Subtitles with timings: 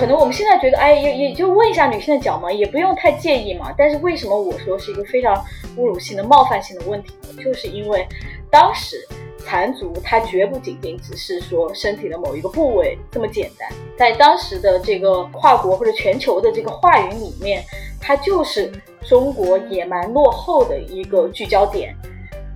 [0.00, 3.70] 可能我们现在觉得，哎，也也就问一下女性的脚嘛，也不用太介意嘛。
[3.76, 5.36] 但是为什么我说是一个非常
[5.76, 7.44] 侮辱性的、冒犯性的问题呢？
[7.44, 8.06] 就是因为
[8.50, 8.96] 当时
[9.44, 13.68] 残足它绝不仅仅只是说身体的某一个部位这么简单，
[13.98, 17.62] 在当时的这个跨国或者全球的这个话语里面，
[18.00, 18.72] 它就是
[19.06, 21.94] 中国野蛮落后的一个聚焦点。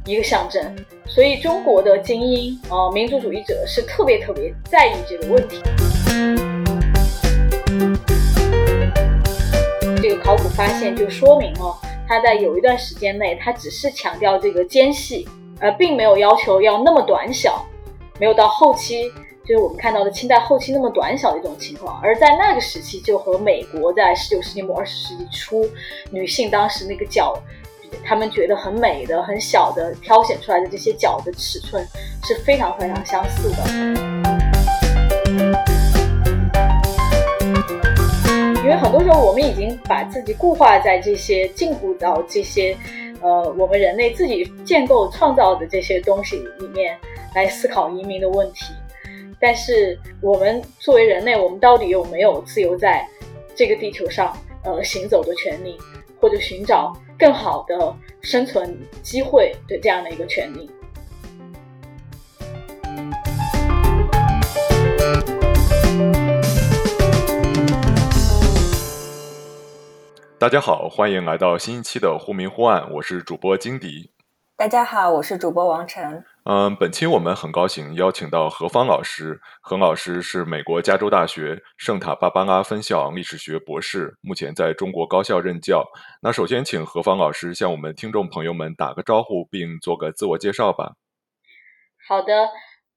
[0.07, 0.63] 一个象征，
[1.07, 5.63] 所以中国的精英呃民族主义者是特别特别在意这个问题。
[10.25, 11.79] 考古发现就说明了，
[12.09, 15.29] 他在有一段时间内，他只是强调这个间隙，
[15.61, 17.63] 呃，并没有要求要那么短小，
[18.19, 19.13] 没有到后期
[19.47, 22.01] 就是我们看到的清代后期那么短小的一种情况。
[22.03, 25.69] 而在那个时期，就和美国在十九世纪末二十世纪初
[26.11, 27.39] 女性当时那个脚。
[28.05, 31.87] 他们觉得很美的、很小的挑选出来的这些脚的尺寸
[32.25, 34.34] 是非常非常相似的，
[38.65, 42.75] 因为很多时候我们已经把自己固化在这些禁锢到这些，
[43.21, 46.97] 呃，我们人类自己建构创造的这些东西里面
[47.35, 48.73] 来思考移民的问题，
[49.39, 53.07] 但是我们作为人类，我们到底有没有自由在
[53.55, 55.77] 这个地球上呃行走的权利，
[56.19, 56.91] 或者寻找？
[57.17, 60.69] 更好的生存机会的这样的一个权利。
[70.37, 74.11] 大家好，欢迎来到新一期的《忽明忽暗》，我是主播金迪。
[74.57, 76.25] 大家好，我是主播王晨。
[76.45, 79.41] 嗯，本期我们很高兴邀请到何芳老师。
[79.63, 85.85] 何老师是美国加州大学圣塔芭芭拉分校历史学博士，目前在中国高校任教。
[86.21, 90.95] 那首先，请何芳老师向我们听众朋友们打个招呼，并做个自我介绍吧。
[92.07, 92.51] 好的，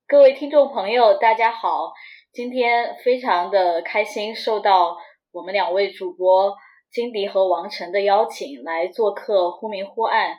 [0.07, 1.93] 各位听众朋友，大家好。
[2.33, 4.97] 今天非常的开心，受到
[5.31, 6.53] 我们两位主播
[6.97, 10.31] 金迪和王晨的邀请，来做客《忽明忽暗》。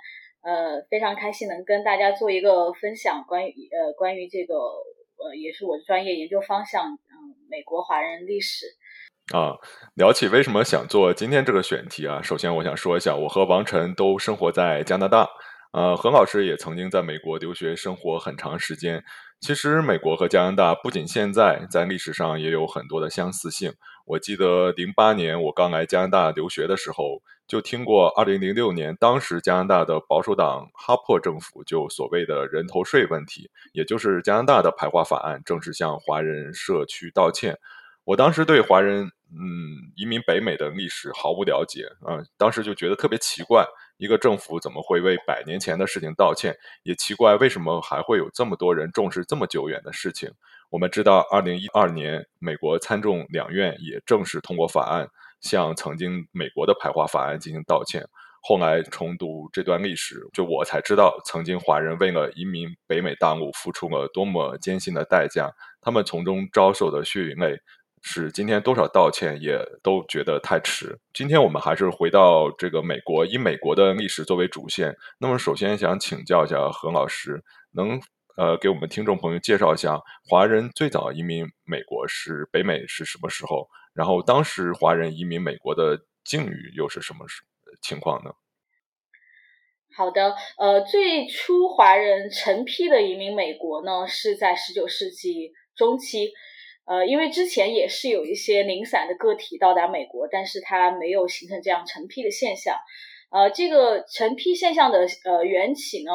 [0.42, 7.14] 呃，非常开心能跟大家做一个分享，关于呃关于这个呃也是我的专业研究方向，嗯，
[7.48, 8.66] 美国华人历史。
[9.32, 9.54] 啊，
[9.94, 15.28] 聊起为什么想做今天这个选题啊，首先我想说一下，我和王晨都生活在加拿大，
[15.72, 19.04] 呃，何老师也曾经在美国留学生活很长时间。
[19.40, 23.70] 其实美国和加拿大不仅现在在历史上也有很多的相似性。
[24.08, 27.22] 我记得零八年我刚来加拿大留学的时候。
[27.46, 37.58] 就听过，二零零六年，当时加拿大的保守党哈珀政府就所谓的人头税问题，也就是加拿大的排华法案，正式向华人社区道歉。
[38.04, 39.40] 我当时对华人嗯
[39.96, 43.64] 移民北美的历史毫无了解嗯，当时就觉得特别奇怪，
[43.96, 46.54] 一个政府怎么会为百年前的事情道歉？
[46.82, 50.30] 也奇怪为什么还会有这么多人重视这么久远的事情。
[50.70, 55.08] 我们知道，二零一二年美国参众两院也正式通过法案。
[55.40, 58.04] 向曾经美国的排华法案进行道歉。
[58.42, 65.48] 后来重读这段历史，就我才知道，曾经华人为了移民北美大陆付出了多么艰辛的代价。
[65.80, 67.56] 他们从中遭受的血与泪，
[68.02, 70.98] 是今天多少道歉也都觉得太迟。
[71.14, 74.96] 今天我们还是回到这个美国，以美国的历史作为主线。
[75.20, 78.00] 那么，首先想请教一下何老师，能
[78.38, 80.00] 呃给我们听众朋友介绍一下
[80.30, 83.68] 华人最早移民美国是北美是什么时候？
[83.94, 87.26] 然后，当时华人移民美国的境遇又是什么
[87.82, 88.30] 情况呢？
[89.96, 96.30] 好的，呃，最初华人成批的移民美国呢，是在十九世纪中期，
[96.84, 102.76] 呃，因为之前也是有一些零散的个体到达美国，但是它没有形成这样成批的现象。
[103.32, 106.12] 呃，这个成批现象的呃缘起呢？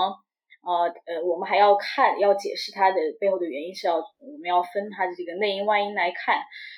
[0.65, 6.37] 呃呃，我们还要看，要解释它的背后的原因，是要我们要分它的这个内因外因来看。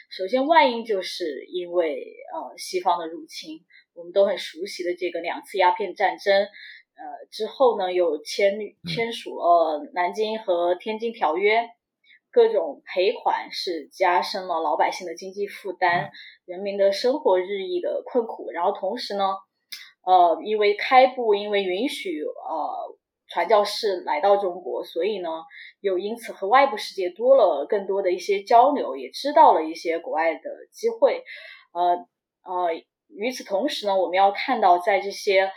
[0.09, 2.03] 首先，外因就是因为
[2.33, 3.63] 呃西方的入侵，
[3.93, 6.33] 我们都很熟悉的这个两次鸦片战争，
[6.95, 8.57] 呃之后呢又签
[8.91, 11.69] 签署了南京和天津条约，
[12.31, 16.09] 各种赔款是加深了老百姓的经济负担，
[16.45, 18.49] 人民的生活日益的困苦。
[18.49, 19.25] 然后同时呢，
[20.07, 22.94] 呃因为开埠，因为允许呃。
[23.35, 25.29] 传教士来到中国，所以呢，
[25.81, 30.39] 又因此和外部世界多了更多的一些交流，也知道了一些国外的
[30.71, 31.21] 机会。
[31.73, 31.97] 呃
[32.45, 32.69] 呃，
[33.09, 35.51] 与此同时呢，我们要看到，在这些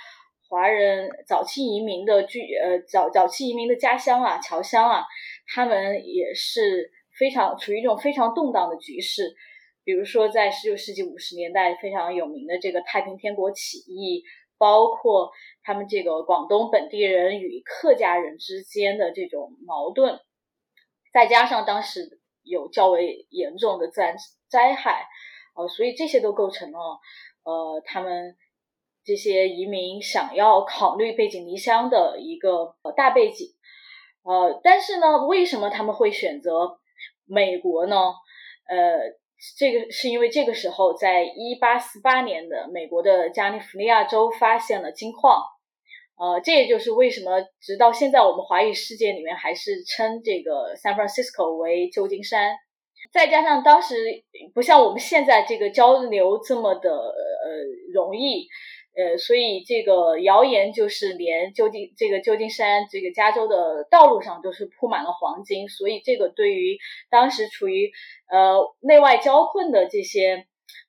[0.48, 5.04] 华人早期移民的居呃早早期移民的家乡啊、侨乡啊，
[5.46, 9.36] 他们也是非常处于一种非常动荡的局势。
[9.84, 14.24] 比如说，在十九世纪五十年代非常有名的这个太平天国起义。
[14.60, 15.30] 包括
[15.68, 20.18] 他们这个广东本地人与客家人之间的这种矛盾，
[21.12, 24.16] 再加上当时有较为严重的自然
[24.48, 25.06] 灾害，
[25.54, 26.78] 呃，所以这些都构成了
[27.44, 28.34] 呃他们
[29.04, 33.48] 这些移民想要考虑背井离乡的一个大背景。
[34.22, 36.78] 呃，但是呢，为什么他们会选择
[37.26, 37.94] 美国呢？
[38.70, 39.00] 呃，
[39.58, 45.42] 这个是因为这个时候，在一八四八年的美国的加利福尼亚州发现了金矿。
[46.18, 52.56] 呃，这也就是为什么直到现在我们华语世界里面还是称这个 San Francisco 为旧金山。
[53.12, 53.94] 再加上当时
[54.52, 58.48] 不像我们现在这个交流这么的呃容易。
[58.98, 66.78] 呃，所以这个谣言就是连旧金这个旧金山这个加州的道路上都是铺满了黄金，所以这个对于
[67.08, 67.92] 当时处于
[68.28, 70.46] 呃内外交困的这些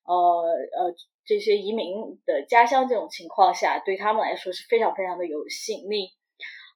[0.07, 0.95] 呃呃
[1.29, 6.09] 这些移民的家乡这种情况下，对他们来说是非常非常的有吸引力。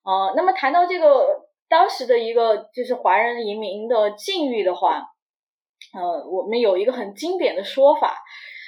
[0.06, 5.08] 呃，那么谈到这个当时的一个就是华人移民的境遇的话，
[5.96, 8.16] 呃，我们有一个很经典的说法。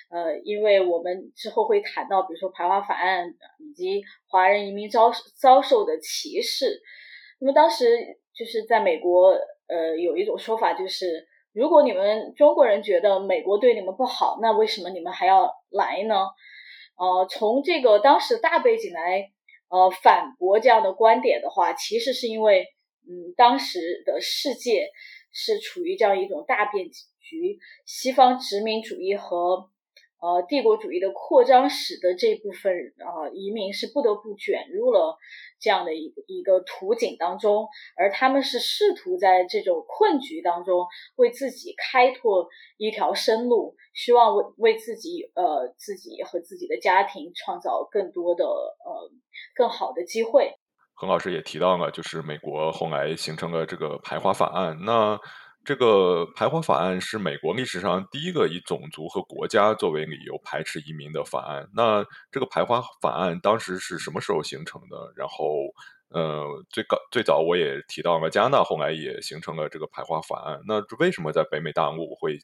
[0.09, 3.27] 呃，因为我们之后会谈到，比如说排华法案
[3.59, 6.81] 以及华人移民遭遭受的歧视。
[7.39, 9.29] 那么当时就是在美国，
[9.67, 16.15] 呃，有一种说法就是，如果你们中国人觉得美国对你们不好，那为什么你们还要来呢？
[16.97, 19.31] 呃，从这个当时大背景来，
[19.69, 22.67] 呃，反驳这样的观点的话，其实是因为，
[23.07, 24.89] 嗯，当时的世界
[25.31, 29.69] 是处于这样一种大变局，西方殖民主义和
[30.25, 35.19] 呃，帝国主义的扩张使得这部分啊移民是不得不卷入了
[35.59, 40.87] 这样的一个一个图景当中，而他们是试图在这种困局当中
[41.17, 49.11] 为自己开拓一条生路，希望为为自己呃自己和自己的家庭创造更多的呃
[49.53, 50.55] 更好的机会。
[50.95, 55.19] 何老师也提到了，就是美国后来形成了这个排华法案，那。
[55.65, 61.67] 这个排华法案是美国历史上第一个以种族和国家作为理由排斥移民的法案。
[61.73, 65.11] 那这个排华法案当时是什么时候形成的？
[65.15, 65.45] 然后，
[66.09, 70.61] 呃，最高最早我也提到了加拿大，后来也形成了这个排华法案。
[70.67, 72.37] 那为什么在北美大陆会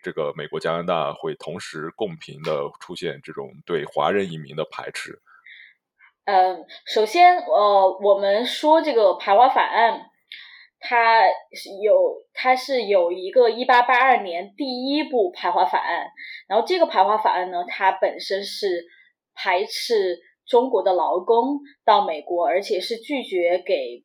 [0.00, 5.20] 这个美国加拿大会同时共频的出现这种对华人移民的排斥？
[6.26, 10.10] 嗯，首先，呃，我们说这个排华法案。
[10.80, 11.22] 它
[11.52, 16.06] 是有，它是有一个一八八二年第一部排华法案，
[16.46, 18.84] 然后这个排华法案呢，它本身是
[19.34, 24.04] 排斥中国的劳工到美国，而且是拒绝给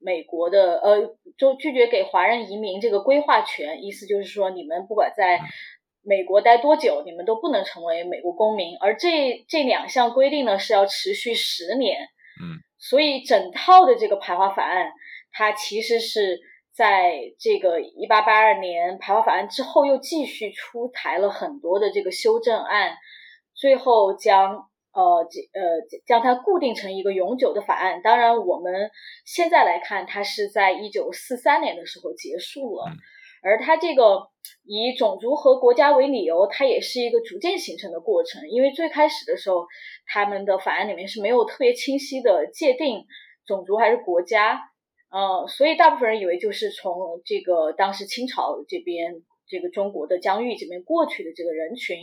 [0.00, 5.38] 美国的呃，就拒绝给华人移民这个规划权，意思就是说，你们不管在
[6.02, 11.98] 美国待多久，你们都不能成为美国公民，而这这两项规定呢是要持续十年，
[12.40, 14.92] 嗯，所以整套的这个排华法案。
[15.36, 16.40] 它其实是
[16.72, 22.96] 在这个一八八二年排华法案之后，又继续出台了很多的这个修正案，
[23.54, 28.00] 最后将呃这呃将它固定成一个永久的法案。
[28.02, 28.90] 当然，我们
[29.26, 32.86] 现在来看，它是在一九四三年的时候结束了。
[33.42, 34.30] 而它这个
[34.64, 38.48] 以种族和国家为理由，它也是一个逐渐形成的过程。
[38.48, 39.66] 因为最开始的时候，
[40.06, 43.04] 他们的法案里面是没有特别清晰的界定
[43.46, 44.62] 种族还是国家。
[45.08, 51.96] 呃，所以大部分人以为就是从这个当时清朝这边，这个中国的疆域这边过去的这个人群，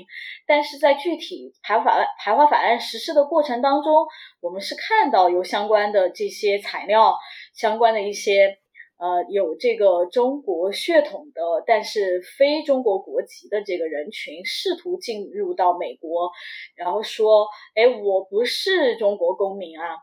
[0.48, 4.08] 但是在具体排华法排华法案实施的过程当中，
[4.40, 7.14] 我们是看到有相关的这些材料，
[7.54, 8.58] 相关的一些
[8.98, 16.32] 呃有这个中国血统的，但是非中国国籍的这个人群试图进入到美国，
[16.78, 19.98] 然后说，哎，我不是中国公民啊。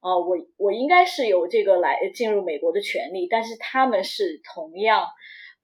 [0.00, 5.06] 啊，我我应该是有这个来进入美国的权利，但是他们是同样，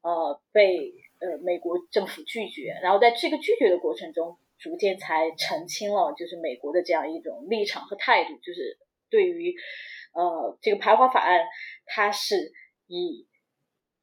[0.03, 8.79] 呃，被呃美国政府拒绝，然后在这个拒绝的过程中，逐渐才澄清了就是美国的这样一种立场和态度，就是
[9.11, 9.55] 对于
[10.15, 11.41] 呃这个排华法案，
[11.87, 12.53] 它是
[12.87, 13.27] 以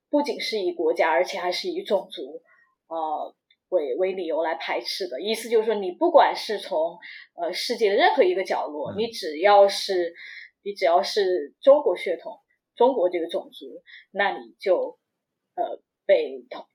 [0.09, 2.41] 不仅是以国家，而且还是以种族，
[2.87, 3.35] 呃。
[3.69, 6.97] 为为理由来排斥的意思就是说，你不管是从
[7.35, 10.13] 呃世界的任何一个角落，你只要是
[10.63, 12.39] 你只要是中国血统、
[12.77, 13.65] 中国这个种族，
[14.11, 14.97] 那你就
[15.55, 16.65] 呃被同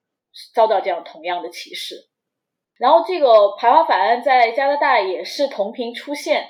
[0.54, 1.94] 遭到这样同样的歧视。
[2.78, 6.46] 然后这个排华法案在加拿大也是同频出现，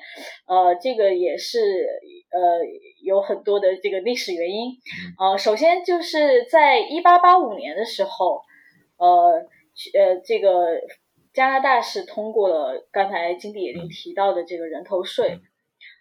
[0.47, 1.87] 呃，这个也是
[2.33, 2.61] 呃
[3.05, 4.73] 有很多的这个历史原因。
[5.21, 8.43] 呃，首先就是在一八八五年的时候，
[8.97, 9.47] 呃。
[9.95, 10.81] 呃，这个
[11.33, 15.39] 加拿大是通过了刚才金地已经提到的这个人头税，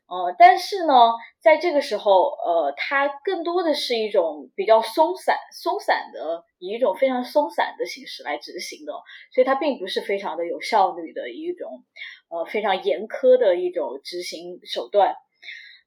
[0.08, 0.94] 呃，但是呢，
[1.40, 8.92] 在这个时候，呃，它更多的是一种比较松散、松散的，以一种非常松散的形式来执行的，
[9.34, 11.86] 所以它并不是非常的有效率的一种，
[12.30, 15.16] 呃，非常严苛的一种执行手段，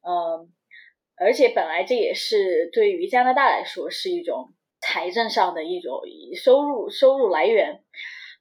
[0.03, 0.49] 呃，
[1.17, 6.01] 而且本来这也是对于加拿大来说是一种财政上的一种
[6.37, 7.83] 收入收入来源，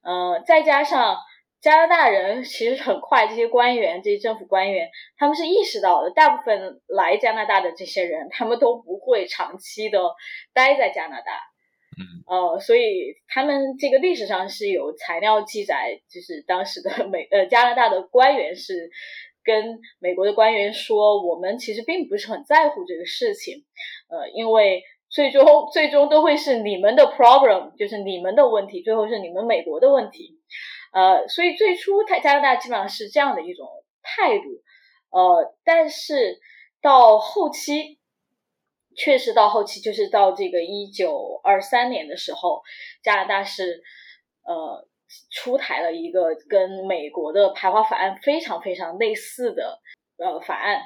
[0.03, 1.17] 呃，再加上。
[1.63, 6.11] 加拿大人其实很快，这些官员、这些政府官员，他们是意识到的。
[6.11, 9.97] 大部分来加拿大的这些人，他们都不会长期的
[10.53, 11.39] 待在加拿大。
[11.97, 18.91] 嗯，呃，所以他们这个历史上是有材料记载，就是当时的美呃加拿大的官员是
[19.45, 23.63] 跟美国的官员说，我们其实并不是很在乎这个事情，
[24.09, 24.83] 呃，因为
[25.13, 30.39] 最终最终都会是你们的 problem，就是你们的问题，最后是你们美国的问题。
[30.91, 33.67] 呃，所以最初他加拿大基本上是这样的一种
[34.01, 34.43] 态度，
[35.11, 36.39] 呃，但是
[36.81, 37.99] 到后期，
[38.95, 42.63] 确实到后期就是到这个一九二三年的时候，
[43.03, 43.83] 加拿大是
[44.43, 44.87] 呃
[45.29, 49.79] 出台了一个跟美国的排华法案非常非常类似的
[50.17, 50.81] 呃法案。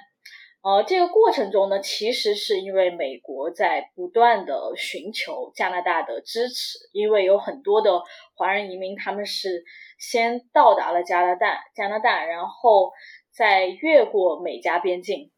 [0.68, 8.04] 呃，这个过程中呢，其实是因为美国在不断的寻求加拿大的支持，因为有很多的
[8.36, 9.64] 华人移民，他们是
[9.98, 12.92] 先到达了加拿大，加拿大，然后
[13.32, 15.32] 再越过美加边境，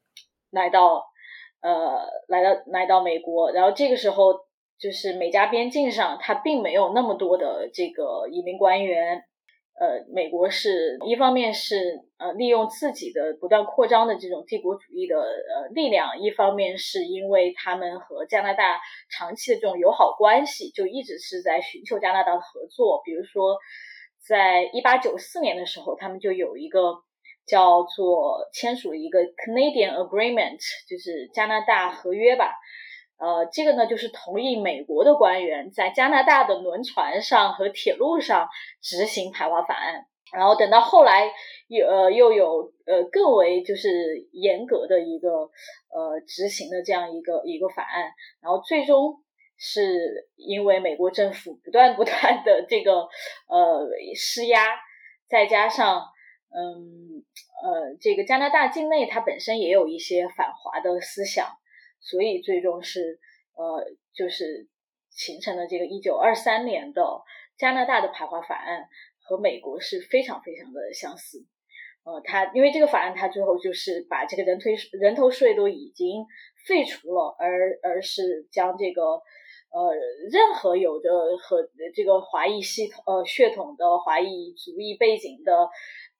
[0.49, 1.05] 来到
[1.61, 4.33] 呃，来到来到美国，然后这个时候
[4.79, 9.25] 就是美加边境上，它并没有那么多的这个移民官员。
[9.79, 23.01] 呃，美国是一方面是呃利用自己的不断扩张的这种帝国主义的呃力量，一方面是因为他们和加拿大长期的这种友好关系，就一直是在寻求加拿大的合作。
[23.05, 23.57] 比如说，
[24.27, 26.95] 在一八九四年的时候，他们就有一个
[27.47, 30.59] 叫做签署一个 Canadian Agreement，
[30.89, 32.51] 就是加拿大合约吧。
[33.19, 38.47] 呃，这个呢，就是同意美国的官员在加拿大的轮船上和铁路上
[38.81, 41.29] 执行排华法案，然后等到后来
[41.67, 49.21] 又呃又有呃更为就是严格的一个呃执行的这样一个一个法案，然后最终
[49.57, 53.01] 是因为美国政府不断不断的这个
[53.49, 53.85] 呃
[54.15, 54.63] 施压，
[55.27, 56.05] 再加上
[56.55, 57.21] 嗯
[57.61, 61.58] 呃这个加拿大境内它本身也有一些反华的思想。
[62.01, 63.19] 所以最终是
[63.55, 64.67] 呃，就是
[65.09, 67.21] 形成了这个一九二三年的
[67.57, 68.87] 加拿大的排华法案，
[69.21, 71.45] 和美国是非常非常的相似。
[72.05, 76.25] 呃，它因为这个法案，它最后就是把这个人推人头税都已经
[76.65, 79.93] 废除了，而而是将这个呃
[80.31, 85.69] 任何有着和这个华裔系统呃血统的华裔族裔背景的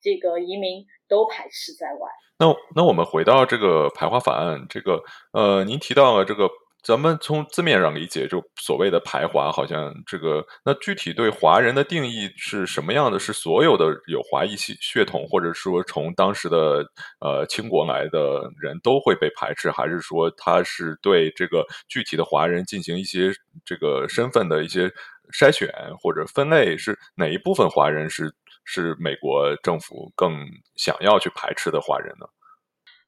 [0.02, 2.12] 这个移民都排斥在外。
[2.40, 5.04] 那那我们回到这个排华法案，这个
[5.34, 6.50] 呃，您提到了这个，
[6.82, 13.20] 咱们从字面上理解，就所谓的排华，好像这个那具体对华人的定义是什么样的？
[13.20, 16.86] 是所有的有华裔血血统，或者说从当时的
[17.20, 23.34] 呃清国来的人都会被排斥，还是说他是对这个具体的华人进行一些
[23.66, 24.90] 这个身份的一些
[25.34, 25.70] 筛选
[26.02, 26.78] 或者分类？
[26.78, 28.34] 是哪一部分华人是？
[28.72, 30.46] 是美国政府更
[30.76, 32.28] 想要去排斥的华人呢？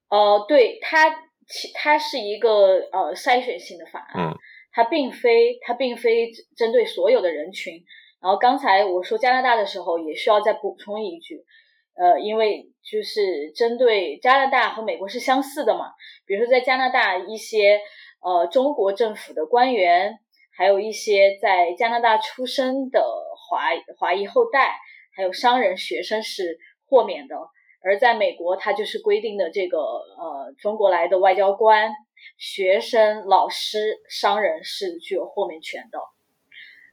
[0.10, 1.08] 呃，对，它
[1.48, 4.34] 其它是一个呃筛选性的法案，
[4.72, 7.76] 它并非它并非针对所有的人群。
[8.20, 11.46] 然后刚才我说加拿大的时候，也需要再补充一句，
[11.94, 15.94] 呃，因为就是针对加拿大和美国是相似的嘛，
[16.26, 17.80] 比如说在加拿大一些
[18.24, 20.18] 呃中国政府的官员，
[20.58, 23.06] 还有一些在加拿大出生的
[23.38, 24.80] 华华裔后代。
[25.16, 27.36] 还有商人、学生是豁免的，
[27.84, 31.92] 而在美国，它就是规定的这个呃，中国来的外交官、
[32.38, 36.00] 学生、老师、商人是具有豁免权的，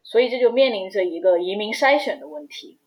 [0.02, 2.78] 所以这就面临着一个移民筛选的问题。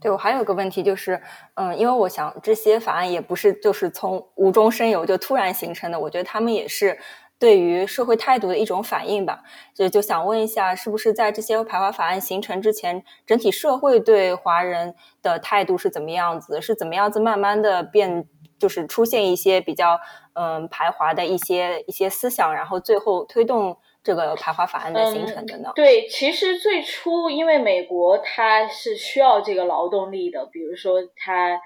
[0.00, 1.22] 对我还有个问题就是，
[1.54, 6.98] 嗯，因为我想这些法案也不是就是从无中生有就突然形成的，我觉得他们也是。
[7.42, 9.42] 对于社会态度的一种反应吧，
[9.74, 16.62] 就就想问一下，是不是在这些排华法案形成之前，整体社会对华人的态度是怎么样子？
[16.62, 18.28] 是怎么样子慢慢的变，
[18.60, 19.98] 就是出现一些比较
[20.34, 25.72] 嗯排华的一些一些思想，然后最后推动这个排华法案的形成的呢？
[25.74, 31.60] 对，其实最初因为美国它是需要这个劳动力的，比如说它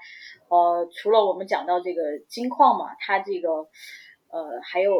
[0.49, 3.49] 呃除了我们讲到这个金矿嘛，它这个
[4.31, 4.91] 呃还有。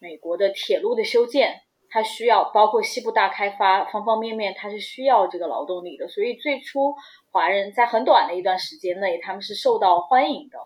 [0.00, 6.08] 美国的铁路的修建，它需要包括西部大开发，方方面面，它是需要这个劳动力的。
[6.08, 6.94] 所以最初
[7.30, 10.58] 华人在很短的一段时间内，他们是受到欢迎的。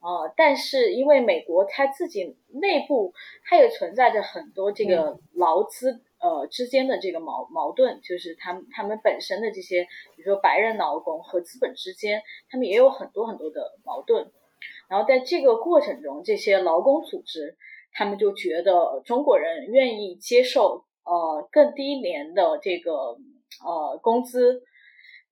[0.00, 3.12] 呃，但是因为美国它自己内部
[3.44, 9.84] 它也存在着很多这个劳资呃之间的这个矛矛盾，就是他们他们本身的这些，
[10.14, 14.30] 比如说白人劳工和资本之间，他们也有很多很多的矛盾。
[14.88, 17.56] 然后在这个过程中，这些劳工组织
[17.96, 23.16] 他们就觉得中国人愿意接受呃更低廉的这个
[23.64, 24.62] 呃工资。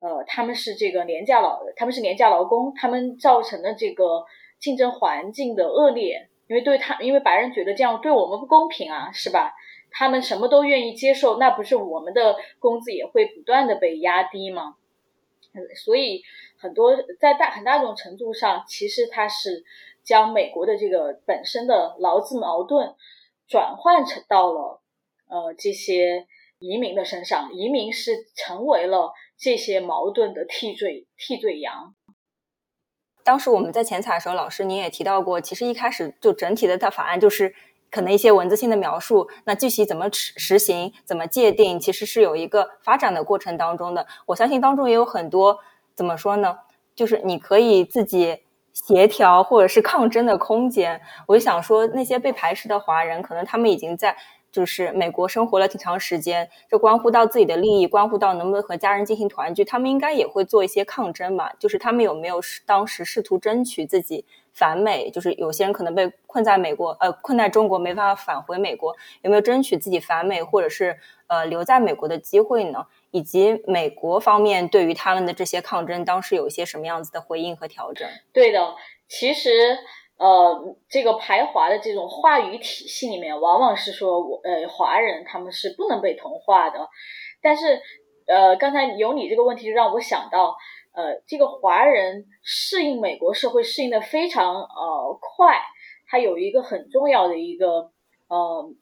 [0.00, 4.24] 呃，他们是这个廉价劳，他们是廉价劳工，他们造成的这个
[4.58, 9.54] 竞争环境的恶劣，因为对他，因为白人觉得这样对我们不公平啊，是吧？
[9.90, 14.76] 他们什么都愿意接受，那不是我们的工资也会不断的被压低吗？
[15.74, 16.22] 所以
[16.58, 19.64] 很多在大很大一种程度上，其实它是
[20.04, 22.94] 将美国的这个本身的劳资矛盾
[23.48, 24.82] 转换成到了
[25.28, 26.26] 呃这些
[26.58, 29.12] 移民的身上，移民是成为了。
[29.36, 31.94] 这些矛盾的替罪替罪羊。
[33.24, 37.52] 当时我们在前采的时候，老师您也提到过，其实一开始就整体的它法案就是
[37.90, 44.06] 可能一些文字性的描述，那具体怎么实实行、怎么界定，其实是有一个发展的过程当中的。
[44.26, 45.58] 我相信当中也有很多
[45.96, 46.60] 怎么说呢？
[46.94, 48.43] 就是你可以自己
[48.74, 51.00] 协调或者是抗争的空间。
[51.26, 54.14] 我就想说，那些被排斥的华人，可能他们已经在。
[54.54, 61.52] 就是美国生活了挺长时间，这关乎到自己的利益，关乎到能不能和家人进行团聚，他们应该也会做一些抗争吧？
[61.58, 65.10] 就是他们有没有当时试图争取自己反美？
[65.10, 72.86] 就是有些人可能被困在美国，呃，困在中国没办法返回美国，有没有争取自己反美或者是呃留在美国的机会呢？
[73.14, 78.08] 以及美国方面对于他们的这些抗争，当时有一些什么样子的回应和调整？
[78.32, 78.74] 对的，
[79.08, 79.78] 其实。
[80.16, 86.88] 呃，这个排华的这种话语体系里面，往往是说我呃华人他们是不能被同化的。
[87.42, 87.80] 但是
[88.28, 90.54] 呃，刚才有你这个问题，就让我想到，
[90.92, 95.60] 呃，这个华人适应美国社会适应的非常呃快，
[96.06, 97.90] 他有一个很重要的一个
[98.28, 98.72] 呃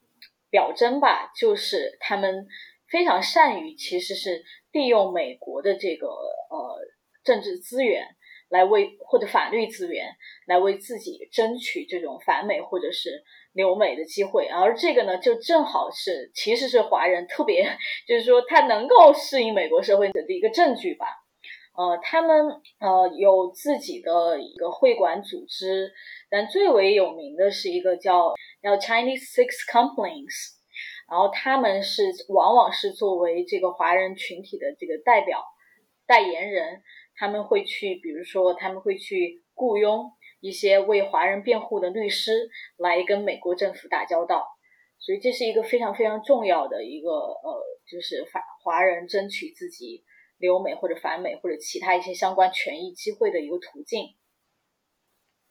[0.50, 2.46] 表征吧，就是他们
[2.92, 6.78] 非常善于其实是利用美国的这个呃
[7.24, 8.06] 政治资源。
[8.52, 10.14] 来为或者法律资源
[10.46, 13.24] 来为自己争取这种反美或者是
[13.54, 21.06] 留美的机会，而这个呢，就正好是其实是华人特别就是说他能够适应美国社会的一个证据吧。
[21.74, 22.46] 呃，他们
[22.78, 25.90] 呃有自己的一个会馆组织，
[26.28, 30.58] 但最为有名的是一个叫叫 Chinese Six Complaints，
[31.12, 35.44] 然后他们是往往是作为这个华人群体的这个代表
[36.06, 36.82] 代言人。
[37.14, 42.48] 他们会去，比如说，他们会去雇佣一些为华人辩护的律师
[42.78, 44.46] 来跟美国政府打交道，
[44.98, 50.02] 所以这是一个非常非常重要的一个呃，就是法华人争取自己
[50.38, 54.06] 留美或者反美或者其他一些相关权益机会的一个途径。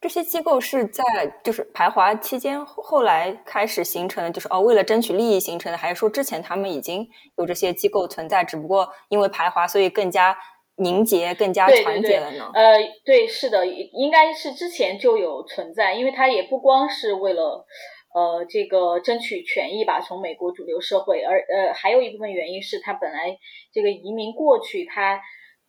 [0.01, 1.03] 这些机构是在
[1.43, 10.37] 就是排华期间后来开始形成的，就是哦，为了争取利益形成的，还是说之前他们已经有这些机构存在，只不过因为排华，所以更加。
[10.77, 12.49] 凝结更加团结了呢？
[12.55, 17.67] 呃，对，是的，应该是之前就有存在，因为它也不光是为了
[18.15, 23.37] 呃这个争取权益吧，从美国主流社会，而呃还有一部分原因是他本来
[23.71, 25.21] 这个移民过去，他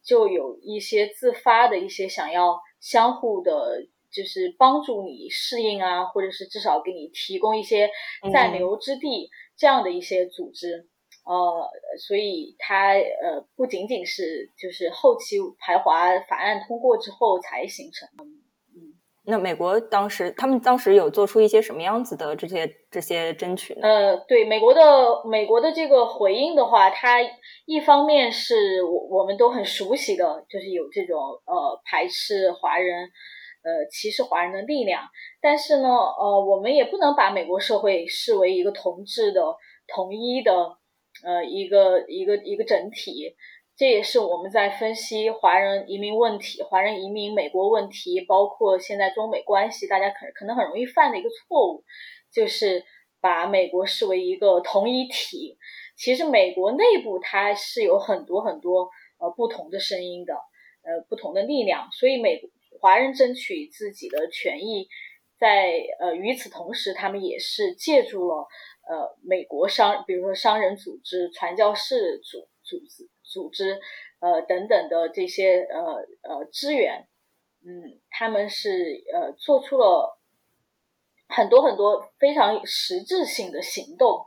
[0.02, 3.52] 就有一些自发的一些想要相互的，
[4.12, 7.90] 就是帮助你适应啊，或者是至少给你提供一些
[8.32, 10.88] 暂留之地这样的一些组织。
[11.24, 18.24] 呃，所以它呃不仅仅是就是后期排华法案通过之后才形成的。
[18.74, 23.82] 嗯，那美国当时他们当时有做出一些什么样子的这些这些争取呢？
[23.86, 27.20] 呃，对美国的美国的这个回应的话，它
[27.66, 33.08] 一方面是我我们都很熟悉的，就是有这种呃排斥华人、
[33.62, 35.02] 呃歧视华人的力量，
[35.40, 39.42] 但是呢，呃，我们也不能把美国社会视为一个同质的、
[39.86, 40.78] 统一的。
[41.22, 43.36] 呃，一个一个一个整体，
[43.76, 51.84] 这也是我们在分析华人移民问题、华人移民美国问题，包括现在中美关系，大家可可能很容易犯的一个错误，
[52.32, 52.82] 就是
[53.20, 55.58] 把美国视为一个同一体。
[55.96, 58.88] 其实美国内部它是有很多很多
[59.20, 62.40] 呃不同的声音的，呃不同的力量，所以美
[62.82, 64.88] 华人争取自己的权益，
[65.38, 68.48] 在呃与此同时，他们也是借助了。
[68.84, 73.80] 呃，美国商，比如说商人组织、传教士组组织、组织，
[74.18, 77.06] 呃等等的这些呃呃资源，
[77.64, 80.18] 嗯，他们是呃做出了
[81.28, 84.24] 很多很多非常实质性的行动，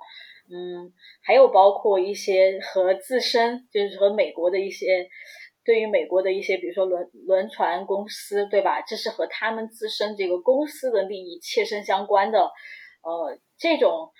[0.49, 5.09] 嗯，还有包括一些和自身就是和美国的一些
[5.65, 8.81] 对于美国的一些，比如说轮轮船公司，对吧？
[8.81, 12.51] 这是和他们自身这个公司的利益切身相关的，
[13.01, 14.11] 呃，这种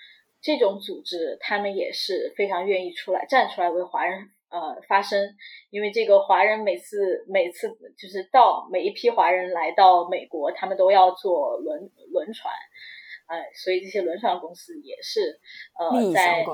[0.42, 5.36] 这种组织，他们也是非常愿意出来站出来为华人呃发声，
[5.70, 12.52] 因为这个华人每次每次就是到每一批华人来到美国，他们都要坐轮轮船，
[13.26, 15.38] 哎，所以这些轮船公司也是
[15.78, 16.44] 呃在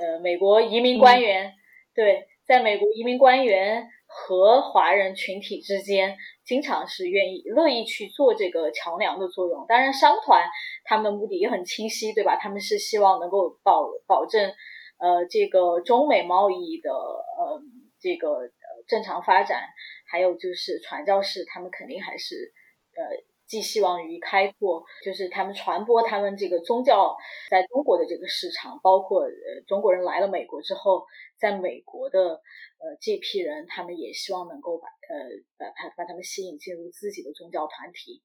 [0.00, 1.52] 呃美国移民官员
[1.94, 2.26] 对。
[2.44, 9.64] 在美国，移民官员和华人群体之间，经常是愿意、乐意去做这个桥梁的作用。
[9.66, 10.46] 当然，商团
[10.84, 12.36] 他们的目的也很清晰，对吧？
[12.36, 14.52] 他们是希望能够保保证，
[14.98, 17.62] 呃，这个中美贸易的呃
[17.98, 18.50] 这个
[18.86, 19.62] 正常发展。
[20.06, 22.52] 还有就是传教士，他们肯定还是
[22.96, 23.31] 呃。
[23.52, 27.14] 寄希望于开拓，就是他们传播他们这个宗教
[27.50, 31.04] 在中国的这个市场，包括呃中国人来了美国之后，
[31.38, 38.22] 在美国的呃这批人，他们也希望能够把呃把把把他们吸引进入自己的宗教团体。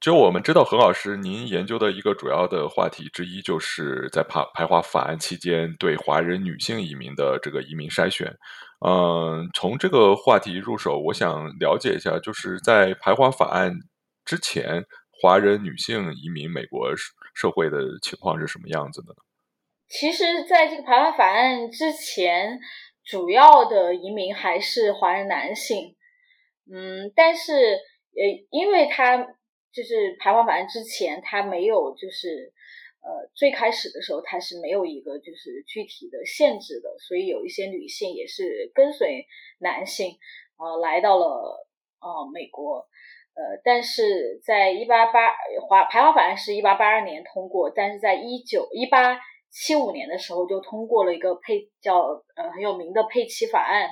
[0.00, 8.32] 就我们知道，何老师，您研究的一个主要的话题之一，就是在排排华法案期间对华人女性移民的这个移民筛选。
[8.86, 13.72] 嗯，从这个话题入手，我想了解一下，就是在排华法案。
[14.28, 16.94] 之前华人女性移民美国
[17.34, 19.22] 社会的情况是什么样子的呢？
[19.88, 22.60] 其实，在这个排华法案之前，
[23.02, 25.96] 主要的移民还是华人男性。
[26.70, 29.16] 嗯，但是呃，因为他
[29.72, 32.52] 就是排华法案之前，他没有就是
[33.00, 39.26] 呃最开始的时候，他是没有一个就是具体的限制的，所以有一些女性也是跟随
[39.60, 40.18] 男性
[40.58, 41.66] 呃来到了
[42.00, 42.86] 呃美国。
[43.38, 45.30] 呃，但是在一八八
[45.68, 49.16] 华排华法案是一八八二年通过，但是在一九一八
[49.48, 52.00] 七五年的时候就通过了一个配叫
[52.34, 53.90] 呃很有名的配齐法案，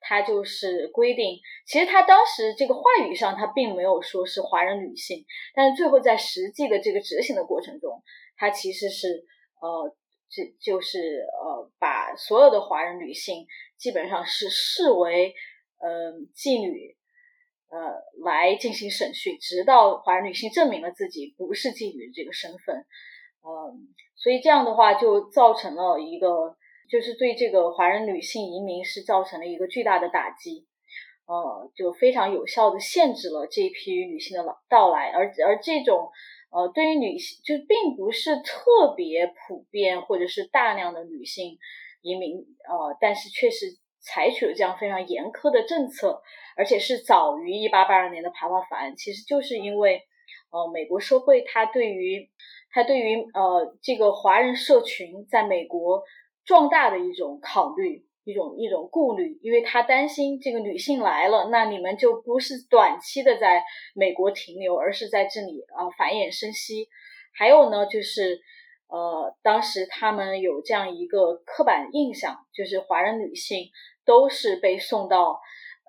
[0.00, 5.24] 它就是规定，其实它当时这个话语上它并没有说是华人女性，
[5.54, 8.02] 但是最后在实际的这个执行的过程中，
[8.36, 9.24] 它其实是
[9.62, 9.94] 呃
[10.28, 13.46] 这就是呃把所有的华人女性
[13.78, 15.32] 基本上是视为
[15.78, 16.96] 呃妓女。
[17.70, 17.78] 呃，
[18.24, 22.84] 来进行审讯，直到华人女性证明了自己不是妓女的这个身份，
[23.44, 26.56] 嗯，所以这样的话就造成了一个，
[26.90, 30.66] 就是对这个华人女性移民是造成了一个巨大的打击，
[31.26, 36.10] 呃，就非常有效的限制了这一批女性的到来，而而这种
[36.50, 41.56] 呃，对于女性就并不是特别普遍或者是大量的女性
[42.02, 43.66] 移民，呃，但是确实
[44.00, 46.22] 采取了这样非常严苛的政策。
[46.56, 50.02] 而且是早于一八八二年的排华法案，其实就是因为，
[50.50, 52.28] 呃，美国社会它对于
[52.70, 56.02] 它对于呃这个华人社群在美国
[56.44, 63.62] 壮大的一种考虑，一种一种顾虑，因为他担心这个女性来了，那你们就不是短期的在
[63.94, 66.88] 美国停留，而是在这里啊繁衍生息。
[67.32, 68.38] 还有呢，就是
[68.88, 73.70] 呃，当时他们有这样一个刻板印象，就是华人女性
[74.10, 75.38] 都是被送到。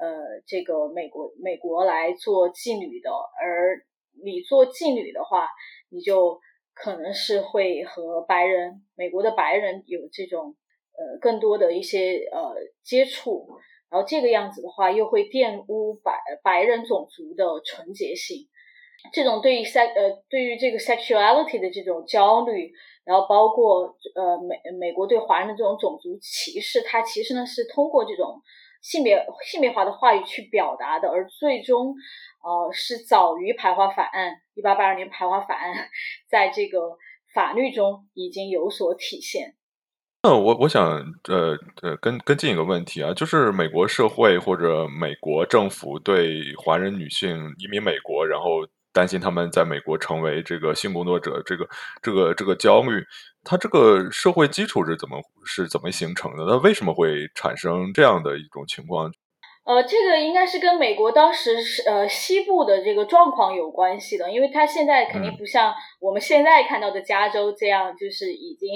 [0.03, 3.86] 呃，这个美国美国来做妓女的，而
[4.25, 5.47] 你做妓女的话，
[5.91, 6.39] 你就
[6.73, 10.55] 可能是会和白人美国的白人有这种
[10.97, 13.45] 呃更多的一些呃接触，
[13.91, 18.47] 然后这个样子的话，又会玷污白白人种族的纯洁性。
[19.13, 28.41] 这种对于 sex 呃对于这个 sexuality 的这种焦虑，然后包括呃美美国对华人的这种种族歧视，它其实呢是通过这种。
[28.81, 31.93] 性别性别化的话语去表达的，而最终，
[32.43, 35.71] 呃，是早于排华法案一八八二年排华法案
[36.27, 36.97] 在这个
[37.31, 39.53] 法律中已经有所体现。
[40.23, 40.83] 那我我想
[41.29, 48.67] 呃呃跟跟进一个问题啊，就是美国社会或者美国政府对华人女性移民美国，然后。
[48.93, 51.67] 担心他们在美国成为这个性工作者，这个
[52.01, 53.04] 这个这个焦虑，
[53.43, 56.45] 他这个社会基础是怎么是怎么形成的？
[56.45, 59.12] 那为什么会产生这样的一种情况？
[59.63, 68.69] 呃，这个应该是跟美国当时是呃西部的这个状况有关系的，因为它现在肯定不像我们现在看到的加州这样，就是已经。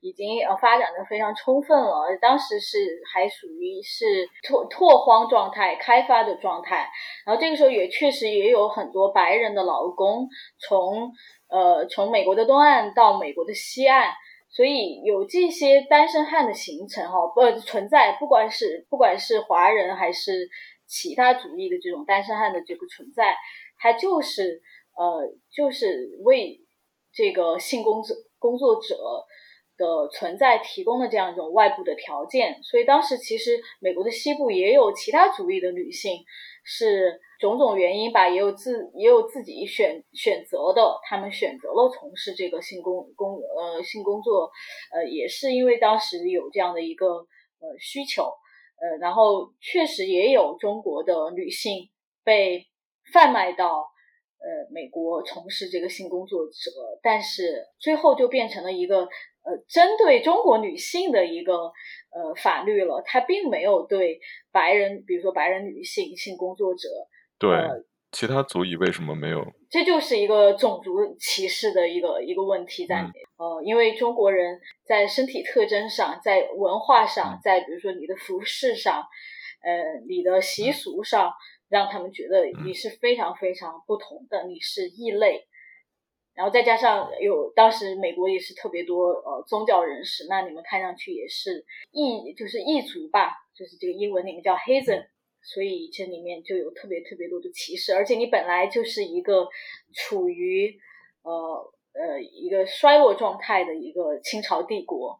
[0.00, 2.78] 已经呃发展的非常充分了，当时是
[3.12, 6.88] 还属于是拓拓荒状态、开发的状态，
[7.26, 11.12] 然后这个时候也确实也有很多白人的劳工从
[11.48, 14.12] 呃从美国的东岸到美国的西岸，
[14.48, 20.48] 所以有这些单身汉的形成哈不存在，不管是不管是华人还是
[20.86, 23.36] 其他族裔的这种单身汉的这个存在，
[23.78, 24.62] 它就是
[24.96, 26.60] 呃就是为
[27.12, 28.96] 这个性工作工作者。
[29.78, 36.24] 的存在提供的这样一种外部的条件，所以当时其实美国的西部也有其他族裔的女性，
[36.64, 44.50] 是种种原因吧，也有自也有自己选选择的，他们选择了从事这个性工工呃性工作，
[44.92, 51.88] 呃也是因为当时有这样的一个呃需求，呃然后确实也有中国的女性
[52.24, 52.66] 被
[53.12, 53.86] 贩卖到。
[54.40, 56.70] 呃，美国从事这个性工作者，
[57.02, 59.08] 但是最后就变成了一个
[59.48, 61.54] 呃，针对中国女性的一个
[62.10, 63.02] 呃法律了。
[63.06, 64.20] 它并没有对
[64.52, 66.88] 白人，比如说白人女性性工作者，
[67.38, 67.50] 对
[68.12, 69.42] 其他族裔为什么没有？
[69.70, 72.96] 这就是一个种族歧视的一个一个问题在
[73.38, 79.02] 呃，因为中国人在身体特征上，在文化上，在比如说你的服饰上，
[79.62, 81.32] 呃，你的习俗上。
[81.70, 85.46] 让他们觉得你是非常非常不同的，你是异类，
[86.38, 95.08] 然后再加上有当时美国也是特别多呃宗教人士，那你们看上去也是异，就是异族吧，就是这个英文里面叫 Hazen，
[95.42, 99.48] 所以这里面就有特别特别多的歧视，而且你本来就是一个
[99.92, 100.78] 处于
[101.22, 105.18] 呃呃一个衰落状态的一个清朝帝国，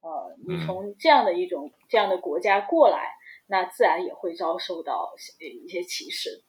[0.00, 3.12] 呃，你从这样的一种这样的国家过来。
[3.48, 6.42] 那自然也会遭受到一些歧视，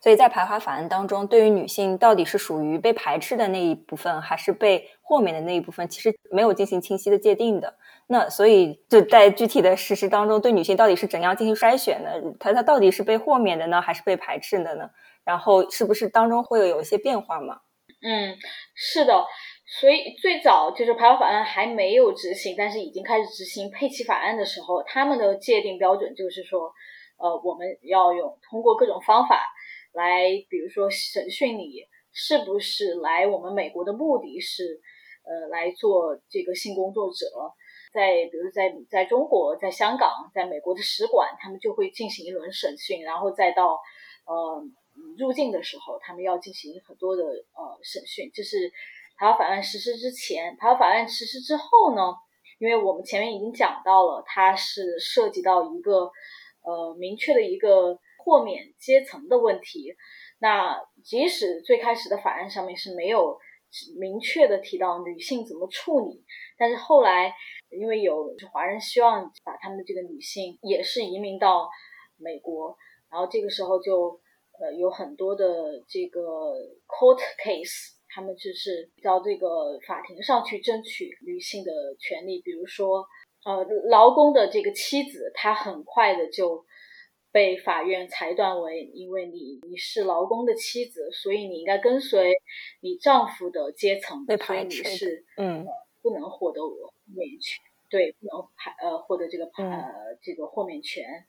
[0.00, 7.76] 所以在排华法案当中，对于女性到底是属于被排斥的那一部分，还是被豁免的那一部分，其实没有进行清晰的界定的。
[8.06, 12.10] 那所以就在具体的实施当中，对女性到底是怎样进行筛选呢？
[12.38, 14.90] 她她到底是被豁免的呢，还是被排斥的呢？
[15.24, 17.60] 然后是不是当中会有有一些变化吗？
[18.02, 18.36] 嗯，
[18.74, 19.24] 是的。
[19.80, 26.70] 所以最早就是排华法案还没有执行，但是已经开始执行配齐法案的时候，他们的界定标准就是说，
[27.16, 29.40] 呃，我们要用通过各种方法
[29.94, 31.80] 来，比如说审讯你
[32.12, 34.80] 是不是来我们美国的目的是，
[35.24, 37.26] 呃，来做这个性工作者，
[37.92, 43.78] 在比如在在中国、在香港、在美国的使馆，他们就会进行一轮审讯，然后再到
[44.26, 44.62] 呃
[45.16, 48.70] 入境的时候，他们要进行很多的呃审讯，这是。
[49.16, 52.02] 台湾法案实施之前，台湾法案实施之后呢？
[52.58, 56.10] 因为我们前面已经讲到了，它是涉及到一个
[56.64, 59.94] 呃明确的一个豁免阶层的问题。
[60.40, 63.38] 那即使最开始的法案上面是没有
[63.98, 66.24] 明确的提到女性怎么处理，
[66.56, 67.34] 但是后来
[67.70, 71.68] 因为有华人希望把他们的这个女性也是移民到
[72.16, 72.74] 美国，
[73.10, 74.18] 然后这个时候就
[74.58, 75.44] 呃有很多的
[75.86, 76.20] 这个
[76.88, 77.92] court case。
[78.16, 83.04] 他们就是到这个法庭上去争取女性的权利，比如说，
[83.44, 86.64] 呃，劳工的这个妻子，她很快的就
[87.34, 92.32] 被法院裁断为，因为你你是劳工的妻子，所以你应该跟随
[92.80, 95.66] 你丈夫的阶层，所以你是嗯
[96.00, 101.26] 不能获得豁免权，对，不能排呃获得这个呃这个豁免权，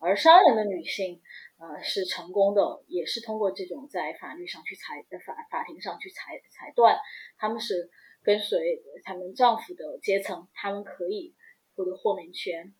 [0.00, 1.22] 而商人的女性。
[1.56, 6.98] 呃，是成功的，也是通过这种在法律上去裁，在法法庭上去裁裁断，
[7.38, 7.88] 他们是
[8.24, 11.32] 跟随他们丈夫的阶层，他们可以
[11.76, 12.74] 获得豁免权。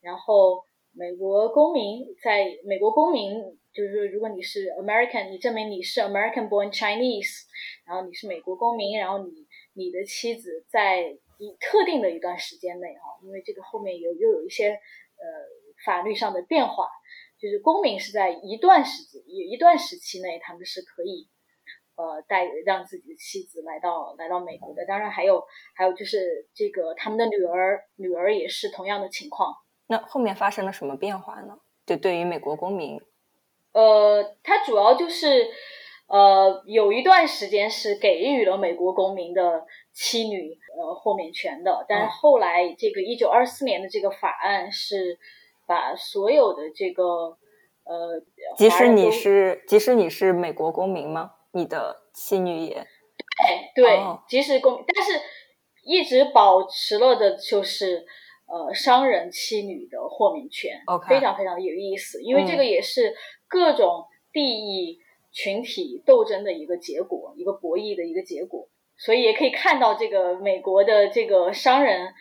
[0.00, 0.65] 然后，
[0.98, 3.34] 美国公民在美国公民，
[3.70, 7.42] 就是说，如果你是 American，你证明你是 American born Chinese，
[7.84, 11.02] 然后你是美国公民，然后你你的妻子在
[11.36, 15.26] 一特定的一段时间内，哈，因为这个后面有又有一些呃
[15.84, 16.88] 法律上的变化。
[17.38, 21.28] 就是公民是在一段时间、一一段时期内，他们是可以，
[21.94, 24.86] 呃，带让自己的妻子来到来到美国的。
[24.86, 29.54] 当然，还有还有就是这个他们的女儿，女儿也是同样的情况。
[29.86, 31.58] 那后面发生了什么变化呢？
[31.84, 33.00] 就对于美国公民，
[33.72, 35.48] 呃，它主要就是
[36.08, 45.18] 呃，有一段时间是给予了美国公民的妻女呃豁免权的，但是后来这个一九二四年的这个法案是。
[45.68, 47.36] 把所有的这个
[47.82, 48.22] 呃，
[48.56, 51.32] 即使你是即使你是美国公民吗？
[51.50, 52.86] 你的妻女也
[53.74, 55.20] 对对，即使公，但是
[55.82, 58.06] 一直保持了的就是
[58.46, 63.14] 呃商人妻女的豁免权，OK，非常非常的有意思，因为这个也是
[63.48, 64.98] 各种利益
[65.32, 72.14] 群体斗争的一个结果，一个博弈的一个结果，所以也可以看到这个美国的这个商人。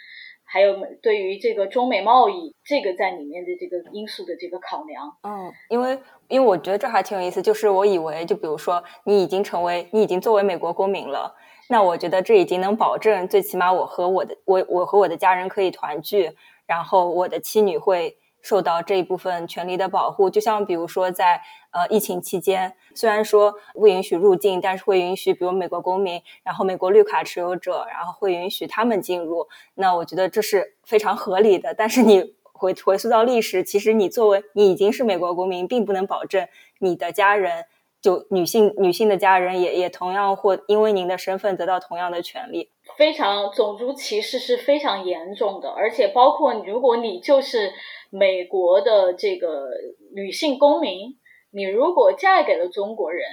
[0.47, 11.35] 还有对于这个中美贸易这个在里面的这个因素的这个考量，嗯，因为因为我觉得这还挺有意思，就是我以为就比如说你已经成为你已经作为美国公民了，
[11.67, 16.31] 那我觉得这已经能保证最起码我和我的我我和我的家人可以团聚，
[16.65, 20.29] 然后我的妻女会受到这一部分权利的保护。
[20.29, 29.47] 就像比如说在呃疫情期间，虽然说不允许入境，但是会允许比如美国公民，然后美国绿卡持有者，然后会允许他们进入。
[29.73, 31.73] 那我觉得这是非常合理的。
[31.73, 36.47] 但是你回回溯到历史，其实你作为你已经是美国公民，并不能保证
[36.77, 37.65] 你的家人。
[38.05, 47.73] 就女性女性的家人也也同样或因为您的身份得到同样的权利，非常种族歧视是非常严重的，而且包括如果你就是
[48.11, 49.69] 美国的这个
[50.13, 51.17] 女性公民，
[51.49, 53.27] 你如果嫁给了中国人，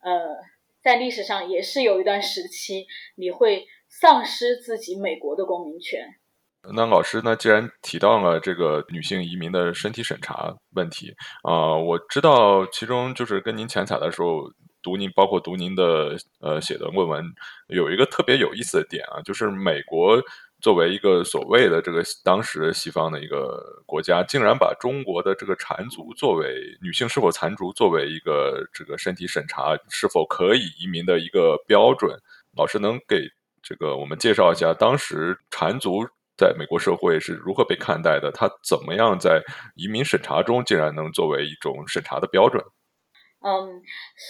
[0.00, 0.38] 呃，
[0.82, 6.14] 在历史上也是有一段时期你会丧失自己美国的公民权。
[6.70, 14.48] 那老师，那既然提到了这个女性移民的身体审查问题啊，我知道其中就是跟您前采的时候
[14.80, 17.24] 读您，包括读您的呃写的论文，
[17.66, 20.22] 有一个特别有意思的点啊，就是美国
[20.60, 32.16] 作为一个所谓的这个当时西方的一个国家，竟然把中国的这个缠足作为女性是否缠足作为一个这个身体审查是否可以移民的一个标准。
[32.56, 33.28] 老师能给
[33.60, 36.06] 这个我们介绍一下当时缠足？
[36.36, 38.32] 在美国社会是如何被看待的？
[38.32, 39.42] 它怎么样在
[39.76, 42.62] 移民审查中竟然能作为一种审查的标准？
[43.44, 43.82] 嗯，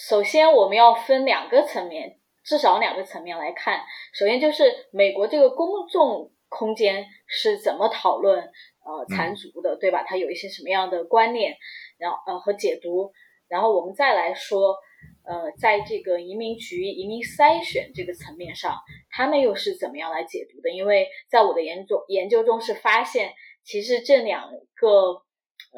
[0.08, 3.80] 首先我们要分两个层面，至少两个层面来看。
[4.12, 8.38] 首先就是美国这个公众空间是怎么讨论
[8.84, 10.02] 呃残足的，对吧？
[10.02, 11.56] 它有一些什么样的观念，
[11.98, 13.12] 然后呃和解读，
[13.48, 14.76] 然后我们再来说。
[15.24, 18.76] 呃，在这个移民局移民筛选这个层面上，
[19.10, 20.70] 他们又是怎么样来解读的？
[20.70, 23.32] 因为在我的研究研究中是发现，
[23.62, 25.22] 其实这两个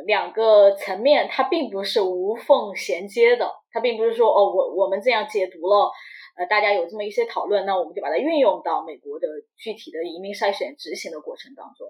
[0.07, 5.90] 两个层面它并不是无缝衔接的，它并不是说哦，我我们这样解读了，
[6.37, 11.88] 呃，大家有这么一些讨论，那我们就把它运用到美国的具体的移民筛选执行的过程当中，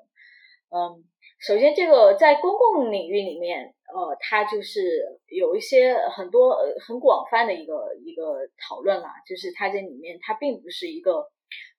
[0.71, 1.05] 嗯。
[1.47, 4.81] 首先，这个在公共领域里面，呃，它就是
[5.27, 11.13] 有一些很多呃很广泛的一个一个讨论啦，就是它这里面它并不是一个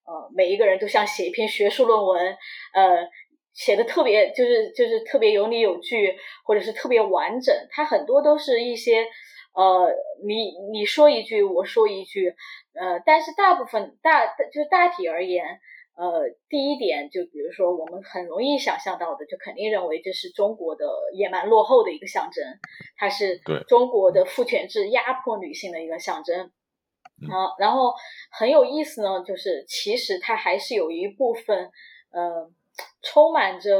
[0.05, 2.37] 呃每一个人都像写一篇学术论文，
[2.75, 3.09] 呃，
[3.55, 9.07] 写的特别就是就是特别有理有据，或者是特别完整，它很多都是一些
[9.55, 9.91] 呃
[10.23, 12.35] 你你说一句我说一句，
[12.79, 15.59] 呃，但是大部分大就大体而言。
[15.95, 22.43] 呃，第一点，就比如说，我们很容易想象到的，就肯定认为这是中国的野蛮落后的一个象征，
[22.97, 26.51] 它是中国的父权制压迫女性的一个象征。
[27.31, 27.93] 啊，然后
[28.29, 31.71] 很有意思呢，就是其实它还是有一部分
[32.11, 32.51] 呃，
[33.01, 33.71] 充满着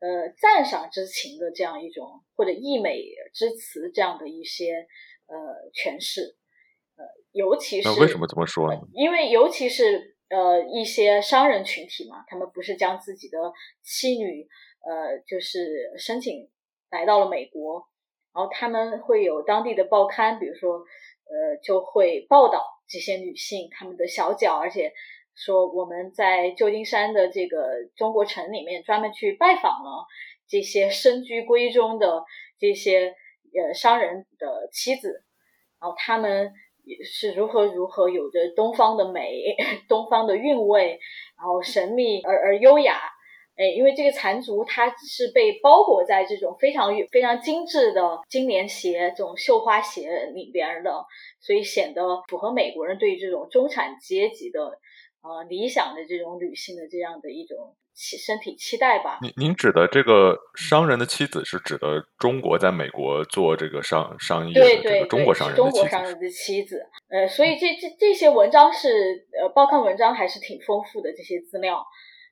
[0.00, 3.02] 呃赞赏之情的这样一种或者溢美
[3.34, 4.86] 之词这样的一些
[5.26, 5.36] 呃
[5.74, 6.36] 诠释。
[6.96, 8.80] 呃，尤其是为什么这么说呢？
[8.94, 10.13] 因为尤其是。
[10.30, 13.38] 呃，一些商人群体嘛，他们不是将自己的
[13.82, 14.48] 妻女，
[14.80, 16.48] 呃，就是申请
[16.90, 17.86] 来到了美国，
[18.32, 24.92] 然后他们会有当地的报刊，比如说，呃，就会报道这些女性她们的小脚，而且
[25.34, 30.06] 说我们在旧金山的这个中国城里面专门去拜访了
[30.48, 32.24] 这些身居闺中的
[32.58, 33.14] 这些
[33.54, 35.22] 呃商人的妻子，
[35.78, 36.52] 然后他们。
[37.04, 39.56] 是如何如何有着东方的美，
[39.88, 40.98] 东方的韵味，
[41.36, 43.00] 然后神秘而而优雅，
[43.56, 51.04] 哎，因为这个缠足它是被包裹在这种非常非常精致的金莲鞋这种绣花鞋里边的，
[51.40, 54.78] 所以显得符合美国人对于这种中产阶级的
[55.22, 57.76] 呃理想的这种女性的这样的一种。
[57.94, 59.18] 期身体期待吧。
[59.22, 65.72] 您您指的这个商人的妻子是指的中国在美国做这个商商业的这个中国商人的妻子。
[65.72, 66.86] 中国商人的妻子。
[67.08, 71.86] 呃，所以这这这些文章是呃报刊文章还是挺丰富的这些资料。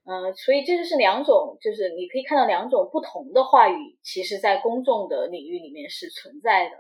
[0.05, 6.73] 呃，所以这就是两种，就是你可以看到两种不同的话语，其实在公众的领域里面是存在的。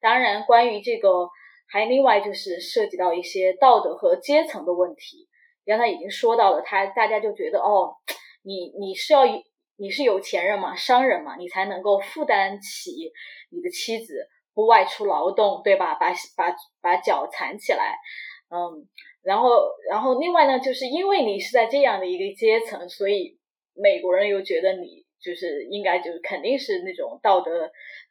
[0.00, 1.28] 当然，关于这个
[1.68, 5.28] 还另外就是涉及到一些道德和阶层的问题。
[5.66, 7.96] 刚才已经说到了，他大家就觉得哦。
[8.42, 9.22] 你你是要
[9.76, 13.12] 你是有钱人嘛，商人嘛，你才能够负担起
[13.50, 15.94] 你的妻子不外出劳动，对吧？
[15.94, 17.96] 把把把脚缠起来，
[18.50, 18.86] 嗯，
[19.22, 19.48] 然后
[19.88, 23.38] 然后另外呢，就是因为你是在这样的一个阶层，所以
[23.74, 27.52] 美国人又觉得你就是应该就是肯定是那种道德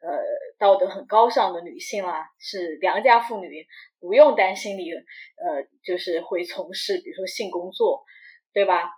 [0.01, 0.23] 呃
[0.57, 3.65] 道德很高尚的女性啦，是良家妇女，
[3.99, 8.03] 不用担心你呃就是会从事比如说性工作，
[8.53, 8.89] 对吧？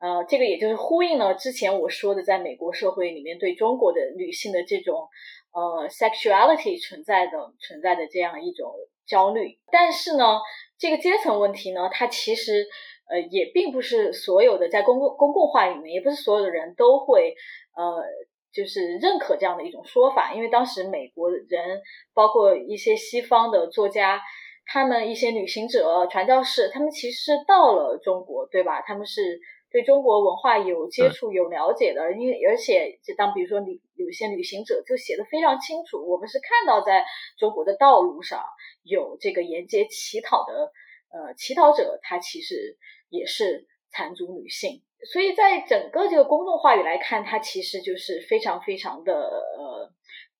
[0.00, 5.08] 呃，这个也就是呼应了之前我说的，在美国社会里面对中国的女性的这种
[5.52, 8.72] 呃 sexuality 存在的存在的这样一种
[9.06, 9.58] 焦虑。
[9.72, 10.38] 但是呢，
[10.78, 12.66] 这个阶层问题呢，它其实
[13.10, 17.34] 呃也并不是所有的在公共公共话里面，也不是所有的人都会
[17.76, 18.04] 呃
[18.52, 21.82] 就是认可这样的一种说法，因为当时美国人
[22.14, 24.20] 包括一些西方的作家，
[24.64, 28.80] 他们一些旅行者、传教士，他们其实到了中国，对吧？
[28.82, 29.38] 他们是
[29.70, 37.04] 对中国文化有接触、有了解的，因为而且就当比如说旅有些旅行者就写的非常清楚，我们是看到在
[37.36, 38.42] 中国的道路上
[38.82, 40.72] 有这个沿街乞讨的，
[41.10, 44.82] 呃，乞讨者他其实也是残族女性。
[45.12, 49.92] 所以在整个这个公众话语来看，它其实就是非常非常的呃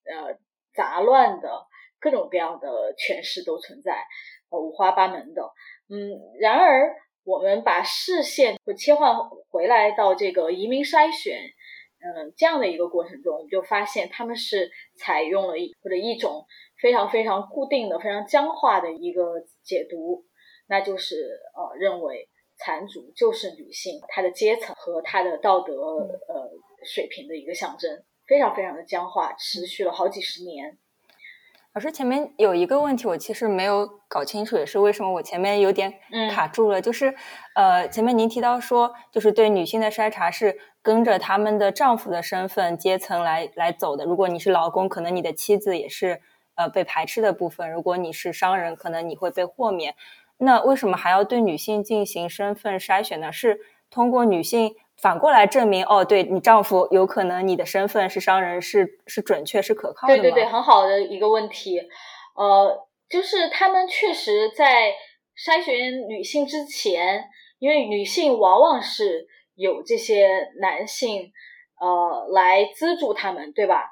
[0.05, 0.39] 呃
[0.75, 1.67] 杂乱的，
[2.01, 4.05] 各种各样的诠释都存在，
[4.51, 5.43] 呃五花八门的。
[5.89, 6.11] 嗯，
[6.41, 6.97] 然而
[7.29, 9.15] 我们把视线会切换
[9.51, 11.39] 回来到这个移民筛选，
[12.01, 16.47] 嗯这样的一个过程中，我们就发现他们是采用了一或者一种
[16.81, 20.25] 非常非常固定的、非常僵化的一个解读，
[20.69, 22.29] 那就是呃认为。
[22.61, 25.73] 残族就是女性，她的阶层和她的道德
[26.27, 26.51] 呃
[26.85, 30.77] 水平的一个象征，非常非常的僵化，持续了好几十年。
[31.79, 35.95] 老师前面有一个问题，我其实没有搞清楚，也是为什么我前面有点
[36.29, 37.15] 卡住了，就是
[37.55, 44.05] 呃前面您提到说，就是对女性的筛查是跟着他们的丈夫的身份阶层来来走的。
[44.05, 46.21] 如果你是劳工，可能你的妻子也是
[46.57, 49.95] 呃被排斥的部分；如果你是商人，可能你会被豁免。
[50.39, 53.31] 那为什么还要对女性进行身份筛选呢？
[53.31, 60.15] 是通过女性反过来证明哦，对你丈夫有可能你的身份是商人，是是准确是可靠的？
[60.15, 61.81] 对对对，很好的一个问题。
[62.37, 64.93] 呃，就是他们确实在
[65.37, 67.25] 筛选女性之前，
[67.59, 71.33] 因为女性往往是有这些男性
[71.81, 73.85] 呃来资助他们，对吧？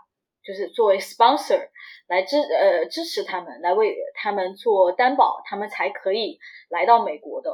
[0.45, 1.69] 就是作为 sponsor。
[2.09, 6.39] 来支呃支持他们，来为他们做担保，他们才可以
[6.69, 7.51] 来到美国的。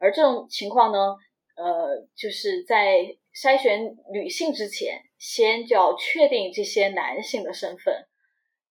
[0.00, 1.14] 而这种情况呢，
[1.56, 8.06] 呃，就是在筛选女性之前，先就要确定这些男性的身份。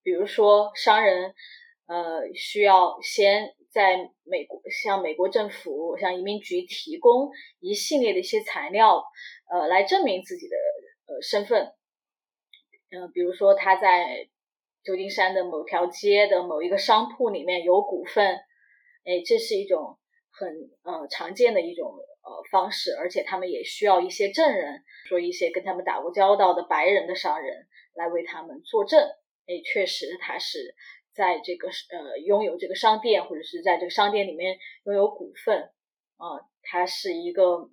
[0.04, 1.34] 比如说，商人
[1.88, 9.04] 呃需要先在美国向美国政府、向移民局提供一系列的一些材料，
[9.50, 10.56] 呃，来证明自己的
[11.08, 11.72] 呃身份。
[12.92, 14.30] 嗯，比如说他在。
[14.84, 18.34] 旧金山的某条街的某一个商铺里面有股份，
[19.06, 20.00] 哎，这是一种
[20.42, 20.50] 很
[20.82, 29.00] 呃常见的一种呃方式，而且他们也需要一些证人，说一些跟他们打过交道的白人的商人来为他们作证，
[29.46, 30.74] 哎，确实他是
[31.14, 35.70] 在这个呃拥有这个商店或者是在这个商店里面拥有股份，
[36.18, 37.70] 啊，它是一个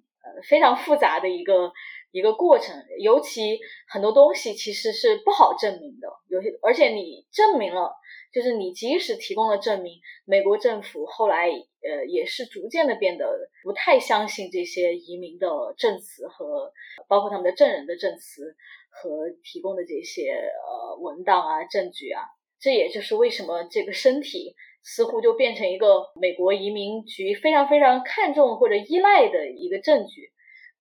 [0.48, 1.72] 非常复杂的一个。
[2.10, 6.08] 一个过程，尤其很多东西其实是不好证明的。
[6.28, 7.92] 有些，而且你证明了，
[8.32, 16.72] 就是你即使提供了证明，美国政府后来呃也是逐渐的变得不太相信这些移民的证词和
[17.08, 18.56] 包括他们的证人的证词
[18.88, 22.22] 和提供的这些呃文档啊证据啊。
[22.58, 30.30] 这也就是为什么这个身体似乎就变成一个美国移民局非常非常看重或者依赖的一个证据。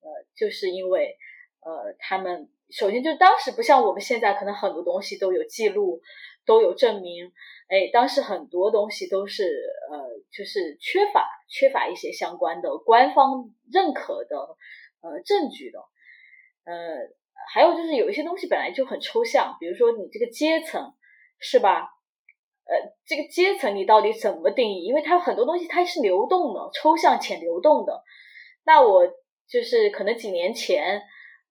[0.01, 1.17] 呃，就是因为，
[1.59, 6.01] 呃，他们首先就当时不像我们现在，可能很多东西都有记录，
[6.45, 7.31] 都有证明。
[7.67, 9.43] 哎，当时很多东西都是
[9.91, 14.37] 呃，就是缺乏缺乏一些相关的官方认可的
[15.01, 15.79] 呃证据的。
[16.63, 16.73] 呃，
[17.53, 20.93] 还有就是有一些东西本来就很抽象，比如说你这个阶层
[21.39, 21.89] 是吧？
[22.67, 24.85] 呃，这个阶层你到底怎么定义？
[24.85, 28.03] 因为它有很多东西它是流动的，抽象且流动的。
[28.65, 29.07] 那我。
[29.49, 31.01] 就是可能几年前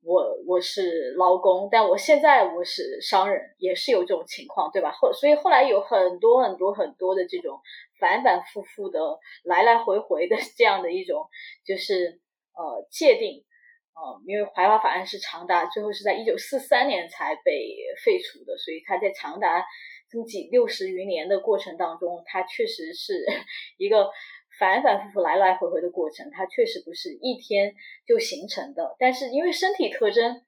[0.02, 4.92] 我我是劳工，但我现在我是商人，也是有这种情况，对吧？
[4.92, 7.58] 后所以后来有很多很多很多的这种
[7.98, 9.00] 反反复复的
[9.44, 11.26] 来来回回的这样的一种
[11.64, 12.20] 就是
[12.52, 13.46] 呃界定，
[13.94, 19.64] 呃，因为怀化法案是长达最后是在一九四三年才被废除的，所以它在长达
[20.10, 23.24] 这么几六十余年的过程当中，它确实是
[23.78, 24.08] 一个。
[24.58, 27.74] 反反复复来来回回的过程，它确实不是一天
[28.06, 28.96] 就形成的。
[28.98, 30.40] 但是因为身体特征，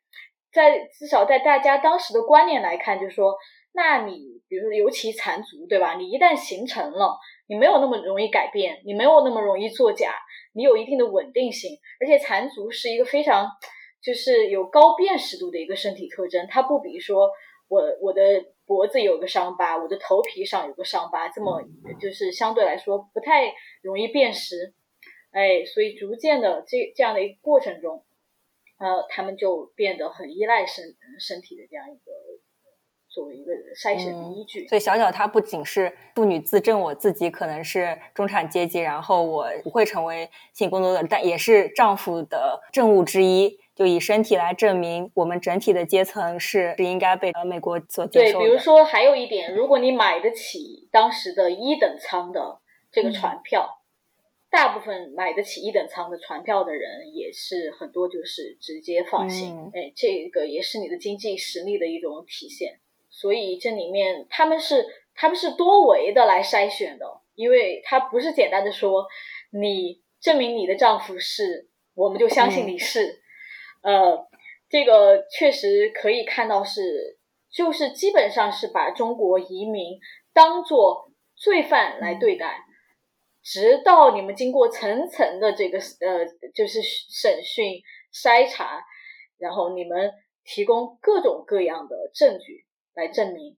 [0.51, 3.37] 在至少在大家当时的观念来看，就是说，
[3.73, 5.97] 那你比如说尤其残足，对吧？
[5.97, 10.15] 你一旦形成了，你没有那么容易改变，你没有那么容易作假，
[10.55, 11.79] 你有一定的稳定性。
[12.01, 13.47] 而且残足是一个非常
[14.03, 17.31] 就是有高辨识度的一个身体特征，它不比说
[17.69, 18.23] 我我的。
[18.69, 21.63] 脖子有个伤疤，我的头皮上有个伤疤，这么
[21.99, 24.75] 就是相对来说不太容易辨识，
[25.31, 28.05] 哎，所以逐渐的这这样的一个过程中，
[28.79, 30.85] 呃，他们就变得很依赖身
[31.19, 32.13] 身体的这样一个
[33.09, 34.69] 作为一个筛选的依据。
[34.69, 43.59] 所以小小她不仅是妇女自证我自己可能是中产阶级，然后我不会成为性工作者，但也是丈夫的证物之一。
[43.79, 48.45] 就以身体来证明我们整体的阶层是是应该被呃美国所接受的。
[48.45, 52.59] 对，比如说还有一点，如果你买得起当时的一等舱的
[52.91, 53.79] 这个船票，
[54.51, 59.71] 大部分买得起一等舱的船票的人也是很多，就是直接放行。
[59.73, 62.81] 哎，这个也是你的经济实力的一种体现。
[63.09, 67.07] 所以这里面他们是他们是多维的来筛选的，
[67.37, 69.07] 因为他不是简单的说
[69.53, 73.23] 你证明你的丈夫是，我们就相信你是。
[73.83, 74.29] 呃，
[74.69, 77.19] 这个确实可以看到是，
[77.51, 79.99] 就是基本上是把中国移民
[80.33, 82.59] 当做罪犯来对待，
[83.43, 87.81] 直到你们经过层层的这个呃，就是审讯
[88.13, 88.83] 筛查，
[89.39, 90.13] 然后你们
[90.45, 92.65] 提供各种各样的证据
[92.95, 93.57] 来证明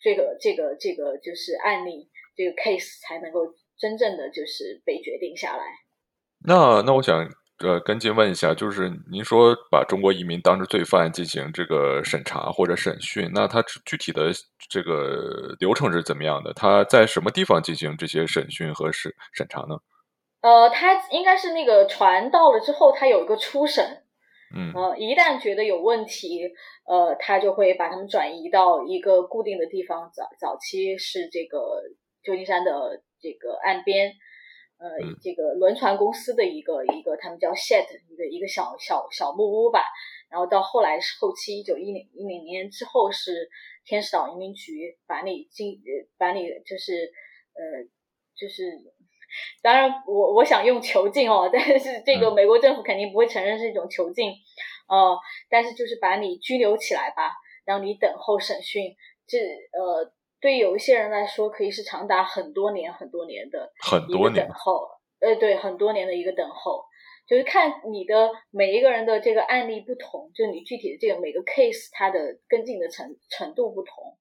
[0.00, 5.64] 这个这个这个就是案例，这个 case 才能够真正的就是被决定下来。
[6.44, 7.24] 那那我想。
[7.60, 14.30] 呃，跟进问一下，就是您说把中国移民当成罪犯进行这个审查或者审讯，那他具体的
[14.70, 16.52] 这个流程是怎么样的？
[16.52, 19.76] 他在什么地方进行这些审讯和审审查呢？
[20.40, 24.04] 呃，他应该是那个船到了之后，他有一个初审，
[24.54, 26.48] 嗯，呃，一旦觉得有问题，
[26.86, 30.08] 呃，他就会把他们转移到一个固定的地方。
[30.14, 31.82] 早早期是这个
[32.22, 34.12] 旧金山的这个岸边。
[34.78, 34.88] 呃，
[35.20, 39.82] 这个轮船公司的一个一个，他们叫 shed，一个一个小小小木屋吧。
[40.30, 43.50] 然后到后来是后期一九一零一零年之后是
[43.84, 45.80] 天使岛移民局把你进，
[46.16, 47.10] 把你就是
[47.54, 47.82] 呃
[48.36, 48.70] 就是，
[49.62, 54.30] 当然我我想用囚禁哦，但是这个美国政府肯定不会承认是一种囚禁，
[54.88, 55.18] 呃，
[55.50, 57.32] 但是就是把你拘留起来吧，
[57.64, 58.94] 让你等候审讯，
[59.26, 59.38] 这
[59.72, 60.12] 呃。
[60.40, 64.88] 对有一些人来说，可以是长达很多年、很多年的很多等候。
[65.20, 66.84] 呃，对，很多年的一个等候，
[67.26, 74.16] 就是看你的每一个人的这个案例不同，就你具体的这个每个 case 它的跟进的程程度不同，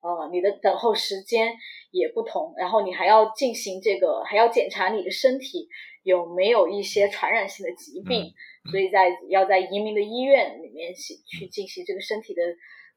[0.00, 1.54] 呃，你的等候时间
[1.90, 5.68] 也不同，然后你还要进行这个，还要检查你的身体
[6.02, 8.32] 有没有一些传染性的疾病，
[8.70, 12.42] 所以在要在移民的医院里面去去进行这个身体的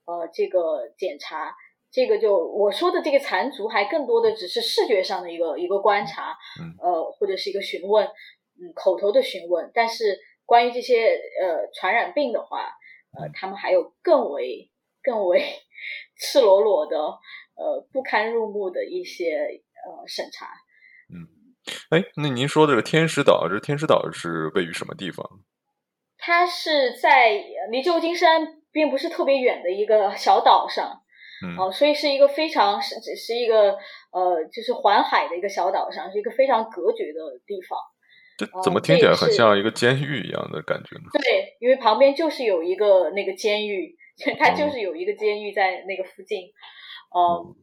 [0.06, 1.54] 呃这个检查。
[1.92, 6.38] 这个就我说的这个残足，还更多的只是视觉上的一个一个观察，
[6.82, 9.70] 呃，或者是一个询问，嗯，口头的询问。
[9.74, 12.72] 但是关于这些呃传染病的话，
[13.20, 14.72] 呃，他们还有更为
[15.04, 15.44] 更为
[16.18, 20.48] 赤裸裸的呃不堪入目的一些呃审查。
[21.14, 21.28] 嗯，
[21.90, 25.28] 哎，那您说的这个天使岛，这天使岛是位于什么地方？
[26.18, 31.02] 它是在离旧金山并不是特别远的一个小岛上。
[31.58, 33.78] 哦，所以是一个非常是只是一个
[34.12, 37.78] 呃，就是环海的一个小岛上，是一个非常隔绝的地方。
[38.38, 41.10] 这怎么听起来很像一个监狱一样的感觉呢？
[41.14, 43.96] 对，因为旁边就是有一个那个监狱，
[44.40, 46.46] 它就是有一个监狱在那个附近。
[47.14, 47.56] 嗯，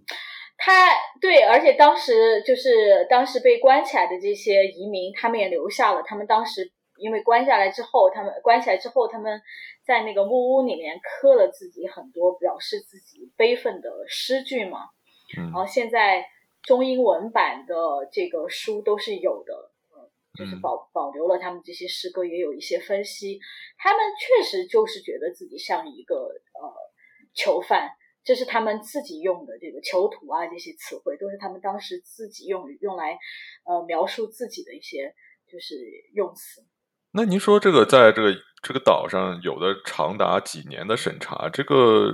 [0.57, 0.89] 他
[1.20, 6.03] 对，而且当时就是当时被关起来的这些移民，他们也留下了。
[6.05, 9.41] 他们当时因为关下来之后，他们关起来之后，他们。
[9.89, 14.80] 在那个木屋里面刻了自己很多表示自己悲愤的诗句嘛，
[15.34, 16.26] 然后现在
[16.61, 17.74] 中英文版的
[18.12, 19.72] 这个书都是有的，
[20.34, 23.41] 就是保保留了他们这些诗歌，也有一些分析。
[23.78, 26.74] 他们确实就是觉得自己像一个呃
[27.32, 27.89] 囚犯，
[28.22, 33.18] 这是他们自己用的这个囚徒啊这些词汇，都是他们当时自己用用来
[33.64, 35.14] 呃描述自己的一些
[35.51, 35.76] 就是
[36.12, 36.62] 用词。
[37.12, 42.13] 那您说这个在这个这个岛上有的长达几年的审查，这个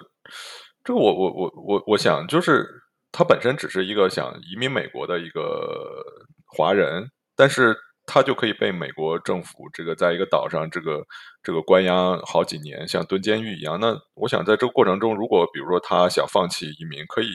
[0.82, 2.66] 这个我我我我我想就是
[3.12, 6.04] 他本身只是一个想移民美国的一个
[6.46, 7.76] 华人，但是
[8.06, 11.02] 他就可以被美国政府这个在一个岛上这个
[11.42, 13.80] 这个关押好几年，像蹲监狱一样。
[13.80, 17.30] 那我想在这个过程中，如果比如说他想放弃移民，可以。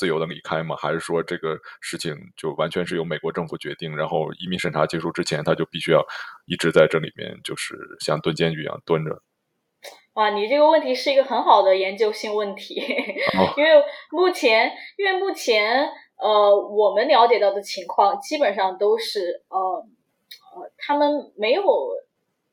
[0.00, 0.74] 自由的离开吗？
[0.76, 3.94] 还是说这个事情就完全是由美国政府决定？
[3.94, 6.02] 然后移民审查结束之前，他就必须要
[6.46, 9.20] 一直在这里面，就是像蹲监狱一样蹲着。
[10.14, 12.76] 哇，你这个问题是一个很好的研究性问题，
[13.58, 13.70] 因为
[14.10, 21.62] 目前，因为目前，呃，我们了解到的情况基本上都是，呃，呃，他们没有，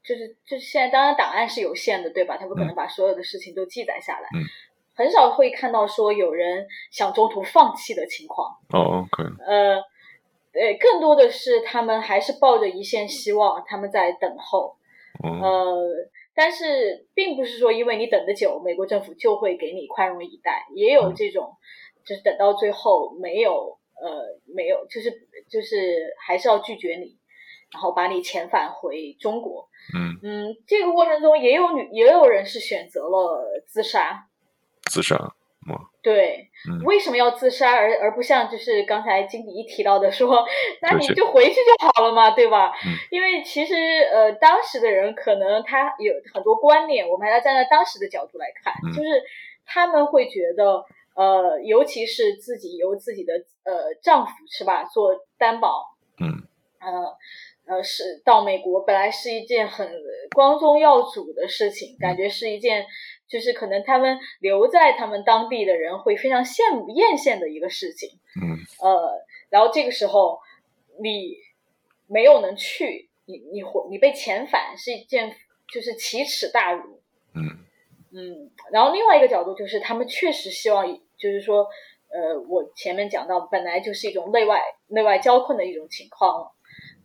[0.04, 2.36] 就是就是现在，当然档案是有限的，对吧？
[2.38, 4.28] 他不可能把所有的事情都记载下来。
[4.98, 8.58] 很少会看到说有人想中途放弃的情况。
[8.74, 9.24] 哦，OK。
[9.46, 9.82] 呃，
[10.52, 14.76] 对，更多的是他们还是抱着一线希望，他们在等候。
[15.24, 15.76] 呃，
[16.36, 21.54] 但是并不是说因为你等的久，美国政府就会给你宽容以待，也有这种，
[22.04, 25.12] 就是等到最后没有，呃，没有，就是
[25.50, 27.16] 就是还是要拒绝你。
[27.70, 29.68] 然后把你遣返回中国。
[29.94, 34.27] 嗯嗯，这个过程中也有女，也有人是选择了自杀。
[34.88, 35.16] 自杀，
[36.02, 36.84] 对，嗯。
[36.86, 40.46] 为什么要自杀，而而不像就是刚才经理一提到的说，
[40.82, 42.72] 那你就回去就好了嘛，对吧？
[42.86, 42.94] 嗯。
[43.12, 43.76] 因为其实
[44.12, 48.94] 呃，当时的人可能他有很多观念，我们还要站在当时的角度来看，嗯。
[48.94, 49.22] 就是
[49.66, 50.84] 他们会觉得
[51.16, 53.34] 呃，尤其是自己由自己的
[53.66, 55.84] 呃丈夫是吧做担保，
[56.22, 56.48] 嗯。
[56.80, 57.18] 呃
[57.68, 59.92] 呃，是到美国本来是一件很
[60.34, 62.86] 光宗耀祖的事情，感觉是一件
[63.28, 68.10] 就是可能他们留在他们当地的人会非常羡慕艳羡的一个事情。
[68.42, 70.40] 嗯呃，然后这个时候
[71.02, 71.36] 你
[72.08, 75.36] 没有能去，你你回你被遣返是一件
[75.72, 77.02] 就是奇耻大辱。
[77.34, 77.66] 嗯
[78.14, 81.68] 嗯，然后另外一个角度就是，他们确实希望，就是说，
[82.10, 86.52] 呃，我前面讲到，本来就是一种内外内外交困的一种情况，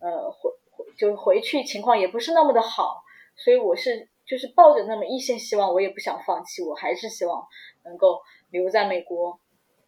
[0.00, 3.02] 呃，回回就是回去情况也不是那么的好，
[3.36, 7.44] 所以我是就是抱着那么一线希望，我也不想放弃，我还是希望
[7.84, 8.18] 能够
[8.50, 9.38] 留在美国，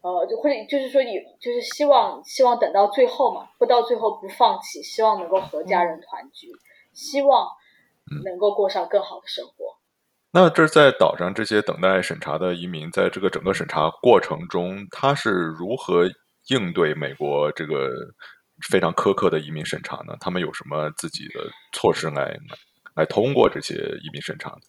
[0.03, 6.49] 呃，就或者就是说有就是希望希望等到最后嘛，不到最后不放弃，希望能够和家人团聚，
[6.93, 7.49] 希望
[8.23, 9.79] 能够过上更好的生活。
[10.31, 16.05] 那这在岛上这些等待审查的移民，在这个整个审查过程中，他是如何
[16.49, 17.89] 应对美国这个
[18.71, 20.15] 非常苛刻的移民审查呢？
[20.21, 21.41] 他们有什么自己的
[21.73, 22.37] 措施来
[22.95, 24.61] 来通过这些移民审查的？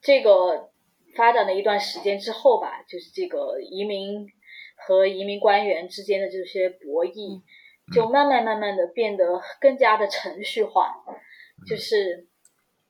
[0.00, 0.70] 这个
[1.14, 4.26] 发展了一段时间之后吧，就是这个移民
[4.76, 7.40] 和移民官员之间的这些博弈，
[7.94, 10.94] 就慢慢慢慢的变得更加的程序化，
[11.68, 12.26] 就是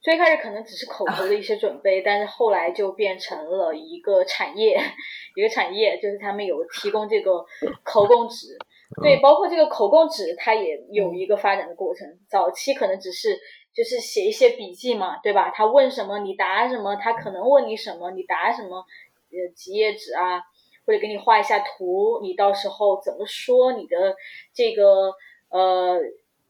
[0.00, 4.80] 最开始可能只是口头的一些准备，但是后来就变成了一个产业，
[5.36, 7.44] 一个产业就是他们有提供这个
[7.82, 8.56] 口供纸。
[9.02, 12.06] 对，包括这个口供纸，它也有一个发展的过程。
[12.28, 13.38] 早期可能只是
[13.74, 15.50] 就是写一些笔记嘛，对吧？
[15.50, 18.84] 他问什么你答什么，他可能问你什么你答什么，
[19.30, 20.42] 呃，几页纸啊，
[20.86, 24.14] 或者给你画一下图，你到时候怎么说你的
[24.52, 25.12] 这个
[25.48, 25.98] 呃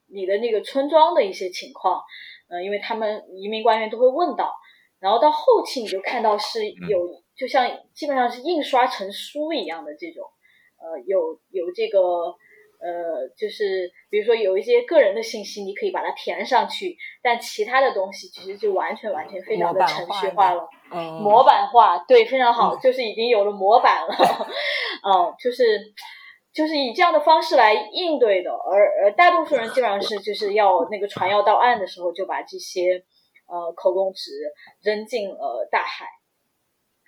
[0.09, 2.03] 你的那个村庄的一些情况，
[2.49, 4.55] 呃，因为他们移民官员都会问到，
[4.99, 10.29] 然后到后期你就看到是有，就像基本上是印刷成书一样的这种。
[10.83, 12.35] 呃，有有这个
[12.83, 24.15] 呃，就是比如说有一些个人的信息，你可以把它填上去，但其他的东西其实就完全完全非常的程序化了，嗯，模板化，对，非常好，就是已经有了模板了，
[25.07, 25.81] 嗯，就是
[26.53, 33.05] 就是以这样的方式来应对的，而而大多数人基本上是就是要那个船要到岸的时候，就把这些
[33.47, 34.33] 呃口供纸
[34.83, 36.07] 扔进了大海。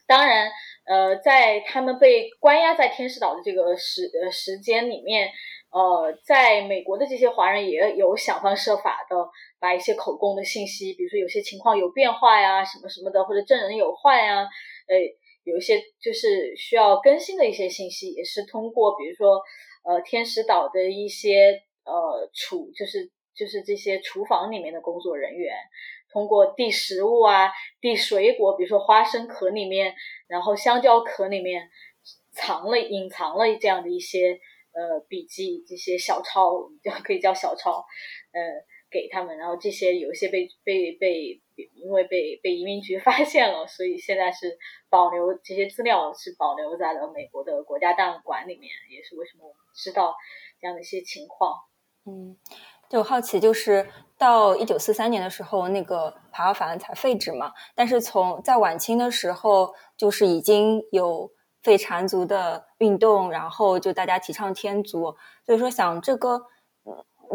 [0.07, 0.51] 当然，
[0.85, 5.31] 呃，在他们被关押在天使岛的这个时呃时间里面，
[5.75, 9.17] 呃，在美国的这些华人也有想方设法的
[9.59, 14.43] 把一些口供的信息，比如说有些情况有变化呀，什么什么的，或者证人有换呀，
[14.87, 14.97] 呃，
[15.43, 19.43] 有一些就是需要更新的一些信息，也是通过比如说
[19.83, 25.57] 呃天使岛的一些呃厨，就是就是这些厨房里面的工作人员。
[26.13, 27.51] 通过递食物啊，
[27.81, 29.93] 递水果，比如说花生壳里面，
[30.29, 31.69] 然后香蕉壳里面
[32.31, 34.39] 藏了、隐藏了这样的一些
[34.75, 37.85] 呃笔记，这些小抄，叫可以叫小抄，
[38.33, 38.41] 呃，
[38.91, 39.39] 给他们。
[39.39, 44.59] 然后这些有一些被被被因为被被移民局 发现了，所以现在是
[44.91, 50.15] 保留这些资料是保留在了美国的国家档案馆里面，也是为什么我们知道
[50.61, 51.55] 这样的一些情况。
[52.07, 52.37] 嗯。
[52.91, 57.53] 就好奇，就是到一九四三年的时候，那个排华法案才废止嘛。
[57.75, 61.33] 但是从在晚清的时候，就是已经有
[61.65, 65.17] 废缠足的运动，然后就大家提倡天足。
[65.45, 66.43] 所以说，想这个，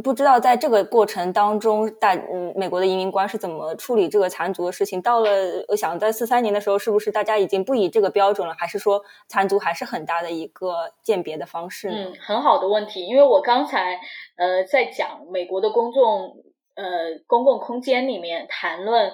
[0.03, 5.01] 不知道在这个过程当中，大嗯，美国的移民官是怎么处理这个残足的事情？
[5.01, 5.29] 到了，
[5.67, 8.55] 我想在四三年的时候，是不是大家已经不以这个标准了？
[8.57, 11.95] 还是说残足还是很大的一个鉴别的方式呢？
[11.97, 13.99] 嗯，很好的问题，因为我刚才
[14.37, 16.43] 呃在讲美国的公众
[16.75, 16.85] 呃
[17.27, 19.11] 公共空间里面谈论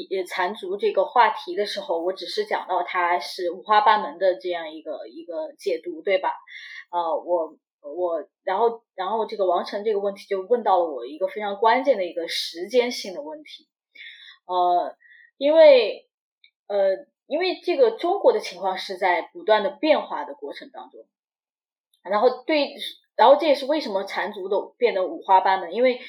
[0.00, 6.32] 以残足这个话题的时候，我只是讲到它是五花八门的这样一个一个解读，对吧？
[6.90, 7.56] 呃，我。
[7.86, 13.68] 我然后然后这个王晨这个问题就问到了我一个非常关键的一个时间性的问题，
[14.46, 14.96] 呃，
[15.36, 16.08] 因为
[16.66, 21.04] 呃因为这个中国的情况是在不断的变化的过程当中，
[22.02, 22.74] 然后对，
[23.16, 26.00] 然后这也是为什么缠足的变得五花八门，因为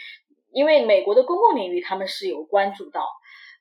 [0.54, 3.06] 因为美国的公共领域他们是有关注到，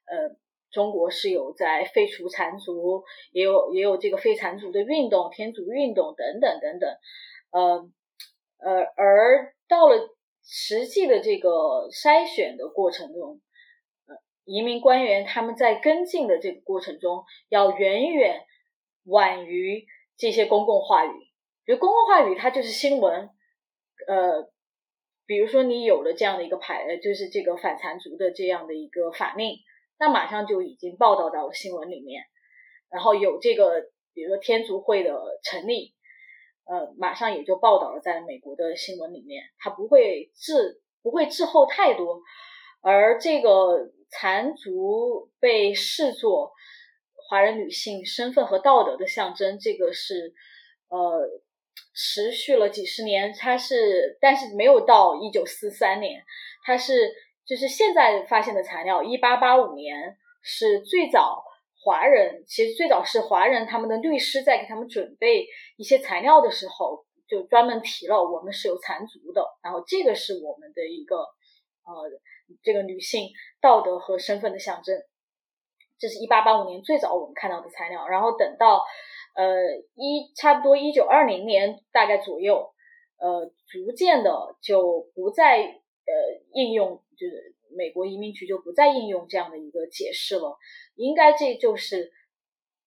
[0.06, 0.36] 呃，
[0.70, 6.90] 中国是有在废除缠足，也有也有这个废缠足的运动、天足运动等等等等，
[7.50, 7.90] 呃。
[8.56, 10.08] 呃，而到了
[10.42, 13.42] 实际的这个筛选的过程中，
[14.06, 18.40] 呃，移民官员他们在跟进的这个过程中，要远远
[19.04, 19.84] 晚于
[20.16, 21.10] 这些公共话语。
[21.66, 23.28] 比如公共话语，它就是新闻，
[24.06, 24.50] 呃，
[25.26, 29.58] 比如说你有了这样的一个牌，呃，就是这个反残族的这样的一个法令，
[29.98, 32.24] 那马上就已经报道到了新闻里面，
[32.90, 33.82] 然后有这个，
[34.12, 35.94] 比如说天足会的成立。
[36.66, 42.22] 呃，马上也就报道了在美国的新闻里面，它不会滞不会滞后太多，
[42.80, 46.54] 而这个残族被视作
[47.28, 50.32] 华人女性身份和道德的象征，这个是
[50.88, 51.28] 呃
[51.94, 56.24] 持续了几十年，它是但是没有到一九四三年，
[56.64, 57.12] 它是
[57.46, 61.44] 就是现在发现的材料，一八八五年是最早。
[61.86, 72.08] 华人其实最早是华人，他们的律师在给他们准备一些材料的时候，就专门提了我们是有残族的，然后这个是我们的一个呃
[72.62, 73.28] 这个女性
[73.60, 74.98] 道德和身份的象征。
[75.98, 78.82] 这是一八八五年最早我们看到的材料，然后等到
[79.36, 82.72] 呃一差不多一九二零年大概左右，
[83.18, 90.56] 呃逐渐的就不再呃应用，就是美国移民局就不再应用这样的一个解释了。
[90.96, 92.12] 应该这就是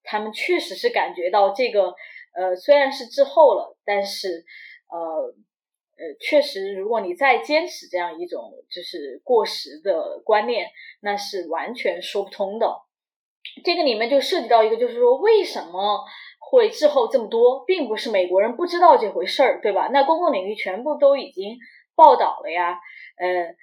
[0.04, 1.94] 他们确实是感觉到这个，
[2.34, 4.46] 呃，虽然是滞后了，但是，
[4.90, 5.34] 呃，
[5.98, 10.68] 呃，确实，如果你再坚持这样一种就是过时的观念，
[11.02, 12.82] 那是完全说不通的。
[13.64, 16.06] 这个里面就涉及到一个，就是说为什么
[16.40, 19.90] 会滞后这么多，并不是美国人不知道这回事儿，对吧？
[19.92, 21.58] 那公共领域全部都已经
[21.96, 22.80] 报道了呀，
[23.18, 23.56] 呃。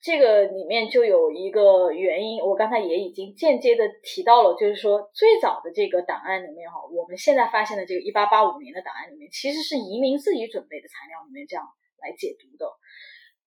[0.00, 11.66] 这个里面就有一个原因，我刚才也已经间接的提到了，就是说最早的这个档案里面哈，我们现在发现的这个一八八五年的档案里面，其实是移民自己准备的材料里面这样
[12.00, 12.70] 来解读的，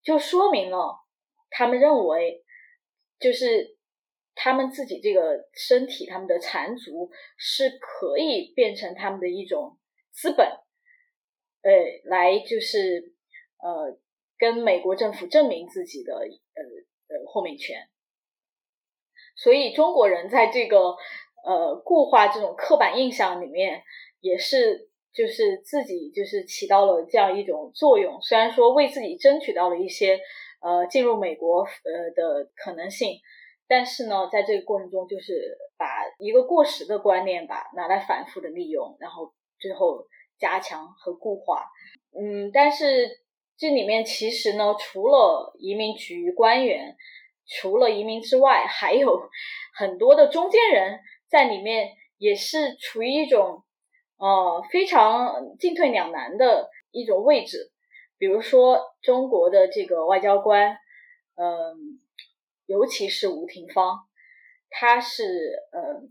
[0.04, 1.00] 就说明了
[1.50, 2.44] 他们认为，
[3.18, 3.78] 就是
[4.36, 9.78] 他们自己这个身体，他们的残足是可以变成他们的一种
[10.12, 10.46] 资本，
[11.62, 11.72] 呃，
[12.04, 13.14] 来就是
[13.64, 13.98] 呃。
[14.42, 17.88] 跟美国政府证明自己的呃呃豁免权，
[19.36, 20.96] 所以中国人在这个
[21.46, 23.84] 呃固化这种刻板印象里面，
[24.20, 28.20] 也是就是自己就是起到了这样一种作用。
[28.24, 30.20] 虽然说为自己争取到了一些
[30.60, 33.20] 呃进入美国呃的可能性，
[33.68, 35.86] 但是呢，在这个过程中，就是把
[36.18, 40.08] 一个过时的观念吧拿来反复的利用，然后最后
[40.40, 41.68] 加强和固化。
[42.20, 43.21] 嗯，但是。
[43.62, 46.98] 这里面其实呢，除了移民局官员，
[47.46, 49.30] 除了移民之外，还有
[49.76, 51.00] 很多的中间人
[51.30, 53.64] 在里面，也是处于一种
[54.18, 57.72] 呃非常进退两难的一种位置。
[58.18, 60.80] 比如说中国的这个外交官，
[61.36, 62.02] 嗯，
[62.66, 64.00] 尤其是吴廷芳，
[64.72, 65.24] 他是
[65.72, 66.02] 呃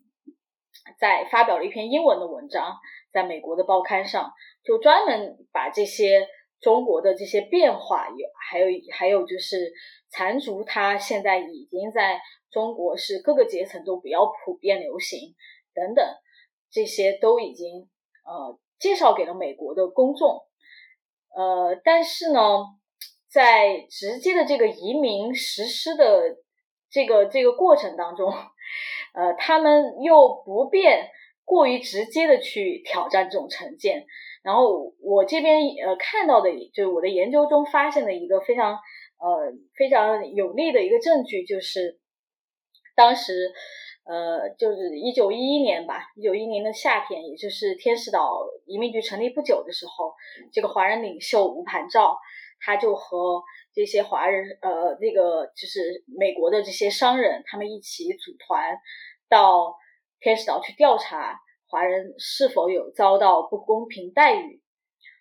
[1.01, 2.76] 在发表了一篇英文的文章，
[3.12, 4.32] 在美国的报刊上，
[4.62, 6.28] 就专门把这些。
[6.61, 9.72] 中国的这些变化有，还有还有就是
[10.11, 15.34] 残族，它现在已经在中国是各个阶层都比较普遍流行
[15.74, 16.04] 等等，
[16.70, 17.88] 这些都已经
[18.26, 20.42] 呃介绍给了美国的公众，
[21.34, 22.40] 呃，但是呢，
[23.30, 26.36] 在直接的这个移民实施的
[26.90, 28.32] 这个这个过程当中，
[29.14, 31.08] 呃，他们又不便
[31.44, 34.06] 过于直接的去挑战这种成见。
[34.43, 42.01] 然后我这边呃看到的，就是我的研究中发现的一个非常呃非常有力的一个证据，就是
[42.97, 43.53] 当时
[44.07, 50.14] 呃就是一九一一年吧，一九一一年的夏天，也就是天使岛移民局成立不久的时候，
[50.51, 52.16] 这个华人领袖吴盘照，
[52.61, 53.43] 他就和
[53.74, 58.78] 这些华人呃那个就是美国的这些商人，他们一起组团
[59.28, 59.76] 到
[60.18, 61.38] 天使岛去调查。
[61.71, 64.61] 华人是否有遭到不公平待遇？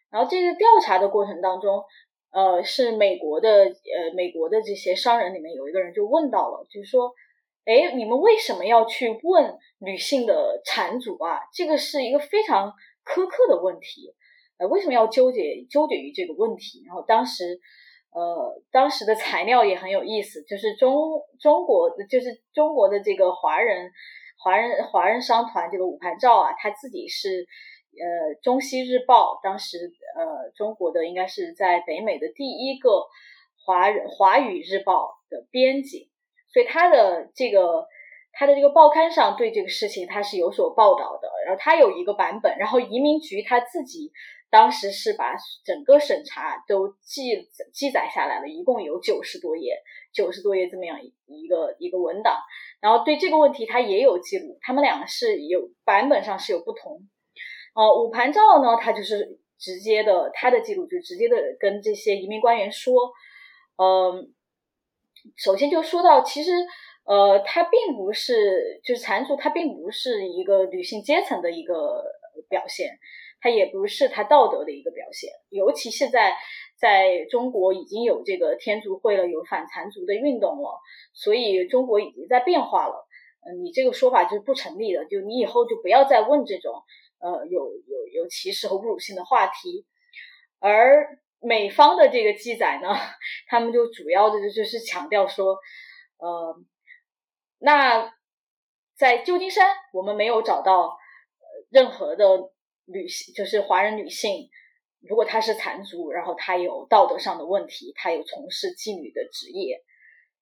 [0.09, 1.83] 然后这个调查的过程当中，
[2.31, 7.13] 呃，是美国的呃美国的这些商人里面有一个人就问到了，就是说，
[7.65, 11.41] 哎，你们为什么要去问女性的产主啊？
[11.53, 12.73] 这个是一个非常
[13.05, 14.15] 苛刻的问题，
[14.57, 16.83] 呃，为什么要纠结纠结于这个问题？
[16.87, 17.59] 然后当时，
[18.11, 23.91] 呃，当时的材料也很有意思，就是中中国就是中国的这个华人。
[24.41, 27.45] 华人华人商团这个五盘照啊，他自己是
[27.91, 33.05] 呃中西日报当时呃中国的应该是在北美的第一个
[33.65, 36.09] 华人华语日报的编辑，
[36.53, 37.85] 所以他的这个
[38.31, 41.29] 他的这个报刊上对这个事情他是有所报道的。
[41.45, 44.11] 然后他有一个版本，然后移民局他自己
[44.49, 49.81] 当时是把整个审查都记记载下来了，一共有九十多页，
[50.11, 52.37] 九十多页这么样一个一个文档。
[52.81, 56.99] 然后对这个问题，他也有记录，他们两个是有版本上是有不同。
[57.75, 62.93] 呃，武盘照呢，他就是直接的，他的记录就直接的跟这些移民官员说，
[63.77, 64.33] 嗯，
[65.37, 66.51] 首先就说到，其实
[67.05, 72.03] 呃，他并不是就是缠足，他并不是一个女性阶层的一个
[72.49, 72.97] 表现。
[73.41, 76.35] 它也不是它道德的一个表现，尤其现在
[76.77, 80.79] 在中国已经有这个天足会了，有反残族的运动了，
[81.13, 83.07] 所以中国已经在变化了。
[83.41, 86.83] 嗯，你这个说法就是不成立的，就你以后就不要再问这种
[87.19, 89.85] 呃有有有歧视和侮辱性的话题。
[90.59, 92.89] 而美方的这个记载呢，
[93.47, 95.57] 他们就主要的就是强调说，
[96.17, 96.55] 呃，
[97.59, 98.13] 那
[98.97, 100.97] 在旧金山我们没有找到
[101.69, 102.51] 任何的。
[102.91, 104.49] 女性就是华人女性，
[105.01, 109.83] 如果她是残族，然后她有道德上的问题，她有从事妓女的职业，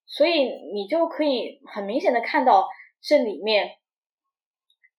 [0.05, 0.43] 所以
[0.73, 2.67] 你就可以很明显的看到
[3.01, 3.71] 这里面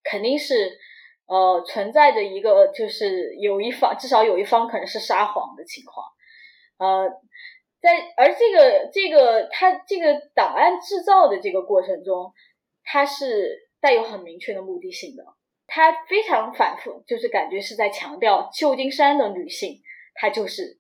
[0.03, 0.78] 肯定是
[1.26, 6.07] 呃存在着一个就是有一方至少有一方可能是撒谎的情况，
[6.78, 7.09] 呃，
[7.80, 12.32] 在而这个这个他这个档案制造的这个过程中，
[12.84, 15.24] 它是带有很明确的目的性的。
[15.71, 19.79] 他非常反复，就是感觉是在强调旧金山的女性，
[20.14, 20.79] 她就是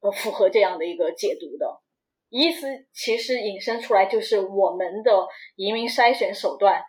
[0.00, 1.82] 呃符合这样的一个解读的
[2.30, 2.86] 意思。
[2.94, 6.82] 其实引申出来就是我们的移民筛选手段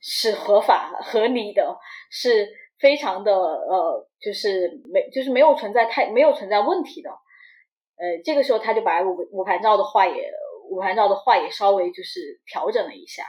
[0.00, 1.78] 是合法合理的，
[2.10, 2.48] 是
[2.80, 7.10] 非常的呃，就是没就是没有存在太没有存在问题的。
[7.10, 10.32] 呃，这个时候他就把五五盘照的话也
[10.70, 13.24] 五盘照的话也稍微就是调整了一下。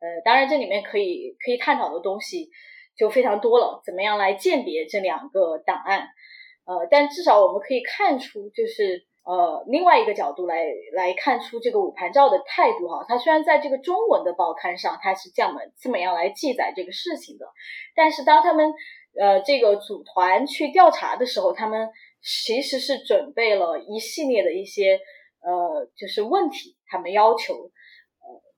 [0.00, 2.50] 呃，当然这里面可以可以探讨的东西
[2.96, 6.08] 就非常多了，怎么样来鉴别这两个档案？
[6.64, 13.04] 呃，但至少我们可以看出，就是呃另外一个角度来来看出这个五盘照的态度哈。
[13.08, 17.46] 他虽然在这个中文的报刊上他是这样的这么样来记载这个事情的，
[17.96, 18.72] 但是当他们
[19.18, 21.88] 呃这个组团去调查的时候，他们
[22.22, 25.00] 其实是准备了一系列的一些
[25.40, 27.70] 呃就是问题，他们要求。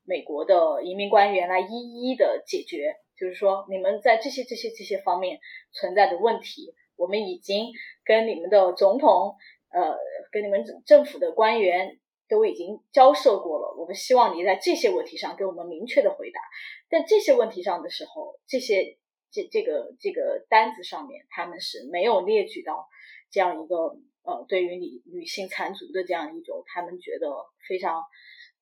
[0.05, 5.39] 美国的移民官员来一一的解决，就是说，你们在这些这些这些方面
[5.73, 7.67] 存在的问题，我们已经
[8.05, 9.37] 跟你们的总统，
[9.71, 9.97] 呃，
[10.33, 13.77] 跟你们政府的官员都已经交涉过了。
[13.79, 16.41] 我们希望你在这些问题上给我们明确的回答。
[16.89, 18.97] 在这些问题上的时候，这些
[19.31, 22.89] 这这个这个单子上面，他们是没有列举到
[23.31, 23.77] 这样一个
[24.25, 27.29] 呃，对于你女性残族的这样一种，他们觉得
[27.69, 28.03] 非常。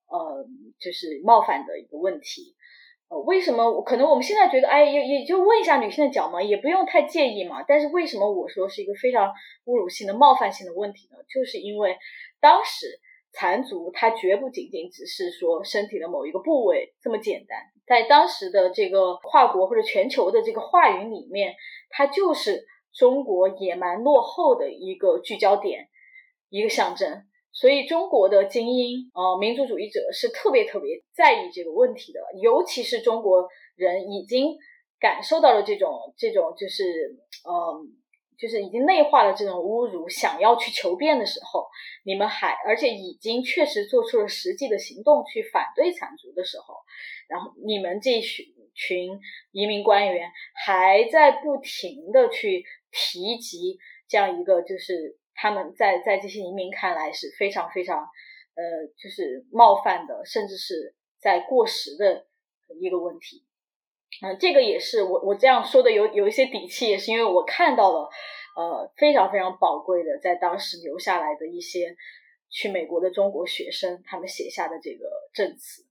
[0.09, 0.47] 呃，
[0.81, 2.55] 就是冒犯的一个问题，
[3.09, 3.83] 呃，为什么？
[3.83, 7.63] 可能我们现在觉得，哎，也也就问一下女性的脚嘛，也不用太介意嘛。
[7.63, 9.33] 但是为什么我说是一个非常
[9.67, 11.19] 侮辱性的、冒犯性的问题呢？
[11.29, 11.97] 就是因为
[12.41, 12.87] 当时
[13.33, 21.55] 残足它绝不仅仅只是说身体的某一个部位这么简单，在当时的这个跨国或者全球的这个话语里面，
[21.91, 25.89] 它就是中国野蛮落后的一个聚焦点，
[26.49, 27.25] 一个象征。
[27.53, 32.21] 所以，中国的精英，呃，民族主义者是特别特别在意这个问题的。
[32.41, 34.57] 尤其是中国人已经
[35.01, 37.17] 感受到了这种这种，就是，
[37.49, 37.99] 嗯，
[38.39, 41.67] 就是已经内化了这种侮辱，想要去求变的时候，
[42.05, 46.75] 你们还而且已经确实做出了实际的行动去反对残族的时候，
[47.29, 49.19] 然后你们这群群
[49.51, 55.19] 移民官员还在不停的去提及这样一个就是。
[55.41, 62.27] 他们在在这些移民看来是非常非常，呃，就是冒犯的，甚至是在过时的
[62.81, 63.45] 一个问题。
[64.21, 68.11] 嗯，这个也是我我这样说的有有一些底气，也是因为我看到了，
[68.57, 71.95] 呃，非常非常宝贵的在当时留下来的一些
[72.51, 75.85] 去美国的中国学生他们写下的这个证词，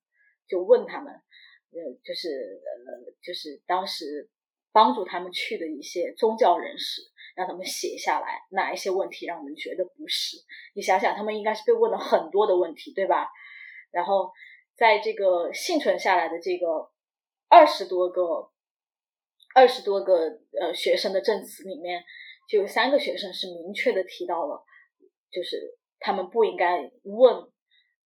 [0.45, 4.29] 就问他们，呃，就是呃，就是当时
[4.73, 7.01] 帮助他们去的一些宗教人士。
[7.37, 10.37] 让他们写下来哪一些问题让我们觉得不是？
[10.73, 13.29] 你想想，他们应该是被问了很多的问题，对吧？
[13.91, 14.31] 然后
[14.75, 16.89] 在这个幸存下来的这个
[17.47, 18.49] 二十多个、
[19.53, 22.03] 二十多个呃学生的证词里面，
[22.49, 24.65] 就有三个学生是明确的提到了，
[25.29, 27.35] 就是他们不应该问，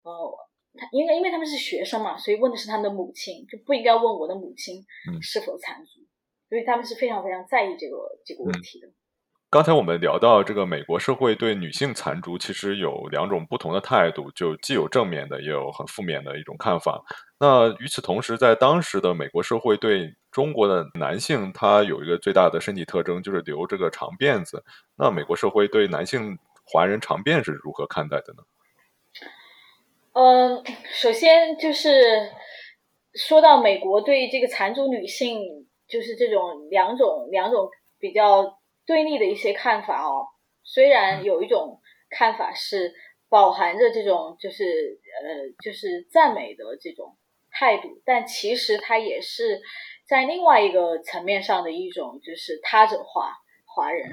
[0.03, 0.39] 呃，
[0.75, 4.85] 他因为因为他们是学生嘛，所以问的是他们的母亲，就不应该问我的母亲
[5.23, 6.09] 是否残疾，
[6.49, 8.89] 所以他们是非常非常在意这个这个问题的。
[9.51, 17.03] 刚才我们聊到这个美国社会对女性残烛其实有两种不同的态度，就既有正面的，也有很负面的一种看法。
[17.37, 24.63] 那与此同时，在当时的美国社会对中国的男性他有一个最大的身体特征就是留这个长辫子。
[24.97, 28.45] 那美国社会对男性华人长辫是如何看待的呢？
[30.13, 32.31] 嗯，首先就是
[33.15, 35.41] 说到美国对这个残族女性，
[35.89, 38.60] 就是这种两种两种比较
[38.91, 40.27] 对立的一些看法哦。
[40.65, 42.93] 虽然有一种看法是
[43.29, 47.17] 饱含着这种就是呃就是赞美的这种
[47.53, 49.61] 态度，但其实它也是
[50.09, 54.11] 在另外一个层面上的一种就是他者化华人，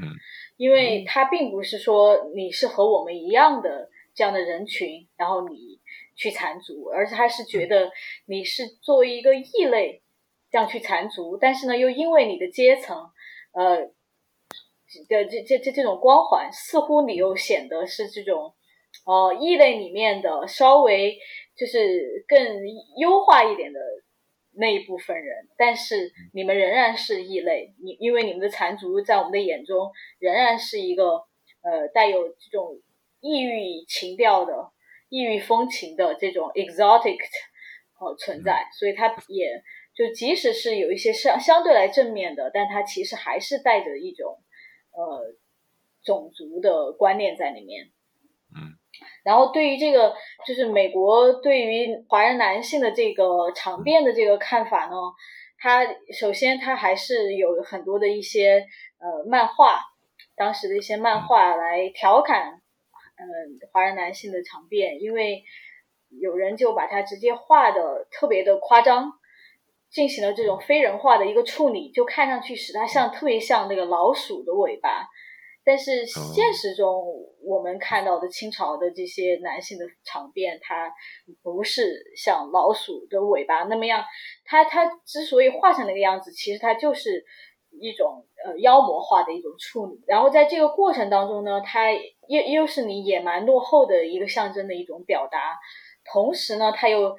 [0.57, 5.79] 因为他并不是说你是和我们一样的这样的人群，然后你。
[6.19, 7.91] 去缠足，而是他是觉得
[8.25, 10.01] 你是作为一个异类
[10.49, 12.97] 这样去缠足，但是呢，又因为你的阶层，
[13.53, 13.91] 呃
[15.07, 18.53] 的这这这这种光环，似乎你又显得是这种
[19.05, 21.17] 呃异类里面的稍微
[21.55, 22.37] 就是更
[22.97, 23.79] 优化一点的
[24.53, 31.23] 那一部分人，但是你们仍然是异类，你因为你们的缠足在我们的眼中仍然是一个
[31.61, 32.79] 呃带有这种
[33.19, 34.71] 异域情调的。
[35.09, 37.17] 异域风情的这种 exotic
[37.97, 39.63] 呃存在，所以它也
[39.95, 44.37] 就即使是有一些相相对来正面的，但它其实还是带着一种
[44.97, 45.33] 呃
[46.03, 47.85] 种族的观念在里面。
[48.55, 48.73] 嗯，
[49.23, 54.95] 然后对于这个就是美国对于华人男性的这个长辫的这个看法呢，
[55.57, 58.65] 他首先他还是有很多的一些
[58.99, 59.79] 呃漫画，
[60.35, 62.61] 当时的一些漫画来调侃。
[63.19, 63.25] 嗯，
[63.71, 65.43] 华人男性的长辫，因为
[66.21, 69.11] 有人就把它直接画的特别的夸张，
[69.89, 75.07] 进行了这种非人化的一个处理，就看上去使它像特别像那个老鼠的尾巴。
[75.63, 77.03] 但是现实中
[77.43, 80.93] 我们看到的清朝的这些男性的长辫，它
[81.43, 84.03] 不是像老鼠的尾巴那么样。
[84.45, 87.25] 它它之所以画成那个样子，其实它就是
[87.81, 90.01] 一种呃妖魔化的一种处理。
[90.07, 91.91] 然后在这个过程当中呢，它。
[92.29, 95.55] 又又是你野蛮落后的一个象征的一种表达，
[96.11, 97.15] 同时呢，它又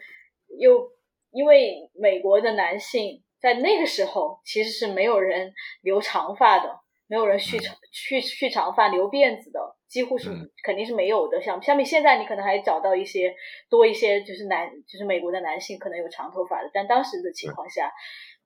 [0.59, 0.91] 又
[1.31, 5.53] 因为美国的男性在那个时候其实是没有人
[5.83, 10.31] 留长发的，没有人蓄长蓄蓄长发留辫子的，几乎是
[10.63, 11.41] 肯定是没有的。
[11.41, 13.35] 像相比现在，你可能还找到一些
[13.71, 17.93] 多一些，就是男就是美国的男性可能有长头发的，但当时的情况下，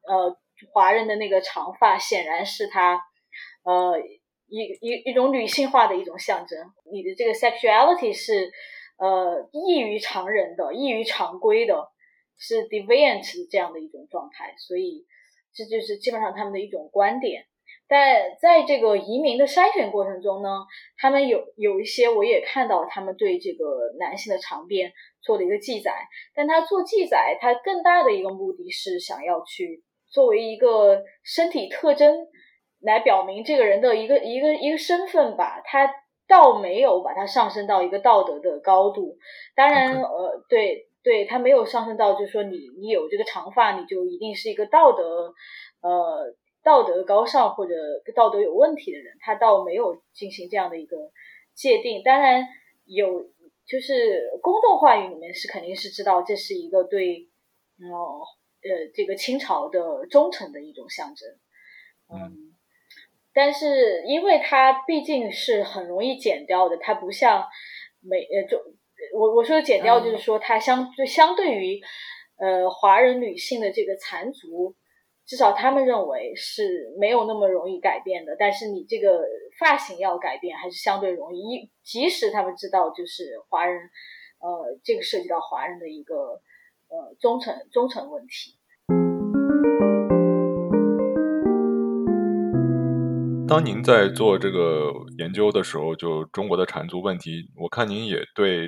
[0.09, 0.37] 呃，
[0.72, 3.01] 华人的那个长发显然是他
[3.64, 4.01] 呃。
[4.55, 6.59] 一一一种女性化的一种象征，
[6.93, 8.53] 你的这个 sexuality 是
[8.99, 11.89] 呃异于常人的、异于常规的，
[12.39, 15.07] 是 deviant 这样的一种状态，所以
[15.55, 17.47] 这就是基本上他们的一种观点。
[17.89, 20.49] 但在这个移民的筛选过程中呢，
[20.97, 32.28] 他们有有一些我也看到他们对这个男性的长辫做了一个记载，但他做记载，他更大的一个目的是想要去作为一个身体特征。
[32.85, 35.89] 来表明这个人的一个一个一个身份吧，他
[36.26, 39.16] 倒没有把它上升到一个道德的高度。
[39.55, 45.34] 当然，呃，对对，他没有上升到，就是说你你有这个长发，你就一定是一个道德
[45.80, 47.74] 呃道德高尚或者
[48.14, 49.16] 道德有问题的人。
[49.20, 50.96] 他倒没有进行这样的一个
[51.55, 52.03] 界定。
[52.03, 52.46] 当然
[52.84, 53.24] 有，
[53.66, 57.28] 就是公众话语里面是肯定是知道这是一个对
[57.92, 58.22] 哦
[58.62, 61.28] 呃这个清朝的忠诚的一种象征，
[62.09, 62.53] 嗯。
[63.34, 67.48] 但是，因为它毕竟是很容易剪掉的，它不像
[68.03, 68.59] 美呃，就
[69.14, 71.80] 我我说的减掉，就是说它相就相对于
[72.36, 74.74] 呃华人女性的这个缠足，
[75.26, 78.36] 至少他们认为是没有那么容易改变的。
[78.38, 79.24] 但是你这个
[79.59, 83.90] 发型要改变，还是相对容易，即使他们知道就是华人，
[84.40, 86.40] 呃，这个涉及到华人的一个
[86.88, 88.57] 呃忠诚忠诚问题。
[93.48, 98.66] 当您在做这个研究的时候，就中国的缠足问题，我看您也对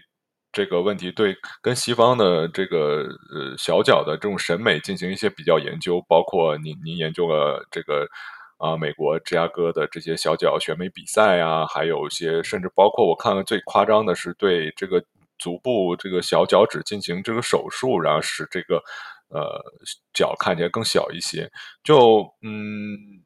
[0.54, 8.08] 这个问题对跟西方的这个呃小脚的这种审美进行一些比较研究，包括您您研究了这个
[8.56, 15.04] 啊美国芝加哥的这些小脚选美比赛啊，还有一些甚至包括我看了最夸张的是对这个
[15.38, 18.82] 足部这个小脚趾进行这个手术，然后使这个
[19.28, 19.60] 呃
[20.14, 21.50] 脚看起来更小一些，
[21.82, 23.20] 就嗯。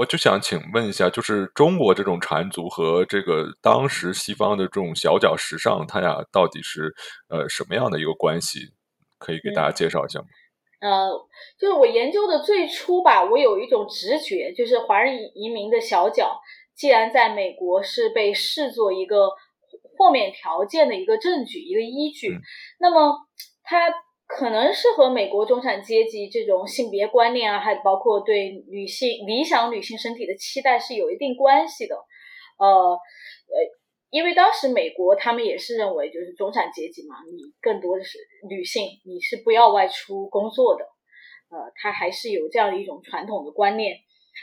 [0.00, 6.90] 我就想请问一下，就是中国这种缠足和这个当时西方的这种小脚时尚，它俩到底是
[7.28, 8.60] 呃什么样的一个关系？
[9.18, 10.26] 可以给大家介绍一下吗？
[10.80, 11.10] 呃，
[11.58, 16.40] 就是我研究的最初吧，我有一种直觉，就是华人移民的小脚，
[16.74, 19.28] 既然在美国是被视作一个
[19.98, 22.38] 豁免条件的一个证据、一个依据，
[22.78, 23.18] 那么
[23.62, 23.92] 它。
[24.36, 31.96] 可能是和美国中产阶级这种性别观念啊，还包括对女性理想女性身体的期待是有一定关系的。
[32.58, 33.56] 呃呃，
[34.10, 38.18] 因为当时美国他们也是认为，就是中产阶级嘛，你更多的是
[38.48, 40.84] 女性，你是不要外出工作的。
[41.50, 43.96] 呃，他还是有这样的一种传统的观念。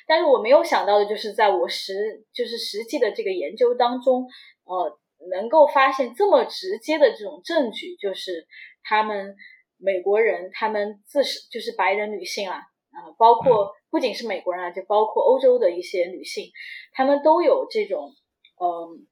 [0.05, 4.27] 但是我没有想到的就是，在我实就是实际的这个研究当中，
[4.65, 4.99] 呃，
[5.31, 8.45] 能够发现这么直接的这种证据，就是
[8.83, 9.33] 他们
[9.77, 12.57] 美国人，他们自是就是白人女性啊，
[12.91, 16.51] 啊，包括不仅是美国人啊，就包括欧洲的一些女性，
[16.91, 18.11] 她们都有这种，
[18.59, 19.05] 嗯，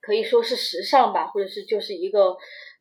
[0.00, 2.30] 可以说是时尚吧，或者是就是一个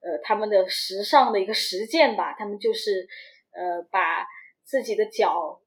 [0.02, 3.08] 呃他们的时尚的一个实践吧，他们就是
[3.52, 4.26] 呃把
[4.64, 5.62] 自己的脚。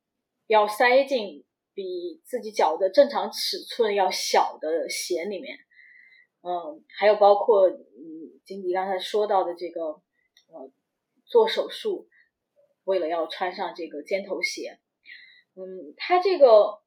[0.48, 5.56] 要塞进比自己脚的正常尺寸要小的鞋里面，
[6.42, 7.80] 嗯，还有包括嗯，
[8.44, 10.70] 金迪刚才说到的这个，呃，
[11.32, 12.06] 做手术
[12.84, 14.78] 为了要穿上这个尖头鞋，
[15.56, 16.82] 嗯，他这个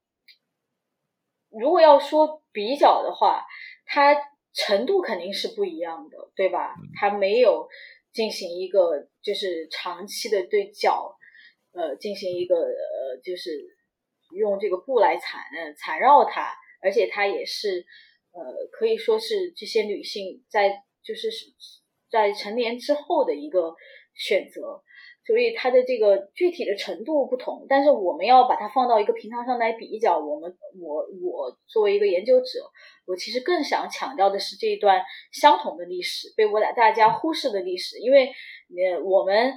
[1.50, 3.44] 如果要说比较的话，
[3.84, 4.14] 它
[4.54, 6.74] 程度肯定是不一样的，对吧？
[6.94, 7.68] 它没有
[8.12, 11.18] 进行一个就是长期的对脚。
[11.72, 13.50] 呃，进行一个呃，就是
[14.30, 15.42] 用这个布来缠
[15.76, 17.84] 缠绕它，而且它也是
[18.32, 20.70] 呃，可以说是这些女性在
[21.04, 21.28] 就是
[22.10, 23.74] 在成年之后的一个
[24.16, 24.82] 选择，
[25.24, 27.66] 所以它的这个具体的程度不同。
[27.68, 32.70] 但是我们要把它放到一个平台上来比较，我们我我作为一个研究者，
[33.06, 39.54] 我其实更想强调的是这一段相同的历史被我俩大家忽视的历史，因为呃我们。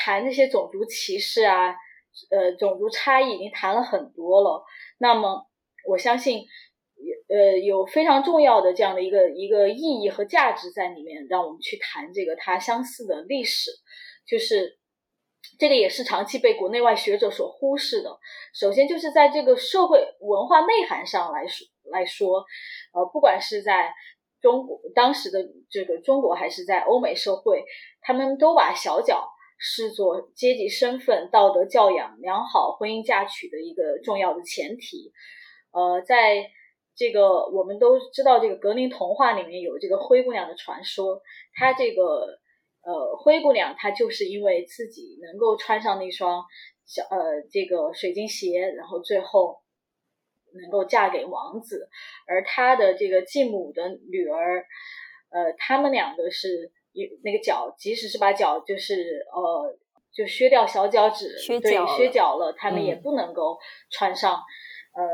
[0.00, 1.74] 谈这些种族歧视啊，
[2.30, 4.62] 呃，种族差异已经谈了很多了。
[4.98, 5.48] 那么，
[5.88, 6.46] 我相信，
[7.28, 13.70] 呃，有非常重要的这样的一个一个意义和价值在里面，让我们去谈这个它相似的历史。
[14.26, 14.78] 就是
[15.58, 18.18] 这个也是长期被国内外学者所忽视的。
[18.54, 22.44] 首先，就是在这个社会文化内涵上来说来说，
[22.92, 23.92] 呃，不管是在
[24.40, 25.38] 中国当时的
[25.70, 27.64] 这个中国，还是在欧美社会，
[28.00, 29.28] 他们都把小脚。
[29.60, 35.10] 视作阶级身份、道德教养良好、婚姻嫁娶的一个重要的前提。
[35.72, 36.48] 呃，在
[36.98, 41.22] 这个我们都知道，这个格林童话里面有这个灰姑娘的传说。
[41.54, 42.40] 她这个
[42.82, 46.44] 呃灰姑娘，她就是因为自己能够穿上那双
[46.84, 49.60] 小呃这个水晶鞋，然后最后
[50.60, 51.88] 能够嫁给王子。
[52.26, 54.66] 而她的这个继母的女儿，
[55.30, 56.72] 呃，他们两个是。
[57.22, 59.78] 那个脚，即使是把脚就是呃，
[60.12, 61.28] 就削掉小脚趾，
[61.60, 63.56] 对，削脚了，他们也不能够
[63.88, 65.04] 穿上，呃，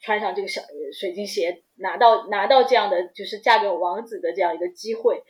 [0.00, 0.62] 穿上这个小
[0.98, 5.22] 水晶鞋，拿到拿到这样的就是嫁给王子的这样一个机会，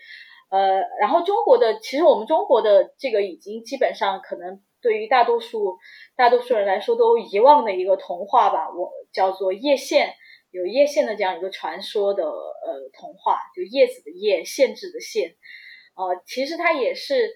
[0.50, 5.76] 呃，然后中国的其实我们中国的这个已经基本上可能对于大多数
[6.16, 10.14] 大多数人来说都遗忘的一个童话吧，我叫做叶县，
[10.50, 15.36] 有叶县的这样一个传说的呃童话，就叶子的叶，限制的限。
[15.96, 17.28] 呃，其实它也是，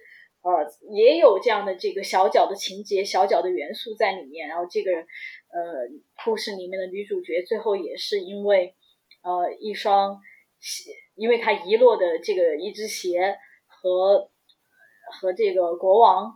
[0.45, 0.51] 呃，
[0.91, 4.47] 也有这样的这个小脚的情节、小脚的元素在里面。
[4.47, 5.89] 然后这个，呃，
[6.23, 8.75] 故事里面的女主角最后也是因为，
[9.23, 10.21] 呃，一双
[10.61, 14.31] 鞋，因为她遗落的这个一只鞋和
[15.19, 16.35] 和这个国王，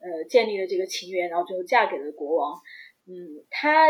[0.00, 2.60] 呃，建立了这个情缘，然后最后嫁给了国王。
[3.06, 3.86] 嗯，她，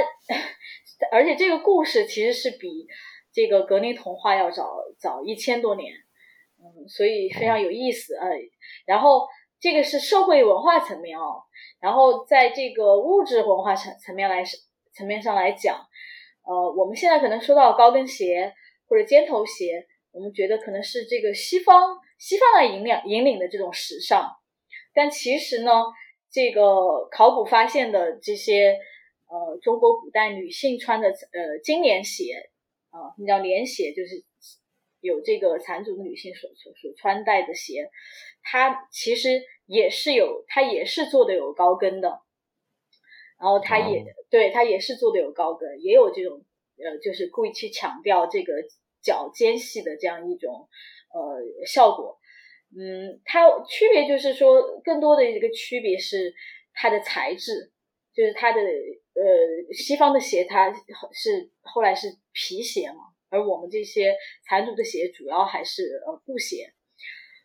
[1.10, 2.86] 而且这个故事其实是比
[3.32, 5.92] 这个格林童话要早早一千多年。
[6.58, 8.28] 嗯，所以非常有意思呃，
[8.86, 9.26] 然后
[9.58, 11.42] 这个是社会文化层面哦，
[11.80, 14.44] 然后在这个物质文化层层面来
[14.92, 15.76] 层面上来讲，
[16.44, 18.52] 呃，我们现在可能说到高跟鞋
[18.86, 24.30] 或者尖头鞋，我们觉得可能是这个西方西方来引领引领的这种时尚，
[24.94, 25.72] 但其实呢，
[26.30, 28.78] 这个考古发现的这些
[29.28, 32.50] 呃中国古代女性穿的呃金莲鞋
[32.90, 34.24] 啊，那叫莲鞋，就是。
[35.06, 37.90] 有这个残族的女性所所所穿戴的鞋，
[38.42, 42.20] 它其实也是有，它也是做的有高跟的，
[43.40, 46.44] 然后它也对它也是做的有高跟，也有这种
[46.78, 48.52] 呃，就是故意去强调这个
[49.00, 50.68] 脚尖细的这样一种
[51.14, 52.18] 呃效果。
[52.76, 56.34] 嗯，它区别就是说，更多的一个区别是
[56.74, 57.72] 它的材质，
[58.12, 60.72] 就是它的呃西方的鞋它
[61.12, 63.15] 是后来是皮鞋嘛。
[63.30, 64.16] 而我们这些
[64.48, 66.72] 残族的鞋主要还是呃布鞋，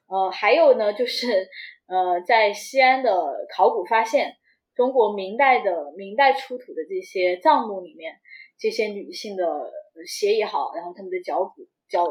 [0.08, 1.48] 呃，还有呢，就是
[1.88, 3.12] 呃，在西安的
[3.56, 4.36] 考古发现，
[4.76, 8.16] 中国明代的明代出土的这些藏墓里面，
[8.60, 9.46] 这些女性的
[10.08, 12.06] 鞋也好，然后她们的脚骨脚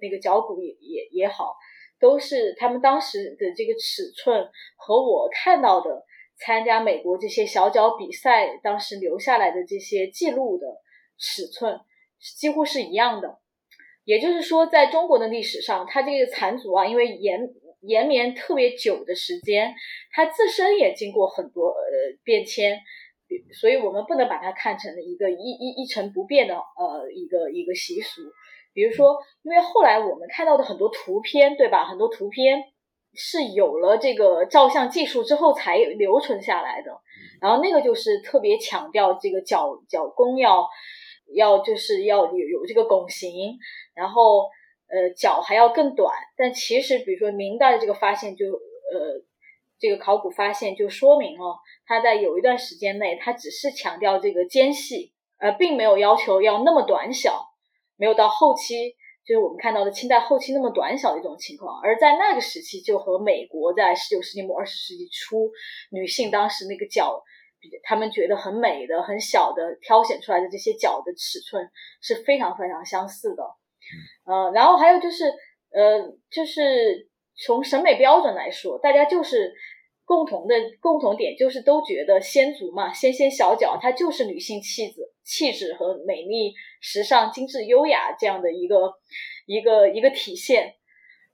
[0.00, 1.54] 那个脚骨也也也好，
[2.00, 6.04] 都是他们当时的这个尺寸和我看到的
[6.38, 10.66] 参加美国这些小脚比赛当时留下来的这些记录的
[11.18, 11.80] 尺寸
[12.18, 13.38] 几乎是一样的。
[14.04, 17.40] 也就是说，在中国的历史上，它这个残族啊，因为延
[17.82, 19.74] 延绵特别久的时间，
[20.12, 22.78] 它自身也经过很多呃变迁，
[23.52, 28.22] 所以我们不能把它看成一个一一一成不变的呃一个一个习俗。
[28.72, 31.84] 比如说，因为后来我们看到的很多图片，对吧？
[31.84, 32.62] 很多图片
[33.14, 36.92] 是有了这个照相技术之后才留存下来的，
[37.40, 40.68] 然后那个就是特别强调这个脚脚弓要
[41.34, 43.58] 要就是要有有这个拱形。
[43.94, 44.48] 然后，
[44.88, 49.24] 呃，脚还要更短，但其实，比如说明代的这个发现，就呃，
[49.78, 57.48] 这个考古发现就说明了，它在有一段时间内，它只是强调这个间隙，呃，并没有要求要那么短小，
[57.96, 58.94] 没有到后期，
[59.26, 61.80] 就是我们看到的清代后期那么短小的一种情况。
[61.82, 65.50] 而在那个时期，就和美国在十九世纪末二十世纪初
[65.90, 67.24] 女性当时那个脚，
[67.82, 71.70] 他们觉得很美的、很小的挑选出来的这些脚的尺寸
[72.00, 73.42] 是非常非常相似的。
[74.24, 75.24] 呃，然后还有就是，
[75.70, 79.54] 呃，就是从审美标准来说，大家就是
[80.04, 88.94] 共同的共同点，就是都觉得仙足嘛，纤纤小脚，它就是女性气质、气质和美丽、时尚、精致、优雅这样的一个
[89.46, 90.74] 一个一个体现。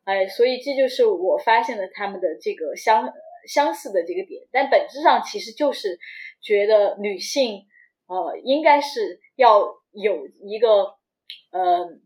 [0.05, 3.05] 哎，所以这就是我发现了他们的这个相
[3.47, 5.99] 相似的这个点，但本质上其实就是
[6.41, 7.67] 觉得女性
[8.07, 9.61] 呃应该是要
[9.93, 10.95] 有一个
[11.51, 12.01] 呃。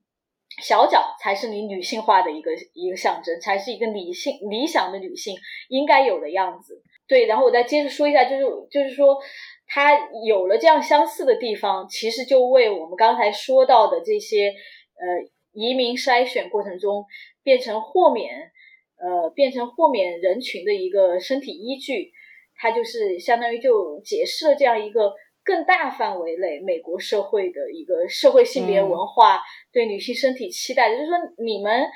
[0.62, 5.36] 小脚才是你女性化的一个一个象征，才是一个理性理想的女性
[5.68, 6.82] 应该有的样子。
[7.06, 9.18] 对，然后我再接着说一下，就是就是说，
[9.66, 17.04] 它有了这样相似的地方，其实就为我们刚才说到的这些呃移民筛选过程中
[17.42, 18.50] 变成豁免
[18.98, 22.12] 呃变成豁免人群的一个身体依据，
[22.56, 25.14] 它就是相当于就解释了这样一个。
[25.48, 29.40] 更大范围内，美国社会的一个社会性别文化
[29.72, 31.86] 对女性身体期待，就是说，你们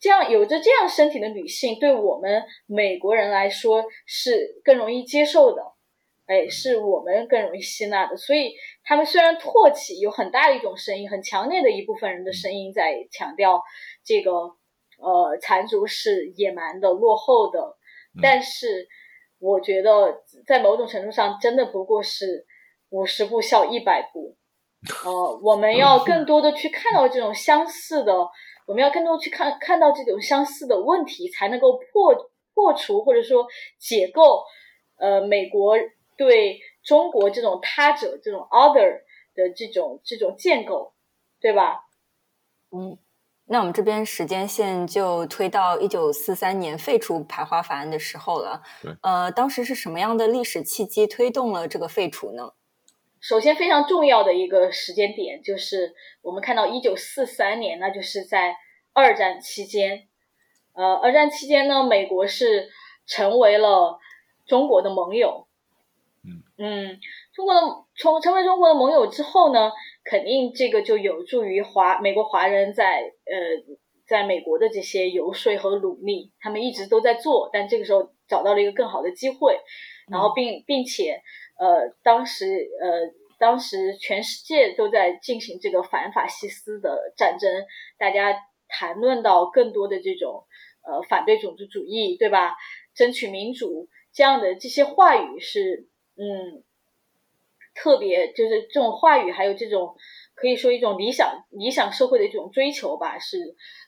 [0.00, 5.62] 这样有着这样身体的女性，对我们美国人来说是更容易接受的，
[6.24, 8.16] 哎，是我们更容易吸纳的。
[8.16, 13.62] 所以，他们虽然唾弃，有很大的一种声音，很强烈的一部分人的声音在强调
[14.02, 14.30] 这个
[15.04, 17.76] 呃残族是野蛮的、落后的，
[18.22, 18.88] 但是
[19.38, 22.46] 我觉得在某种程度上，真的不过是。
[22.90, 24.36] 五十步笑一百步，
[25.04, 28.12] 呃，我们要更多的去看到这种相似的，
[28.68, 32.14] 我们要更多去看看到这种相似的问题，才能够破
[32.54, 33.48] 破除或者说
[33.80, 34.44] 解构，
[34.96, 35.76] 呃，美国
[36.16, 39.00] 对中国这种他者这种 other
[39.34, 40.92] 的这种这种建构，
[41.40, 41.80] 对吧？
[42.70, 42.96] 嗯，
[43.46, 48.62] 那我们这边时间线就推到一九四三年废除排华法案的时候了。
[49.02, 52.52] 呃，当时是什么样的历史契机推动了这个废除呢？
[53.20, 58.56] 首先，非常重要的一个时间点就是我们看到一九四三年，那就是在
[58.92, 60.08] 二战期间。
[60.72, 62.68] 呃，二战期间呢，美国是
[63.06, 63.98] 成为了
[64.46, 65.46] 中国的盟友。
[66.24, 67.00] 嗯嗯，
[67.34, 67.60] 中国的
[67.96, 69.72] 从成为中国的盟友之后呢，
[70.04, 79.58] 肯定这个就有助于华美国华人在呃在美国的这些游说和努力，他们一直都在做，但这个时候找到了一个更好的机会，
[80.10, 81.20] 然后并并且。
[81.56, 82.46] 呃，当时
[82.82, 87.48] 呃，当时全世界都在进行这个反法西斯的战争，
[87.96, 88.36] 大家
[88.66, 90.42] 谈论到更多的这种
[90.84, 92.56] 呃反对种族主义，对吧？
[92.92, 95.86] 争取民主这样的这些话语是
[96.16, 96.64] 嗯，
[97.74, 99.94] 特别就是这种话语，还有这种
[100.34, 103.38] 可以说一种理想理想社会的这种追求吧，是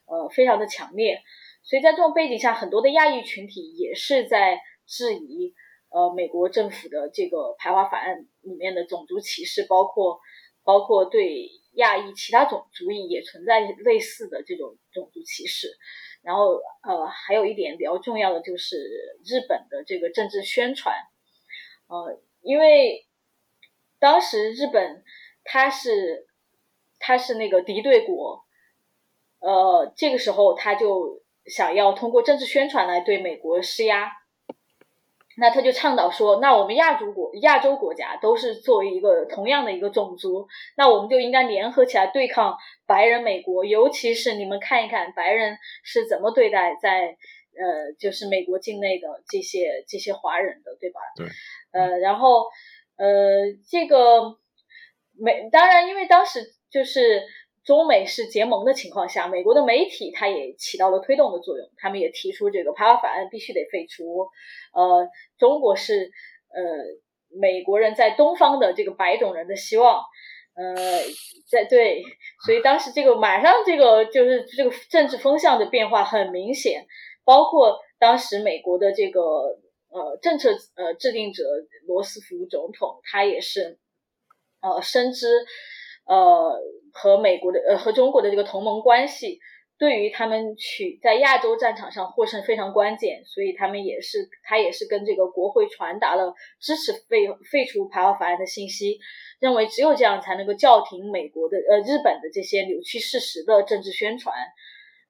[0.06, 1.20] 呃非常的强烈。
[1.62, 5.54] 所以在这种背景下，很多的亚裔群体也是在质疑。
[5.88, 10.18] 呃，美国政府的这个排华法案里面的种族歧视，包括
[10.62, 15.70] 包括对亚裔其他种族裔也存在类似的这种种族歧视。
[16.22, 18.76] 然后呃，还有一点比较重要的就是
[19.24, 20.94] 日本的这个政治宣传。
[21.86, 23.06] 呃，因为
[24.06, 25.02] 当时日本
[25.42, 26.28] 它是
[27.00, 28.44] 它是那个敌对国，
[29.40, 34.12] 呃，这个时候他就想要通过政治宣传来对美国施压。
[35.38, 40.46] 那他就倡导说，那我们亚洲国亚洲国家都是作为一个同样的一个种族，
[40.76, 42.56] 那我们就应该联合起来对抗
[42.86, 47.16] 白人美国，尤其是你们看一看白人是怎么对待在
[47.58, 51.00] 呃就是美国境内的这些这些华人的，对吧？
[51.16, 51.26] 对。
[51.72, 52.46] 呃，然后
[52.96, 54.38] 呃这个
[55.18, 56.40] 美当然，因为当时
[56.70, 57.22] 就是
[57.64, 64.28] 中美是结盟的情况下，美国的媒体它也起到了推动的作用，他们也提出这个排华法案必须得废除。
[64.72, 65.08] 呃，
[65.38, 66.10] 中国是
[66.48, 70.02] 呃美国人在东方的这个白种人的希望。
[70.54, 70.74] 呃，
[71.50, 72.02] 在对，
[72.46, 76.86] 所以当时这个马上这个就是这个政治风向的变化很明显，
[77.24, 79.58] 包括当时美国的这个
[79.96, 81.42] 呃政策呃制定者
[81.86, 83.78] 罗斯福总统，他也是
[84.60, 85.26] 呃深知
[86.04, 86.60] 呃
[86.92, 89.40] 和美国的呃和中国的这个同盟关系
[89.78, 98.98] 对于他们取在亚洲战场上获胜非常关键，所以他们也是他也是跟这个国会传达了支持废废除排华法案的信息。
[99.38, 104.34] 认为只有这样才能够叫停美国的呃日本的这些扭曲事实的政治宣传，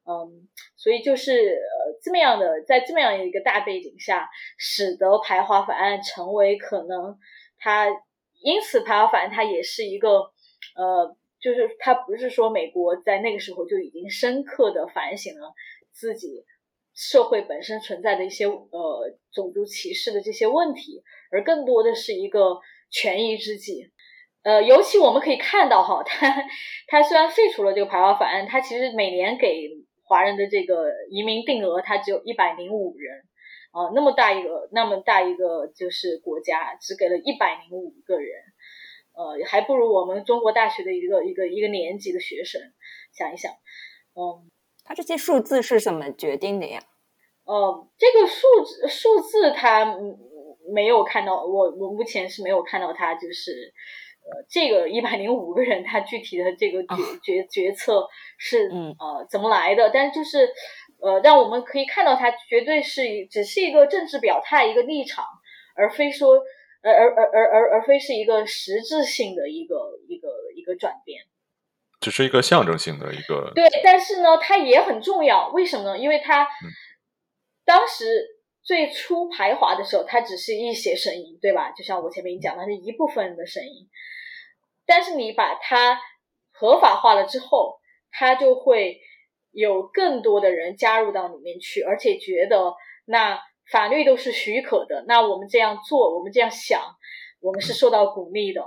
[0.08, 7.18] 嗯，所以就是呃这么样的在这么样一个大背景下，使得排华法案成为可能
[7.58, 7.88] 它
[8.40, 10.30] 因此排华法案它也是一个
[10.76, 15.52] 呃就是它不是说美国在那个时候就已经深刻的反省了
[15.92, 16.44] 自己
[16.94, 22.60] 社会本身存在的一些呃种族歧视的这些问题，而更多的是一个
[22.90, 23.90] 权宜之计。
[24.42, 26.32] 呃，尤其我们可以看到哈，他
[26.86, 29.68] 他虽然废除了这个排华法案，他其实每年给
[30.06, 33.24] 华人的这个移民定额，它只有一百零五人，
[33.72, 38.30] 啊，那么大一个那么大一个就是国家，只给了一百零五个人，
[39.14, 42.62] 呃，还不如我们中国大学的一个一个一个年级的学生，
[43.12, 43.52] 想一想，
[44.14, 44.48] 嗯，
[44.84, 46.80] 他这些数字是怎么决定的呀？
[47.44, 49.98] 呃，这个数字数字他
[50.72, 53.74] 没有看到，我我目前是没有看到他就是。
[54.28, 59.90] 呃，这个一百零五个人，他具体的这个决决决策是呃怎么来的？
[59.90, 60.48] 但就是
[61.00, 65.24] 呃，让我们可以看到，他绝对是只是一个政治表态，一个立场，
[65.76, 66.42] 而非说，
[66.82, 71.22] 而而而而而而非是一个实质性的一个一个一个转变，
[72.00, 73.52] 只是一个象征性的一个。
[73.54, 75.48] 对，但是呢，它也很重要。
[75.50, 75.98] 为什么呢？
[75.98, 76.48] 因为它
[77.64, 78.34] 当时。
[78.66, 81.70] 最初排华的时候，它只是一些声音，对吧？
[81.70, 83.86] 就像我前面讲的，是一部分人的声音。
[84.86, 86.00] 但是你把它
[86.52, 87.78] 合法化了之后，
[88.10, 89.00] 它就会
[89.50, 93.40] 有更多的人加入到里面去，而且觉得那
[93.70, 96.82] 法律都是许可的，那我们这样做，我们这样想，
[97.40, 98.62] 我们是受到鼓励的。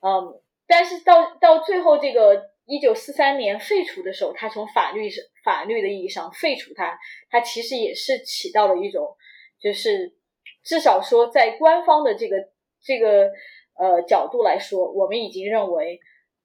[0.00, 2.56] 嗯，但是到到最后这个。
[2.70, 6.98] 一九四三年废除的时候，他从法律上法律的意义上废除它，
[7.30, 9.16] 它其实也是起到了一种，
[9.58, 10.14] 就是
[10.62, 12.36] 至少说在官方的这个
[12.82, 13.30] 这个
[13.78, 16.00] 呃角度来说，我们已经认为，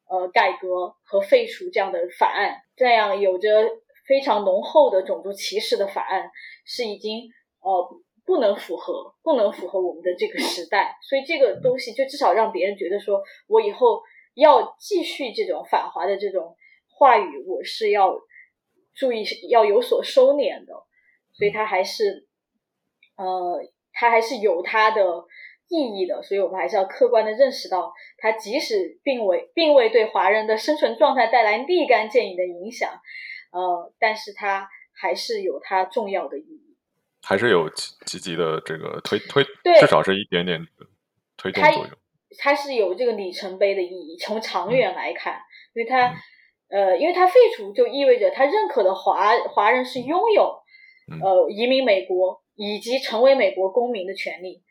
[0.07, 3.69] 呃，改革和废除这样的法案，这样有着
[4.07, 6.30] 非常浓厚的种族歧视的法案，
[6.65, 7.30] 是已经
[7.60, 14.01] 呃不能符合不能符合我们的这个时代，所以这个东西就至少让别人觉得说我以后。
[14.35, 16.57] 要继续这种反华的这种
[16.89, 18.19] 话语，我是要
[18.95, 20.73] 注意要有所收敛的，
[21.34, 22.27] 所以他还是，
[23.15, 23.61] 呃，
[23.91, 25.23] 他还是有他的
[25.69, 32.91] 意义的，所以我们还是要客观的认识到，它即使并未并未对华人的生存状态带来立竿见影的影响，
[33.52, 36.76] 呃，但是它还是有它重要的意义，
[37.23, 37.69] 还是有
[38.06, 39.44] 积极的这个推推，
[39.80, 40.68] 至少是一点点
[41.38, 41.90] 推动作用。
[42.38, 45.40] 它是有这个里程碑的意义，从长远来看，
[45.73, 46.14] 因为它，
[46.69, 50.61] 呃，因为它废除就意味着它认可的华华人是拥有，
[51.22, 54.61] 呃，移民美国以及成为美国公民的权利。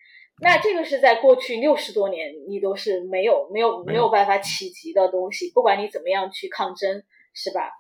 [0.43, 7.03] 那这个是在过去六十多年你都是没有没有没有办法企及的东西，不管你怎么样去抗争，
[7.33, 7.71] 是吧？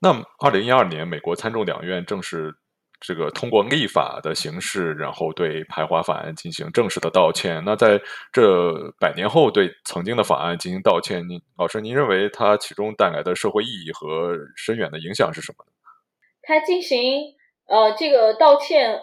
[0.00, 2.54] 那二零一二年，美国参众两院正式。
[2.98, 7.62] 这个通过立法的形式，然后对排华法案进行正式的道歉。
[7.62, 8.00] 那在
[8.32, 15.72] 这百年后，对曾经的法案进行道歉，您老师，您认为它其中带来的社会意义和深远的影响是什么呢？
[16.40, 17.34] 它进行
[17.66, 19.02] 呃这个道歉，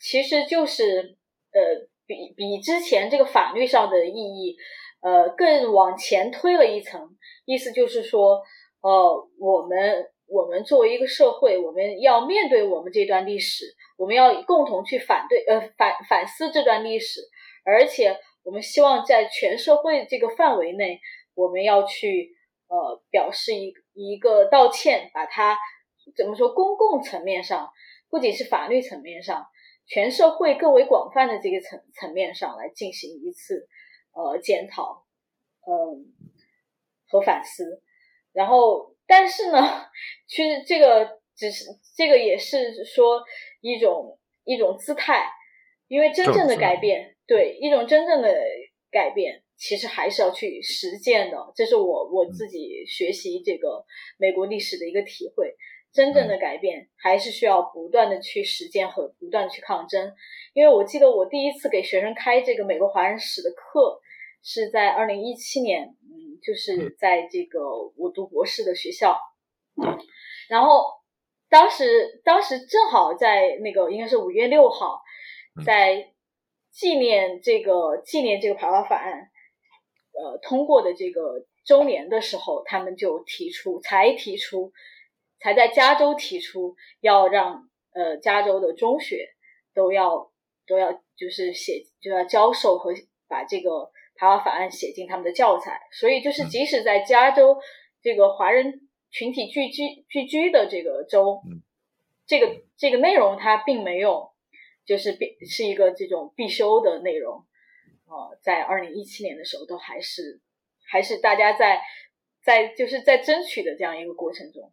[0.00, 1.18] 其实就是
[1.56, 4.56] 呃比比之前这个法律上的意义
[5.00, 7.08] 呃更往前推了一层，
[7.46, 8.42] 意思就是说
[8.82, 10.06] 呃我们。
[10.28, 13.64] 我们作为一个社会，我们要面对我们这段历史，
[13.96, 17.20] 我们要共同去反对呃反反思这段历史，
[17.64, 20.98] 而且我们希望在全社会这个范围内，
[21.36, 22.32] 我们要去
[22.66, 25.56] 呃表示一一个道歉，把它
[26.16, 27.70] 怎么说公共层面上，
[28.10, 29.46] 不仅是法律层面上，
[29.86, 33.68] 全社会更为广泛的这个层层面上来进行一次
[34.12, 35.04] 呃检讨，
[35.66, 36.12] 嗯
[37.08, 37.82] 和反思，
[38.32, 38.94] 然后。
[39.08, 39.86] 但是呢，
[40.26, 43.22] 其实这个只是这个也是说
[43.60, 45.30] 一种一种姿态，
[45.86, 48.36] 因为真正的改变，对一种真正的
[48.90, 51.36] 改变，其实还是要去实践的。
[51.54, 53.86] 这是我我自己学习这个
[54.18, 55.54] 美国历史的一个体会。
[55.96, 60.12] 真正的改变还是需要不断的去实践和不断的去抗争。
[60.52, 63.98] 因为我记得我第一次给学生开这个美国华人史的课
[64.42, 67.60] 是在二零一七年，嗯，就是在这个
[67.96, 69.18] 我读博士的学校，
[70.50, 70.84] 然后
[71.48, 75.00] 当时当时正好在那个应该是五月六号，
[75.64, 76.12] 在
[76.70, 79.30] 纪念这个纪念这个排华法案
[80.12, 84.72] 呃通过的这个周年的时候，他们就提出才提出。
[85.46, 89.28] 才在加州提出要让呃加州的中学
[89.74, 90.32] 都要
[90.66, 92.92] 都要就是写就要教授和
[93.28, 97.58] 把这个排华法案写进他们的教材，所以就是即使在加州
[98.02, 101.40] 这个华人群体聚居聚居的这个州，
[102.26, 104.32] 这个这个内容它并没有
[104.84, 107.46] 就是必是一个这种必修的内容，
[108.06, 110.40] 呃，在二零一七年的时候都还是
[110.90, 111.80] 还是大家在
[112.42, 114.72] 在就是在争取的这样一个过程中。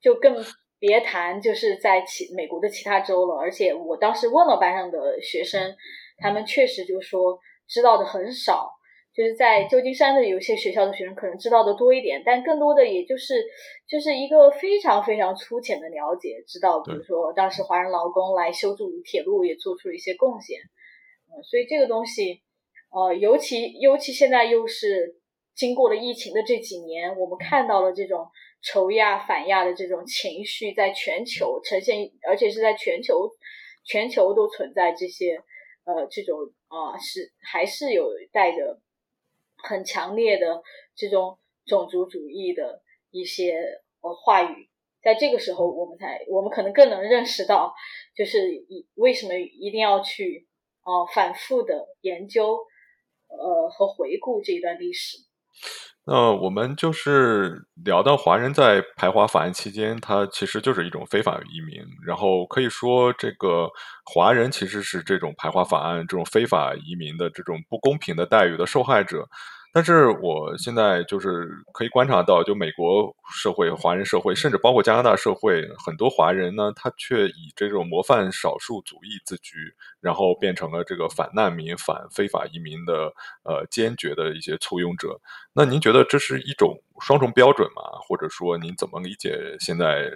[0.00, 0.36] 就更
[0.78, 5.76] 别谈就是在其美国的其他州了，而且我当时问了班上的学生，
[6.16, 8.72] 他们确实就说知道的很少。
[9.12, 13.44] 就是在旧金山的有些学校的学生可能知道的多一点，但更多的也就是
[13.88, 20.60] 就是一个非常非常粗浅的了解，知道比如说当时华人劳工来修筑铁路也做出了一些贡献，
[21.26, 22.40] 嗯，所以这个东西，
[22.90, 25.16] 呃，尤其尤其现在又是
[25.56, 28.28] 经过了疫情的这几年，我们看到了这种。
[28.62, 33.30] 仇亚反亚的这种情绪在全球呈现，而且是在全球
[33.84, 35.42] 全球都存在这些
[35.84, 36.38] 呃这种
[36.68, 38.78] 啊是还是有带着
[39.56, 40.62] 很强烈的
[40.94, 44.68] 这种种族主义的一些呃话语，
[45.02, 47.74] 在这个时候我们才我们可能更能认识到，
[48.14, 50.46] 就是以为什么一定要去
[50.82, 52.58] 啊反复的研究
[53.28, 55.18] 呃和回顾这一段历史。
[56.06, 61.84] 那我们就是聊到华人在排华法案期间，他其实就是一种非法移民。
[62.04, 63.68] 然后可以说，这个
[64.04, 69.28] 华人其实是这种排华法案、这种非法移民的这种不公平的待遇的受害者。
[69.72, 79.54] 但是我现在就是可以观察到，就美国社会、华人社会，甚至包括加拿大社会，很多华人呢，他却以这种模范少数主义自居，
[80.00, 83.12] 然后变成了这个反难民、反非法移民的
[83.44, 85.20] 呃坚决的一些簇拥者。
[85.52, 87.82] 那您觉得这是一种双重标准吗？
[88.08, 90.10] 或者说您怎么理解现在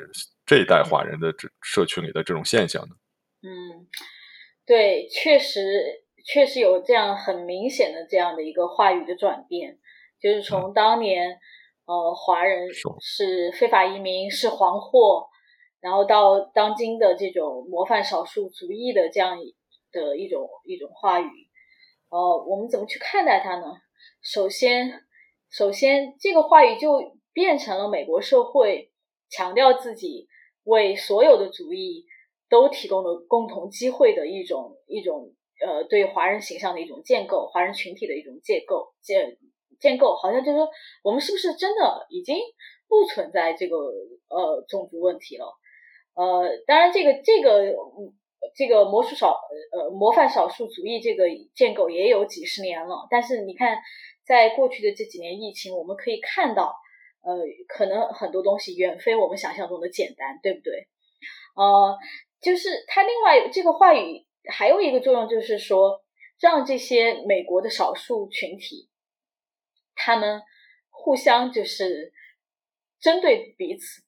[0.44, 2.97] 这一代华人的这社群里的这种现象呢？
[3.43, 3.86] 嗯，
[4.66, 6.03] 对，确实。
[6.24, 9.78] 确实有这样很明显的这样的一个话语的转变，
[10.18, 11.38] 就是从当年，
[11.84, 15.28] 呃，华人是非法移民是黄祸，
[15.80, 19.36] 然后到当今的这种模范少数族裔的这样
[19.92, 21.30] 的一种一种话语，
[22.09, 23.66] 呃，我们怎么去看待它呢？
[24.22, 25.05] 首先，
[25.51, 28.90] 首先这个话语就变成了美国社会
[29.28, 30.26] 强调自己
[30.62, 32.06] 为所有的族裔
[32.48, 35.34] 都提供了共同机会的一种一种。
[35.60, 39.36] 呃，对华人形象的一种建构，华人群体的一种建构建
[39.78, 40.68] 建构，好像就是说，
[41.02, 42.36] 我们是不是真的已经
[42.89, 43.76] 不存在这个
[44.28, 45.47] 呃种族问题了？
[46.14, 47.74] 呃，当然，这个这个
[48.55, 49.40] 这个魔术少
[49.72, 51.24] 呃模范少数族裔这个
[51.55, 53.78] 建构也有几十年了，但是你看，
[54.26, 56.74] 在过去的这几年疫情，我们可以看到，
[57.22, 57.36] 呃，
[57.68, 60.89] 可能很多东西远非我们想象中的简单，对不对？
[61.56, 61.97] 呃，
[62.40, 64.26] 就是他另外这个话语。
[64.50, 66.02] 还有一个作用就是说，
[66.40, 68.88] 让这些美国的少数群体，
[69.94, 70.42] 他们
[70.90, 72.12] 互相就是
[73.00, 74.02] 针对彼此。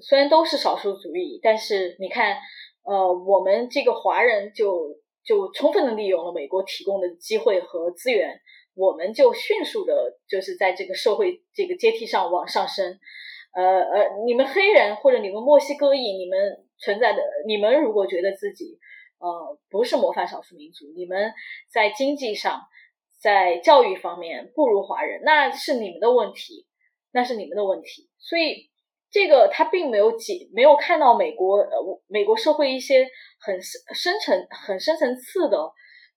[0.00, 2.38] 虽然都是少数主义，但是你看，
[2.82, 8.40] 呃，我们这个华人就就充分的利用了美国提供的机会和资源，
[8.74, 12.98] 我们就迅速的，就是在这个社会这个阶梯上往上升。
[13.54, 18.78] 呃呃，你们黑人或者你们墨西哥裔，你们存在的，你们如果觉得自己。
[19.22, 21.32] 呃，不是模范少数民族，你们
[21.70, 22.60] 在经济上、
[23.20, 26.66] 在教育方面不如华人，那是你们的问题，
[27.12, 28.10] 那是你们的问题。
[28.18, 28.68] 所以，
[29.12, 33.06] 这个他并没有解，没有看到美国呃美国社会一些
[33.38, 35.56] 很深层、很深层次的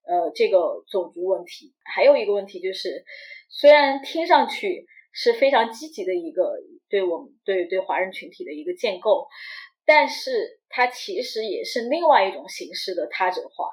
[0.08, 1.74] 呃这个种族问题。
[1.84, 3.04] 还有一个问题就是，
[3.48, 6.56] 虽然听上去是非常积极的一个
[6.88, 9.28] 对我们对对华人群体的一个建构。
[9.88, 13.68] 但是它其实也是另外一种形式的他者化，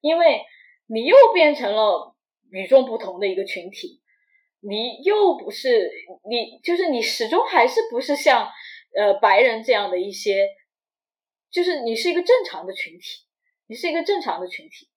[0.00, 0.42] 因为
[0.86, 2.14] 你又变成了
[2.50, 4.00] 与众不同的一个群体，
[4.60, 5.90] 你又不是
[6.28, 8.50] 你，就是你始终还是不是像
[8.96, 10.48] 呃白人这样的一些，
[11.50, 13.24] 就是你是一个正常的群体，
[13.66, 14.88] 你是一个正常的群体，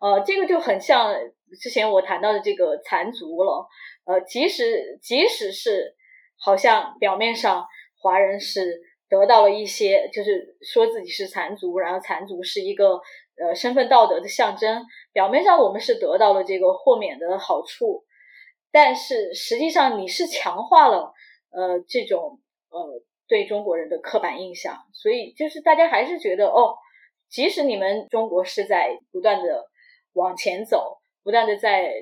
[0.00, 1.14] 呃，这个就很像
[1.60, 3.66] 之前我谈到的这个残族了。
[4.04, 5.96] 呃，即使即使是
[6.38, 7.66] 好像表面上
[7.98, 13.00] 华人是得到了一些，就是说自己是残族，然后残族是一个
[13.36, 18.04] 呃身份道德的象征，表面上我们是得到了这个豁免的好处，
[18.70, 21.12] 但是实际上你是强化了
[21.50, 26.74] 呃这种呃对中国人的刻板印象，所以就是大家还是觉得哦，
[27.28, 29.66] 即使你们中国是在不断的。
[30.16, 31.92] 往前走，不断的在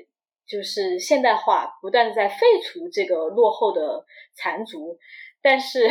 [0.47, 4.97] 就是现代化，不断的在废除这个落后的残族，
[5.45, 5.87] 但是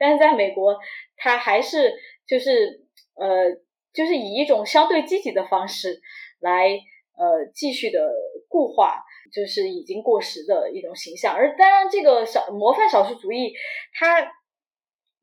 [0.00, 0.78] 但是在美国，
[1.18, 1.92] 它还是
[2.26, 2.80] 就是
[3.14, 3.52] 呃
[3.92, 6.00] 就是以一种相对积极的方式
[6.40, 6.70] 来
[7.18, 8.00] 呃继续的
[8.48, 11.34] 固化，就是已经过时的一种形象。
[11.34, 13.52] 而当然，这个少模范少数主义，
[13.92, 14.32] 它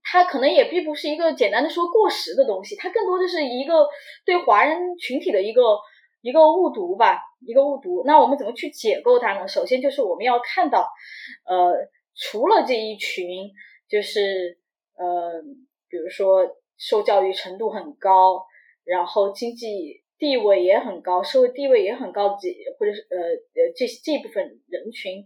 [0.04, 3.90] 它可能也并不是一个简单的说过时的东西，它更多的是一个
[4.24, 5.80] 对华人群体的一个。
[6.26, 8.04] 一个误读吧，一个误读。
[8.06, 9.46] 那我们怎么去解构它呢？
[9.46, 10.90] 首先就是我们要看到，
[11.46, 11.74] 呃，
[12.16, 13.52] 除了这一群，
[13.88, 14.60] 就是
[14.96, 15.42] 呃，
[15.90, 18.46] 比如说受教育程度很高，
[18.84, 25.26] 然后经济地位也很高，社会地位也很高这或者是呃呃这这部分人群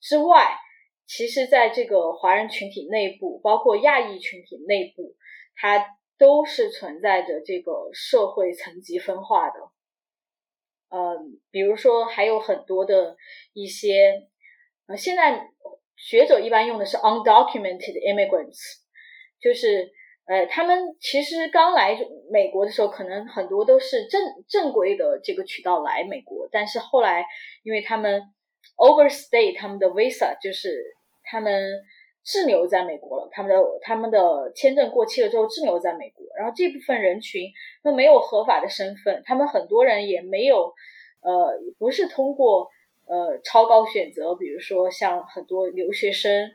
[0.00, 0.56] 之外，
[1.06, 5.16] 其实在这个华人群体内部，包括亚裔群体内部，
[5.54, 9.56] 它都是存在着这个社会层级分化的。
[10.90, 13.16] 嗯，比如说还有很多的
[13.54, 14.28] 一些，
[14.86, 15.48] 呃，现在
[16.02, 18.58] 学者一般用的是 undocumented immigrants，
[19.40, 19.88] 就是
[20.26, 21.96] 呃，他们其实刚来
[22.30, 27.24] 美国的时候，可能很多都是正正规的这个渠道来美国，但是后来
[27.62, 28.22] 因为他们
[28.76, 30.82] overstay 他们的 visa，就是
[31.22, 31.70] 他们
[32.24, 36.26] 滞留在美国了，他们的他们的签证过期了之后滞留在美国。
[36.36, 37.50] 然后这部分人群，
[37.84, 40.72] 那没有合法的身份，他们很多人也没有，
[41.20, 42.68] 呃，不是通过
[43.06, 46.50] 呃超高选择，比如说像很多留学生，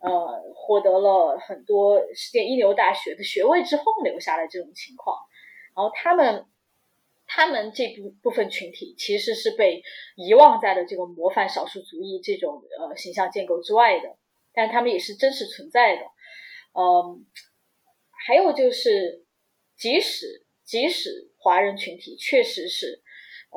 [0.00, 5.16] 呃，获得了很多世界一流大学的学位之后留下来这种情况，
[5.74, 6.46] 然后他们，
[7.26, 9.82] 他们这部部分群体其实是被
[10.16, 14.16] 遗忘在了这个模范少数族裔这种呃形象建构之外的，
[14.52, 16.02] 但他们也是真实存在的，
[16.74, 17.26] 嗯。
[18.26, 19.24] 还有就是，
[19.76, 23.00] 即使即使华人群体确实是，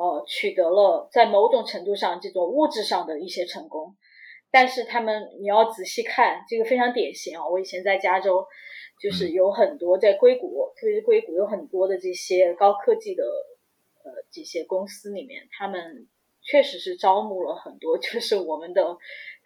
[0.00, 3.94] 呃，取得了在某种程度上这种物质上的一些成功，
[4.50, 7.46] 但是他们你要仔细看，这个非常典型啊。
[7.46, 8.46] 我以前在加州，
[8.98, 13.22] 就是有很多在硅谷，特别是硅谷有很多的这些高科技的
[14.02, 16.08] 呃这些公司里面，他们
[16.40, 18.82] 确实是招募了很多， 就是我们的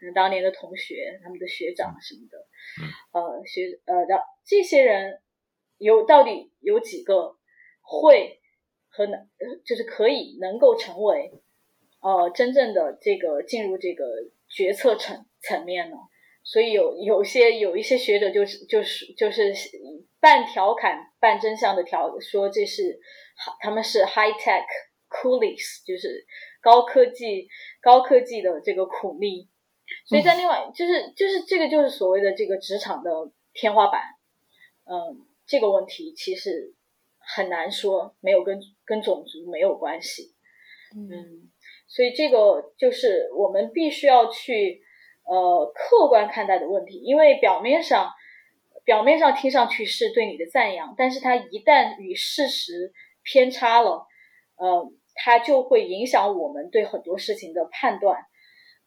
[0.01, 2.39] 嗯当年的同学，他们的学长什么的，
[3.13, 4.23] 呃学呃的。
[4.47, 5.21] 这些人
[5.79, 7.35] 有到底有几个
[7.83, 8.39] 会
[8.97, 9.27] 和能
[9.65, 11.33] 就是可以能够成为
[12.01, 14.05] 呃真正的这个进入这个
[14.49, 15.97] 决策层层面呢？
[16.45, 19.53] 所以有有些有一些学者就是就是就是
[20.21, 23.01] 半调侃半真相的调说这是
[23.61, 24.65] 他们是 high tech
[25.09, 26.27] coolies，就是
[26.61, 27.49] 高科技
[27.81, 29.49] 高科技的这个苦力。
[30.07, 33.11] 所以在另外就是就是这个就是所谓的这个职场的
[33.53, 34.03] 天花板。
[34.85, 36.74] 嗯，这个问题其实
[37.27, 40.35] 很难说，没有跟跟种族没有关系。
[40.97, 41.51] 嗯，
[41.89, 44.81] 所以这个就是我们必须要去
[45.25, 48.11] 呃客观看待的问题，因为表面上
[48.85, 52.93] 表面上听上去是对你的赞扬，但是它一旦与事实
[53.23, 54.07] 偏差了，
[54.57, 58.21] 呃，它就会影响我们对很多事情的判断。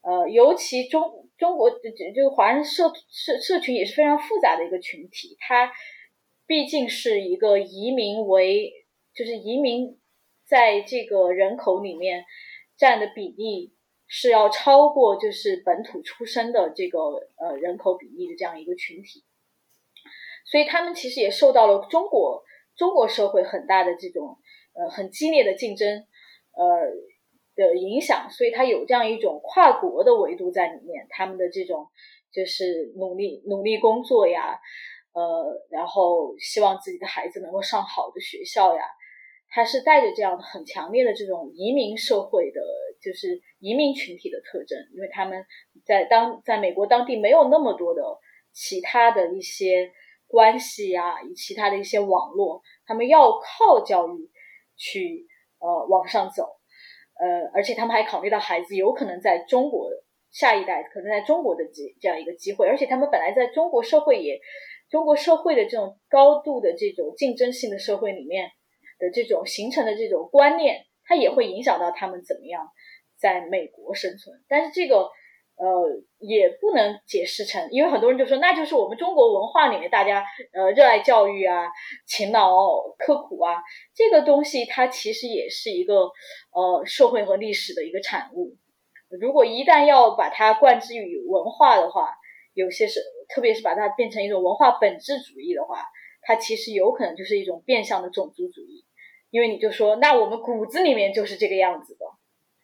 [0.02, 1.78] 呃，尤其中中国就
[2.16, 5.70] 就华人社社社群也是非常复杂的一个群体，它
[6.48, 8.72] 毕竟是一个移民为，
[9.14, 10.00] 就是移民
[10.46, 12.26] 在这个人口里面
[12.78, 13.74] 占的比例
[14.08, 17.00] 是要超过就是本土出生的这个
[17.36, 19.24] 呃人口比例的这样一个群体，
[20.46, 22.44] 所以他们其实也受到了中国
[22.76, 24.38] 中国社会很大的这种
[24.74, 26.08] 呃很激烈的竞争，
[26.54, 26.94] 呃。
[27.58, 31.08] 的影响，所以它有这样一种跨国的维度在里面。
[31.10, 31.88] 他们的这种
[32.32, 34.60] 就是努力努力工作呀，
[35.18, 38.84] 呃，然后希望自己的孩子能够上好的学校呀，
[39.50, 42.62] 他是带着这样很强烈的这种移民社会的，
[43.02, 44.78] 就是移民群体的特征。
[44.94, 45.44] 因为他们
[45.84, 48.04] 在当在美国当地没有那么多的
[48.54, 49.92] 其他的一些
[50.28, 54.30] 关系呀，以其他的一些网络，他们要靠教育
[54.76, 55.26] 去
[55.58, 56.44] 呃往上走。
[57.20, 59.90] 呃，而且他们还考虑到孩子有可能在中国
[60.30, 64.40] 下一代可能在中国的这这样一个机会，而且他们本来在中国社会也，
[64.90, 68.52] 中国社会的这种高度的这种竞争性的社会里面
[69.00, 72.70] 的这种形成的这种观念，它也会影响到他们怎么样
[73.18, 74.44] 在美国生存。
[74.48, 75.10] 但是这个。
[75.60, 75.66] 呃，
[76.20, 80.24] 也不能解释成，因为很多人就说，那就是我们中国文化里面大家
[80.54, 81.66] 呃热爱教育啊、
[82.06, 83.56] 勤劳刻苦啊，
[83.96, 86.12] 这个东西它其实也是一个
[86.54, 88.56] 呃社会和历史的一个产物。
[89.20, 92.14] 如果一旦要把它冠之于文化的话，
[92.54, 95.84] 有些是，特别是把它变成一种文化本质主义的话，
[96.22, 98.86] 它其实有可能就是一种变相的种族主义，
[99.30, 102.06] 因为你就说，那我们骨子里面就是这个样子的，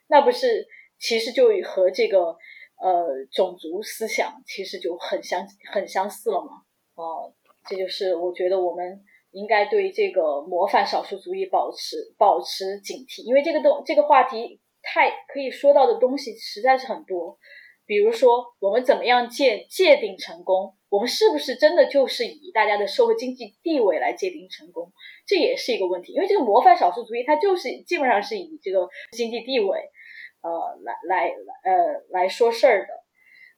[0.08, 0.68] 那不是
[1.00, 2.38] 其实就和这个。
[2.82, 6.64] 呃，种族思想其实就很相很相似了嘛。
[6.96, 7.32] 哦，
[7.66, 9.00] 这就是我觉得我们
[9.32, 17.38] 应该对这个模范少数族裔保持保持警惕，因为这个东这个话题太可以说到的东西实在是很多。
[17.86, 20.76] 比如说，我们怎么样界界定成功？
[20.90, 24.92] 我们是不是真的就是以大家的社会经济地位来界定成功？
[25.26, 26.14] 这也是一个问题。
[26.14, 29.90] 因为这个模范少数族裔，它就是基本上是以这个经济地位。
[30.42, 30.52] 呃，
[30.84, 32.94] 来来来呃来说事儿的，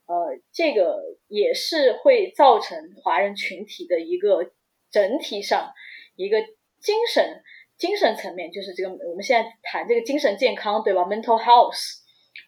[0.06, 4.52] 呃，这个也是会造成华人群体的一个
[4.92, 5.74] 整体上
[6.16, 6.40] 一个
[6.80, 7.42] 精神
[7.76, 11.76] 精神层面，就是这个我们现在谈这个精神健康，对吧？mental health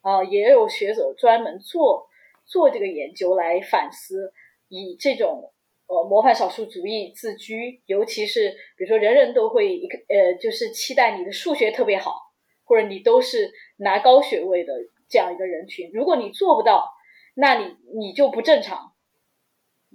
[0.07, 2.07] 啊，也有学者专门做
[2.45, 4.31] 做这个研究来反思，
[4.69, 5.51] 以这种
[5.87, 12.25] 呃模范少数主义自居，尤其是比如说人人都会一个呃，就是期待你的数学特别好。
[12.69, 14.73] 或者你都是拿高学位的
[15.07, 16.83] 这样一个人群，如果你做不到，
[17.33, 18.91] 那你你就不正常，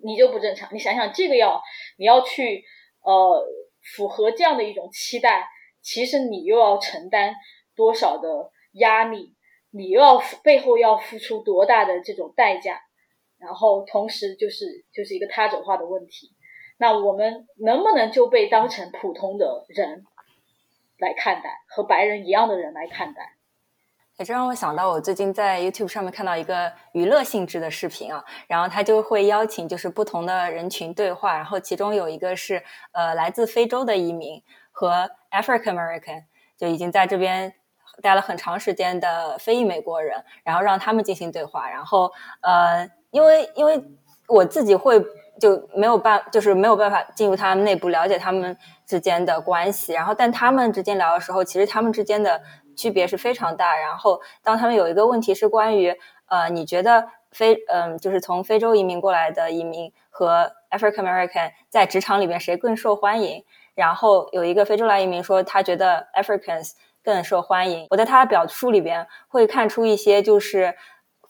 [0.02, 0.72] 你就不正常。
[0.72, 1.60] 你想想，这个要
[1.98, 2.64] 你要去
[3.02, 3.47] 呃
[3.94, 5.47] 符合这样的一种期待，
[5.82, 7.34] 其实你又要承担
[7.76, 9.34] 多少的压力，
[9.72, 12.80] 你又要背后要付出多大的这种代价，
[13.38, 16.30] 然后同时就是就是一个他者化的问题。
[16.78, 20.04] 那我们能不能就被当成普通的人？
[20.98, 23.34] 来看待和白人一样的人来看待，
[24.18, 32.62] 也这让我想到，我最近在 YouTube 上面看到一个娱乐性质的视频啊，然后他就会邀请就是不同的人群对话，然后其中有一个是
[32.92, 34.40] 呃来自非洲的移民
[34.70, 36.22] 和 African American，
[36.56, 37.52] 就已经在这边
[38.01, 43.85] 待了很长时间的非裔美国人，然后让他们进行对话，然后呃，因为因为
[44.28, 45.05] 我自己会。
[45.40, 48.56] 就没有办，就是没有办法进入他们内部了解他们
[48.86, 49.93] 之间的关系。
[49.93, 52.40] 然后，但他们之间聊的时候，其实他们之间的
[52.77, 53.74] 区别是非常大。
[53.77, 55.93] 然后，当他们有一个问题是关于，
[56.27, 63.43] 呃，你觉得非，嗯，就是从非洲移民过来的移民和 African American 在职场里边谁更受欢迎？
[63.74, 67.86] 然后有一个非洲来移民说，他觉得 Africans 更受欢迎。
[67.90, 70.74] 我在他的表述里边会看出一些就是。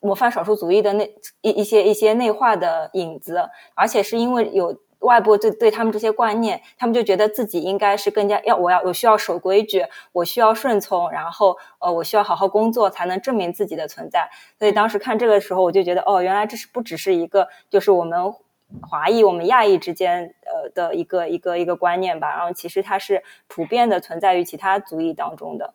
[0.05, 1.09] 模范少数族裔的那
[1.43, 14.29] 一一些一些内化的影子，而且是因为有外部对对他们这些观念，他们就觉得自己应该是更加要我要我需要守规矩，我需要顺从，然后呃我需要好好工作才能证明自己的存在。
[14.59, 18.35] 所以当时看这个时候，我就觉得哦，原来这是不只是一个就是我们
[18.81, 25.75] 华裔我们亚裔之间呃的一个一个一个观念吧，然后其实它是普遍的存在于其他族裔当中的。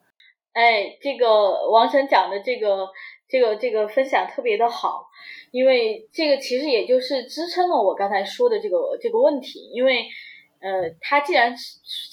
[0.53, 2.89] 哎，这个王晨讲的这个。
[3.29, 5.09] 这个这个分享特别的好，
[5.51, 9.69] 因为这个其实也就是支撑了我刚才说的这个这个问题。
[9.73, 10.05] 因为，
[10.61, 11.53] 呃，他既然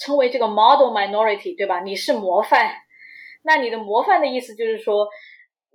[0.01, 1.83] 称为这个 model minority，对吧？
[1.83, 2.69] 你是模范，
[3.45, 5.07] 那你的模范的意思就是说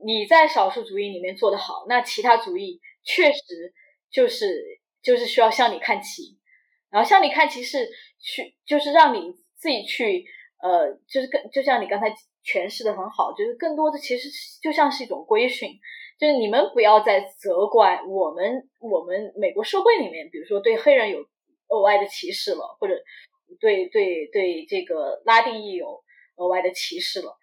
[0.04, 3.40] 你在少数族裔里面做得好，那其他族裔确实
[4.12, 6.38] 就是就是需要向你看齐，
[6.90, 7.88] 然后向你看齐是
[8.20, 10.26] 去就是让你自己去
[10.62, 12.14] 呃，就是更就像你刚才。
[12.42, 14.30] 诠释的很好，就是更多的其实
[14.64, 15.70] 就像是一种规训，
[16.18, 21.20] 就是你们不要再责怪我们，我们美国社会里面，比如说对黑人有
[21.68, 22.96] 额外的歧视了，或者
[23.60, 26.02] 对对对这个拉丁裔有
[26.38, 27.38] 额外的歧视了。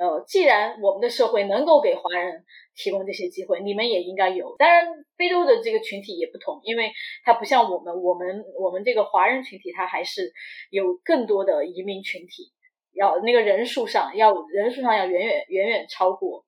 [0.00, 2.42] 呃，既然我们的社会能够给华人
[2.74, 4.56] 提供这些机会，你们也应该有。
[4.56, 6.90] 当然，非洲的这个群体也不同，因为
[7.22, 10.32] 它不像我们，我们我们这个华人群体，它还是
[10.70, 12.50] 有更多的移民群体。
[12.92, 16.44] 要那个人数上，要人数上要远远远远超过，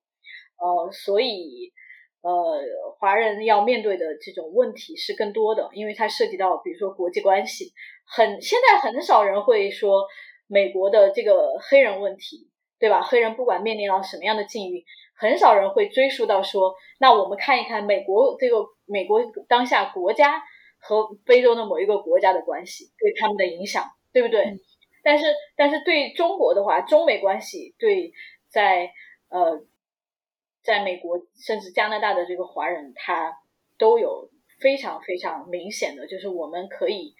[0.57, 1.71] 呃，所以
[2.21, 2.31] 呃，
[2.99, 7.71] 华人要面对的这种问题是更多的，因为它涉及到，比如说国际关系，
[8.05, 10.07] 很现在很少人会说
[10.47, 12.49] 美国的这个黑人问题，
[12.83, 13.01] 对吧？
[13.01, 14.83] 黑人不管面临到什么样的境遇，
[15.15, 20.43] 很少人会追溯到说，那我们看一看美国这个美国当下国家
[20.79, 24.59] 和非洲的某一个国家的关系对他们的影响，对不对？
[25.01, 28.11] 但是，但是对中国的话，中美关系对
[28.49, 28.91] 在
[29.29, 29.65] 呃，
[30.61, 33.33] 在美国甚至加拿大的这个华人，他
[33.77, 34.29] 都有
[34.59, 37.15] 非常非常明显的，就是我们可以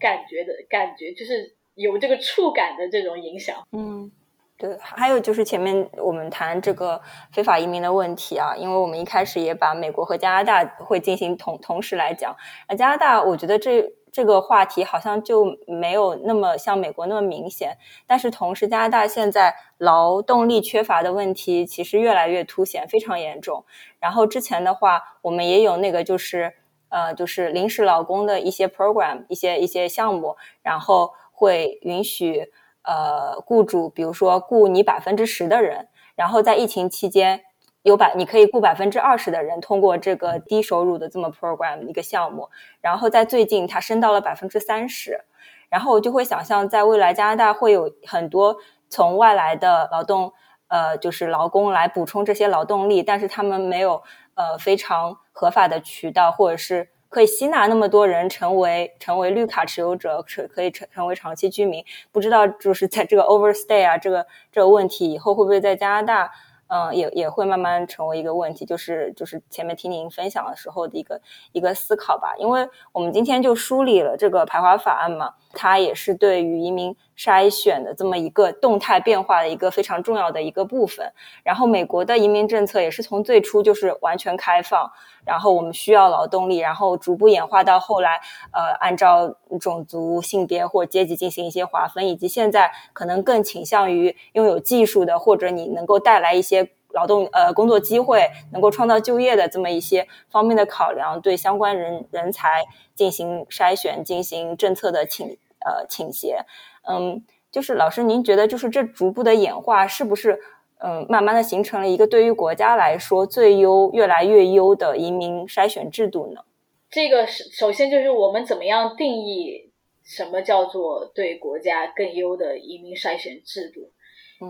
[0.00, 3.64] 感觉的感觉，就是有这个触感的这种影响。
[3.70, 4.10] 嗯，
[4.56, 7.00] 对，还有就是前面我们谈这个
[7.32, 12.34] 非法移民的问题啊，因为我们一开始也把美国和加拿大会进行同同时来讲，
[12.68, 17.76] 那加拿大我觉得这这个话题好像就没有那么像美国那么明显，
[18.06, 23.64] 但是同时加拿大现在劳动力缺乏的问题其实越来越凸显，非常严重。
[23.98, 26.54] 然后之前的话，我们也有那个就是
[26.90, 32.52] 呃就是临时劳工的一些 program 一些一些项目，然后会允许。
[32.84, 37.40] 呃，雇主比如说雇你百分之十的人，然后在疫情期间
[37.82, 42.50] 有百你可以雇百分之二十的人，通过这个低收入的这么 program 一个项目，
[42.80, 45.24] 然后在最近它升到了百分之三十，
[45.68, 48.56] 然后我就会想象在未来加拿大会有很多
[48.88, 50.32] 从外来的劳动
[50.68, 54.02] 呃就是劳工来补充这些劳动力，但是他们没有
[54.34, 56.93] 呃非常合法的渠道或者是。
[57.14, 61.84] 可以吸纳那么多人成为成为绿卡持有者，可可以成成为长期居民。
[62.10, 66.32] 不知道就是在这个 overstay 啊，这个这个问题以后会不会在加拿大？
[66.66, 71.20] 嗯，也也会慢慢成为一个问题，就是就是前面听您分享的时候的一个
[71.52, 72.34] 一个思考吧。
[72.38, 81.12] 因为我们今天就梳理了这个排华法案嘛，它也是对于移民筛选的这么一个动态变化的一个非常重要的一个部分。
[81.44, 84.90] 然后美国的移民政策也是从最初就是完全开放，
[85.24, 88.20] 然后我们需要劳动力，然后逐步演化到后来，
[88.52, 96.70] 呃，按照种族、性别或阶级进行一些划分，以及现在可能更倾向于拥有技术的，或者你能够带来一些。
[96.94, 102.64] 劳动呃工作机会能够创造就业的这么一些方面的考量，对相关人人才
[102.94, 105.36] 进行筛选，进行政策的倾
[105.66, 106.44] 呃倾斜。
[106.88, 110.38] 嗯，就是老师，您觉得就是这逐步的演化，是不是
[110.78, 116.44] 嗯慢慢的形成了一个对于国家来说最优、越来越优的移民筛选制度呢？
[116.90, 119.72] 这个是首先就是我们怎么样定义
[120.04, 123.90] 什么叫做对国家更优的移民筛选制度？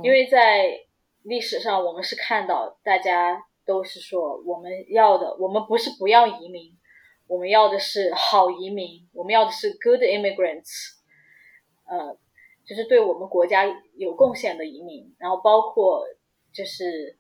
[0.02, 0.80] 因为在
[1.22, 6.72] 历史上，我们是看到大家都是说，我们要的，我们不是不要移民，
[7.28, 10.96] 我们要的是好移民，我们要的是 good immigrants，
[11.86, 12.16] 呃，
[12.66, 13.64] 就是对我们国家
[13.96, 15.14] 有贡献的移民。
[15.18, 16.04] 然后包括
[16.52, 17.16] 就是，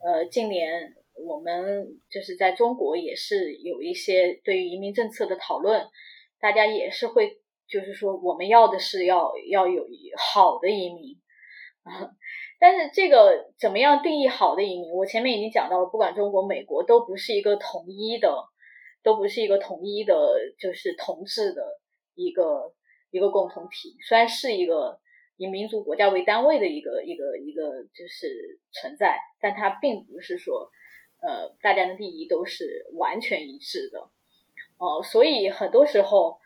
[0.00, 0.94] 呃，近年
[1.26, 5.88] 我们就是在中国也是有一些对于移民政策的讨论，
[6.40, 9.86] 大家也是会就是说，我们要的是要要有
[10.16, 11.16] 好的移民。
[12.58, 14.90] 但是这个怎么样定义好的移民？
[14.92, 18.34] 我前面已经讲到了，不管中国、美国都不是一个统一的，
[19.02, 20.14] 都不是一个统一的，
[20.58, 21.62] 就是同质的
[22.14, 22.72] 一个
[23.10, 23.96] 一个共同体。
[24.06, 25.00] 虽然是一个
[25.36, 30.70] 以民族国家为单位的一个一个一个就是存在，但它并不是说，
[31.20, 34.10] 呃，大家的利益都是完全一致的。
[34.78, 36.38] 哦，所以很多时候，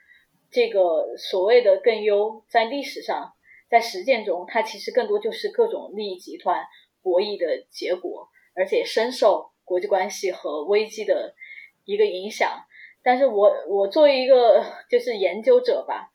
[0.50, 3.32] 这个所谓的更优，在历史上。
[3.70, 6.66] 在实践中，它其实更多就是各种利益集团
[7.02, 11.36] 博弈的结果，而且深受国际关系和危机的
[11.84, 12.64] 一个影响。
[13.00, 14.60] 但是我我作为一个
[14.90, 16.09] 就是研究者吧，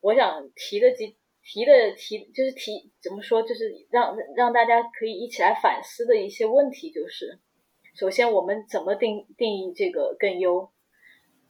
[0.00, 7.40] 我想提的几提的提就是提怎么说，就是让让大家可以一起来反思的一些问题，就是
[7.94, 10.70] 首先我们怎么定定义这个更优？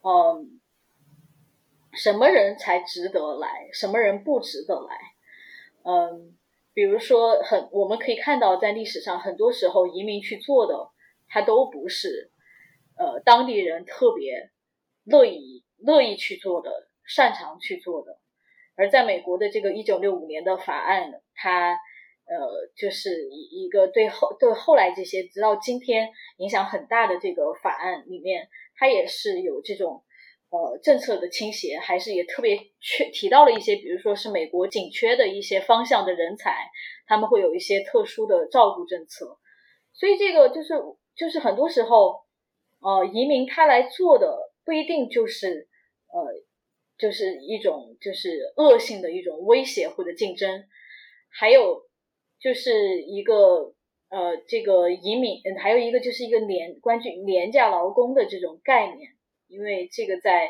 [0.03, 0.61] 嗯，
[1.93, 3.69] 什么人才值得来？
[3.73, 4.97] 什么人不值得来？
[5.83, 6.37] 嗯，
[6.73, 10.91] 比如说，很我们可以看到，在历史上，很多时候移民去做的，
[11.29, 12.31] 他都不是，
[12.97, 14.51] 呃，当地人特别
[15.05, 18.20] 乐意乐意去做的，擅长去做的。
[18.81, 30.03] 而在美国的这个一九六五年的法案，它呃，就是一一个对后对后来这些直到今天影响很大的这个法案里面，它也是有这种。
[30.53, 36.69] 呃，政策的倾斜还是也特别缺提到了一些，比如说是美国紧缺的一些方向的人才，
[37.07, 39.39] 他们会有一些特殊的照顾政策，
[39.93, 40.75] 所以这个就是
[41.15, 42.25] 就是很多时候，
[42.81, 45.69] 呃，移民他来做的不一定就是
[46.13, 46.21] 呃，
[47.01, 50.65] 就是一种就是恶性的一种威胁或者竞争，
[51.29, 51.89] 还有
[52.39, 53.75] 就是一个
[54.11, 59.11] 呃，这个移民，还有一个就是一个廉关于廉价劳工的这种概念。
[59.49, 60.49] 因为这个在，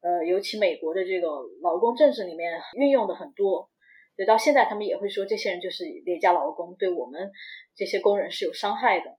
[0.00, 1.28] 呃，尤其美国的这个
[1.60, 3.68] 劳工政治里面运用的很多，
[4.16, 7.30] 所以到现在他们也会说这些人就是廉价劳工，对我们
[7.76, 9.18] 这些工人是有伤害的。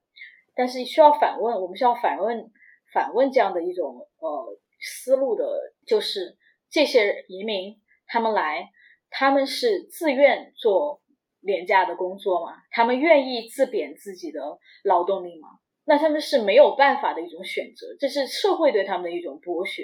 [0.56, 2.52] 但是需要反问，我们需要反问
[2.92, 6.36] 反问这样的一种呃思路的，就是
[6.72, 8.72] 这些移民他们来，
[9.10, 11.02] 他们是自愿做
[11.42, 12.56] 廉价的工作吗？
[12.72, 15.50] 他们愿意自贬自己的劳动力吗？
[15.84, 19.84] 那他们是没有办法的一种选择，这是社会对他们的一种剥削。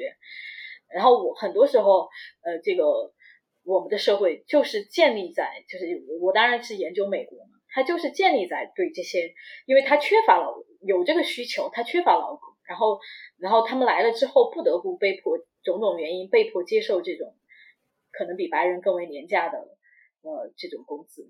[0.93, 2.07] 然后我很多时候，
[2.43, 3.11] 呃，这个
[3.65, 5.85] 我们的社会就是建立在，就是
[6.21, 9.33] 我当然是研究美国嘛，它就是建立在对这些，
[9.65, 10.53] 因为它缺乏劳
[10.85, 12.99] 有这个需求，它缺乏劳工，然后
[13.39, 15.37] 然后他们来了之后不得不被迫
[15.71, 17.35] 种种原因被迫接受这种
[18.11, 19.59] 可能比白人更为廉价的
[20.21, 21.29] 呃这种工资，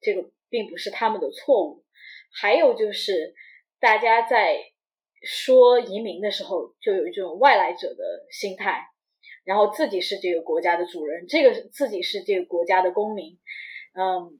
[0.00, 1.84] 这个并不是他们的错误。
[2.32, 3.34] 还有就是
[3.80, 4.58] 大家在
[5.22, 8.88] 说移民的时候，就有一种外来者的心态。
[9.44, 13.38] 然后自己是这个国家的主人，这个自己是这个国家的公民，
[13.94, 14.38] 嗯，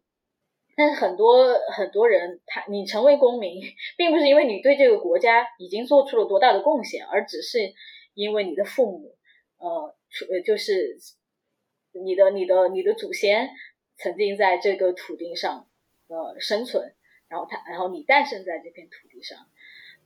[0.77, 3.62] 但是很多很多人，他你成为公民，
[3.97, 7.73] 并不是因为你对这个国家已经做出了多大的贡献，而只是
[8.12, 9.16] 因为你的父母，
[9.59, 9.94] 呃，
[10.30, 10.97] 呃，就是
[11.93, 13.51] 你的你的你的祖先
[13.97, 15.68] 曾经在这个土地上
[16.09, 16.94] 呃生存，
[17.28, 19.39] 然后他然后你诞生在这片土地上，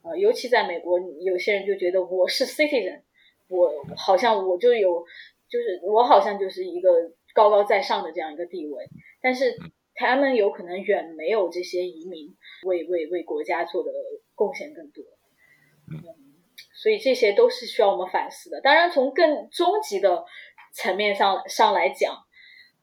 [0.02, 3.02] 呃，尤其在美国，有些人就觉得我是 citizen。
[3.48, 5.04] 我好像我就有，
[5.46, 8.88] 就是我好像就是一个高高在上的这样一个地位，
[9.20, 9.58] 但是
[9.94, 13.92] 他们有可能远没有这些移民为为为国家做的
[14.34, 15.04] 贡献更多，
[16.82, 18.60] 所以这些都是需要我们反思的。
[18.60, 20.24] 当然，从更终极的
[20.74, 22.16] 层面上上来讲，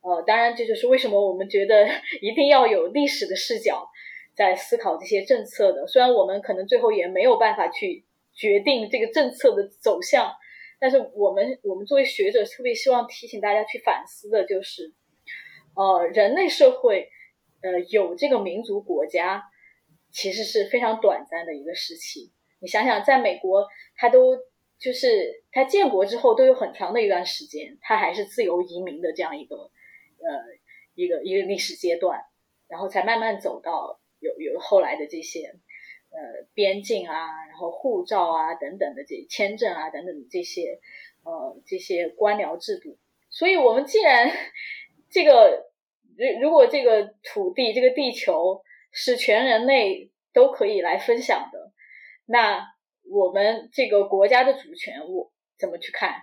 [0.01, 1.85] 呃，当然这就是为什么我们觉得
[2.21, 3.89] 一定要有历史的视角
[4.33, 5.85] 在思考这些政策的。
[5.85, 10.33] 虽然我们可能最后也没有办法去决定这个政策的走向。
[10.81, 14.93] 但是我们我们作为学者，特别希望提醒大家去反思的，就是，
[15.75, 17.09] 呃，人类社会，
[17.61, 19.43] 呃，有这个民族国家，
[20.09, 22.31] 其实是非常短暂的一个时期。
[22.61, 23.67] 你想想，在美国，
[23.99, 24.37] 他都
[24.79, 30.55] 就是他建国之后都有很长的一段时间，他还是自由移民的这样一个，呃，
[30.95, 32.21] 一个一个历史阶段，
[32.69, 35.59] 然后才慢慢走到有有后来的这些。
[36.11, 40.79] 呃，边境啊，然后护照啊等等的这签证啊等等的这些，
[41.23, 42.97] 呃，这些官僚制度。
[43.29, 44.31] 所以，我们既然
[45.11, 45.69] 这个
[46.17, 51.71] 如如果这个土地这个地球是全人类都可以来分享的，
[52.25, 52.65] 那
[53.09, 56.13] 我们这个国家的主权我怎么去看？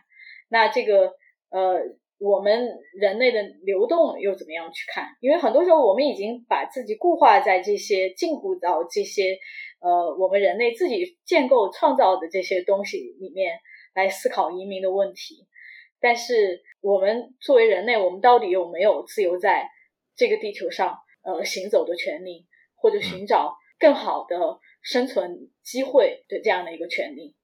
[0.48, 1.14] 那这个
[1.50, 1.80] 呃，
[2.18, 5.08] 我们人类的流动又怎么样去看？
[5.20, 9.38] 因为很多时候我们已经把自己固化在这些禁锢到这些。
[9.78, 13.60] 呃，我们人类自己建构创造的这些东西里面
[13.94, 15.46] 来思考移民的问题，
[16.00, 19.68] 但是我们作为人类，我们到底有没有自由在
[20.16, 27.34] 这个地球上呃行走的权利，或者寻找更好的生存机会的这样的一个权利？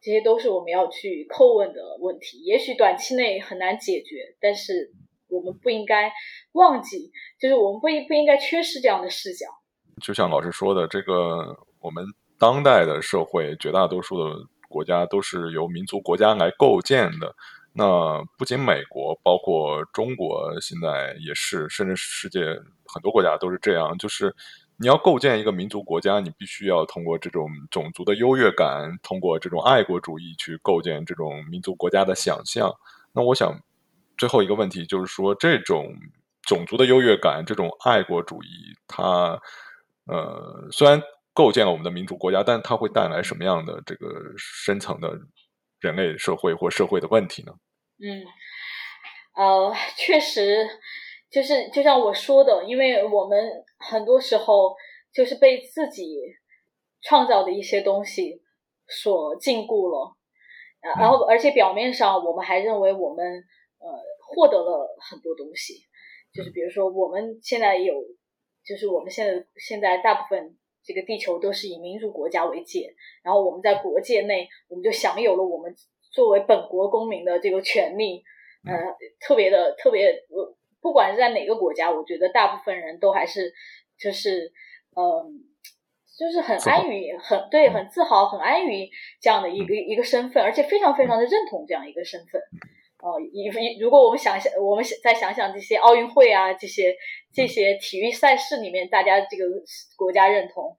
[0.00, 2.38] 这些都是我们要去叩问的问题。
[2.44, 4.92] 也许短期内很难解决，但是
[5.28, 6.12] 我们不应该
[6.52, 7.10] 忘记，
[7.40, 9.46] 就是我们不应不应该缺失这样的视角。
[10.00, 12.04] 就像老师说的，这个我们
[12.38, 14.36] 当代的社会，绝大多数的
[14.68, 17.34] 国家都是由民族国家来构建的。
[17.72, 22.40] 那不仅美国，包括中国，现在也是，甚至世界
[22.86, 23.98] 很多国家都是这样。
[23.98, 24.32] 就是
[24.78, 32.72] 你要构建一个民族国家，你必须要通过这种种族的优越感，通过这种爱国主义去构建这种民族国家的想象。
[33.12, 33.58] 那我想，
[34.18, 35.94] 最后一个问题就是说，这种
[36.42, 39.40] 种族的优越感，这种爱国主义，它。
[40.08, 41.02] 呃，虽然
[41.34, 44.06] 构建了我们的民主国家，但它会带来什么样的这个
[44.38, 45.18] 深层的
[45.80, 47.52] 人类社会或社会的问题呢？
[47.98, 48.22] 嗯，
[49.34, 50.64] 呃，确实，
[51.30, 54.74] 就是就像我说的，因为我们很多时候
[55.12, 56.18] 就是被自己
[57.02, 58.42] 创造的一些东西
[58.86, 60.16] 所禁锢了，
[60.98, 63.44] 然后而且表面上我们还认为我们
[63.78, 63.88] 呃
[64.28, 65.74] 获得了很多东西，
[66.32, 67.94] 就是比如说我们现在有。
[68.68, 75.72] 就是我们现在现在大部分这个地球都是以民主国家为界，然后我们在国界内，我们就享有了我们
[76.10, 78.24] 作为本国公民的这个权利，
[78.64, 78.74] 呃，
[79.20, 80.24] 特别的特别，
[80.80, 83.52] 不管是在哪个国家，我觉得大部分人都还是
[83.98, 84.52] 就是，
[84.96, 85.44] 嗯，
[86.18, 88.88] 就是很安于很对很自豪很安于
[89.20, 92.40] 这样的一个一个身份，而且非常非常的认同这样一个身份。
[92.98, 96.96] 哦，一如果我们想想，我们再想想这些奥运会啊，这些
[97.32, 99.44] 这些体育赛事里面，大家这个
[99.96, 100.76] 国家认同，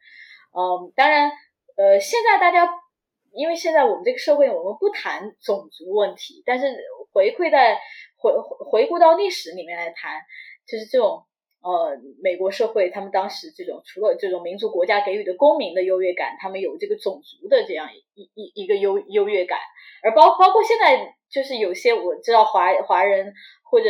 [0.52, 1.32] 嗯，当然，
[1.78, 2.68] 呃，现在大家
[3.34, 6.76] 因为现在我们这个社会，我们不谈种族问题，但是
[7.14, 7.80] 回馈在
[8.18, 10.22] 回回顾到历史里面来谈，
[10.68, 11.24] 就是这种
[11.62, 19.60] 呃，美国社会他们当时这种除了这种民族国家给予的公民的优越感，他们有这个种族的这样一一一个优优越感，
[20.04, 21.14] 而包包括现在。
[21.30, 23.90] 就是有些我知道华华人或者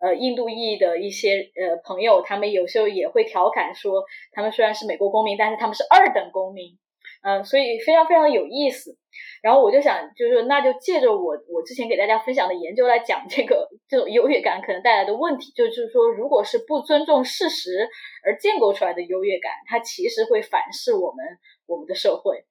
[0.00, 6.78] 呃印度裔的一些呃朋友，他们有时候也会调侃说，他们虽然是美国公民，但是他们是二等公民。
[7.24, 8.96] 嗯，所以非常非常有意思。
[9.42, 17.88] 然后我就想，就是那就借着我我之前给大家分享的研究来讲这个这种优越感可能带来的问题，就是说，如果是不尊重事实
[18.24, 21.24] 而建构出来的优越感，它其实会反噬我们
[21.66, 22.44] 我们的社会。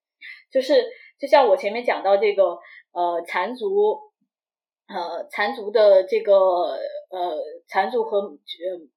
[0.52, 0.86] 就是
[1.20, 2.58] 就像我前面讲到这个
[2.94, 4.00] 呃残族
[4.88, 7.38] 呃残族的这个呃
[7.68, 8.38] 残族和呃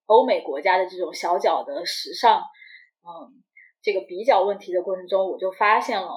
[0.07, 3.43] 欧美国家的这种小脚的时尚嗯
[3.87, 6.09] 这个比较问题的过程中，我就发现了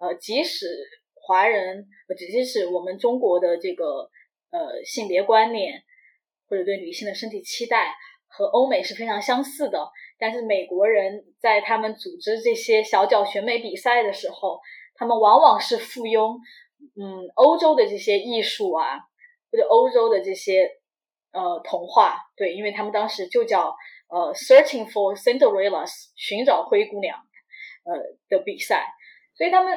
[0.00, 0.66] 呃即使
[1.14, 4.10] 华人，呃即使我们中国的这个
[4.50, 5.84] 呃性别观念
[6.48, 7.94] 或者对女性的身体期待
[8.26, 9.88] 和欧美是非常相似的，
[10.18, 14.58] 但是美国人在他们组织这些小脚选美比赛的时候，
[14.96, 16.36] 他们往往是附庸
[17.00, 18.98] 嗯欧洲的这些艺术啊，
[19.52, 20.68] 或者欧洲的这些
[21.30, 23.72] 呃童话，对，因为他们当时就叫
[24.14, 27.18] 呃 Searching for Cinderella's 寻找灰姑娘
[27.82, 28.86] 呃的比赛，
[29.34, 29.76] 所以他们。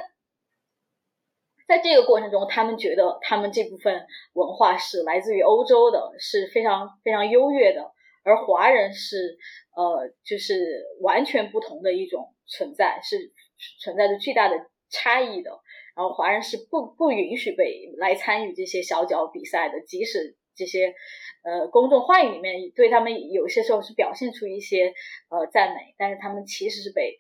[1.68, 7.92] 在这个过程中，他们觉得他们这部分文化是来自于欧洲的，是非常非常优越的，
[8.24, 9.38] 而华人是
[9.76, 13.34] 呃，就是完全不同的一种存在，是
[13.82, 14.56] 存在着巨大的
[14.90, 15.60] 差异的。
[15.94, 20.96] 然后华人是不不允许被来参与这些小脚比赛的，即使这些
[21.44, 24.94] 呃公众话语里面对他们有些时候是表现出一些
[25.30, 27.18] 呃赞美，但是他们其实是被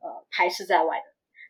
[0.00, 1.04] 呃排斥在外的。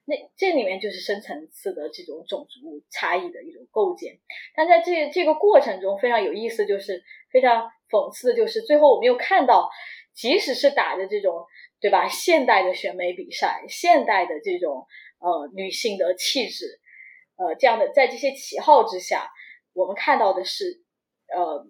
[0.09, 4.21] 那这里面就是深层次的这种种族差异的一种构建，
[4.55, 7.03] 但在这这个过程中非常有意思，就是
[7.33, 9.69] 非常讽刺的，就是最后我们又看到，
[10.15, 11.45] 即使是打着这种
[11.81, 14.87] 对吧现代的选美比赛，现代的这种
[15.19, 16.79] 呃女性的气质，
[17.37, 19.29] 呃这样的在这些旗号之下，
[19.73, 20.85] 我们看到的是
[21.35, 21.67] 呃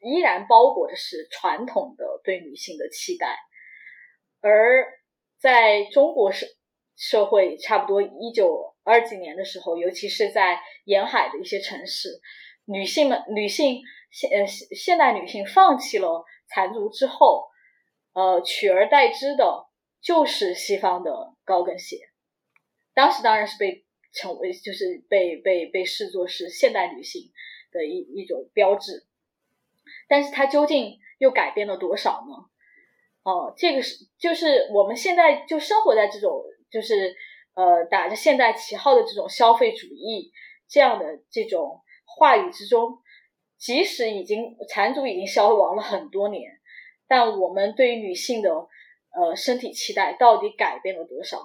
[0.00, 3.36] 依然包裹的是传统的对女性的期待，
[4.40, 4.86] 而
[5.38, 6.46] 在中国社。
[6.98, 12.08] 社会差不多一九二几年的时候，尤其是在沿海的一些城市，
[12.64, 17.48] 女性们女性现呃现代女性放弃了缠足之后，
[18.14, 19.66] 呃取而代之的
[20.00, 21.98] 就是西方的高跟鞋。
[22.94, 27.30] 当时当然是被成为就是被被被视作是现代女性
[27.76, 29.06] 的一一种标志，
[30.08, 32.34] 但是它究竟又改变了多少呢？
[33.22, 36.42] 哦，这个是就是我们现在就生活在这种。
[36.68, 37.14] 就是
[37.54, 40.32] 呃，打着现代旗号的这种消费主义
[40.68, 42.98] 这样的这种话语之中，
[43.56, 46.58] 即使已经残足已经消亡了很多年，
[47.06, 51.38] 但我们对于女性的呃身体期待到底改变了多少？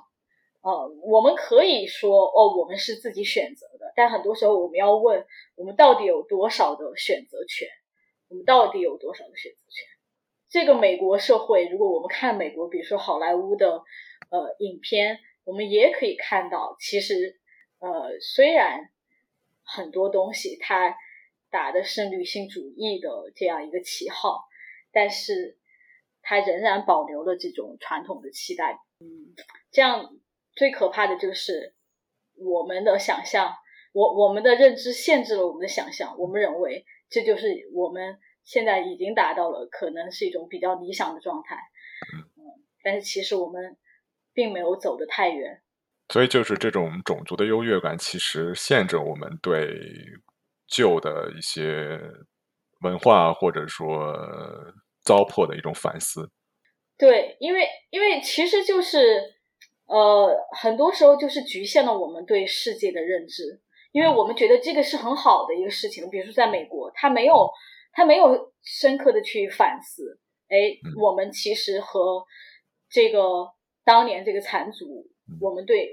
[0.63, 7.67] 呃，我们可以说哦，我们是自己选择的，但很多时候我们要问，我们到底有多少的选择权？
[8.29, 9.87] 我们到底有多少的选择权？
[10.49, 13.83] 这个美国社会，如果我们看美国，比如说好莱坞的。
[14.29, 17.37] 呃，影片我们也可以看到，其实
[17.79, 18.89] 呃，虽然
[19.61, 20.95] 很多东西它
[21.49, 24.45] 打的是女性主义的这样一个旗号，
[24.93, 25.57] 但是
[26.21, 28.79] 它仍然保留了这种传统的期待。
[29.01, 29.35] 嗯，
[29.69, 30.15] 这样
[30.55, 31.75] 最可怕的就是
[32.37, 33.57] 我们的想象，
[33.91, 41.55] 我我们的认知限制了我们的想象，我们认为这就是我们现在已经达到了可能是一种比较理想的状态。
[42.37, 43.77] 嗯，但是其实我们。
[44.33, 45.61] 并没有走得太远，
[46.07, 49.77] 所以就是这种种族的优越感，其实限制我们对
[50.69, 51.99] 旧的一些
[52.79, 54.15] 文化或者说
[55.03, 56.31] 糟粕的一种反思。
[56.97, 59.35] 对，因为因为其实就是
[59.87, 63.59] 呃，很多时候就是局限了我们对世界的认知，
[63.91, 66.09] 因为我们觉得这个是很好的一个事情。
[66.09, 67.49] 比如说，在美国，他没有
[67.93, 70.19] 他没有深刻的去反思，
[70.49, 72.25] 哎，我们其实和
[72.89, 73.49] 这个。
[73.83, 75.07] 当年这个残族，
[75.41, 75.89] 我们对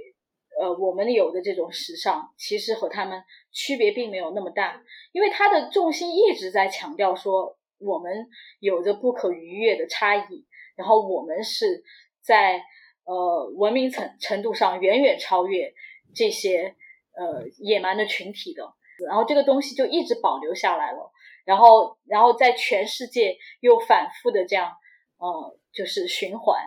[0.61, 8.29] 呃我们有的这种时尚，其实和他们区别并没有那么大，因为他的重心一直在强调说我们
[8.61, 10.47] 有着不可逾越的差异，
[10.77, 11.83] 然后我们是
[12.21, 12.63] 在
[13.05, 15.73] 呃文明程程度上远远超越
[16.15, 16.77] 这些
[17.19, 18.63] 呃野蛮的群体的，
[19.07, 21.11] 然后这个东西就一直保留下来了，
[21.45, 24.73] 然后然后在全世界又反复的这样
[25.19, 26.63] 呃就是循环。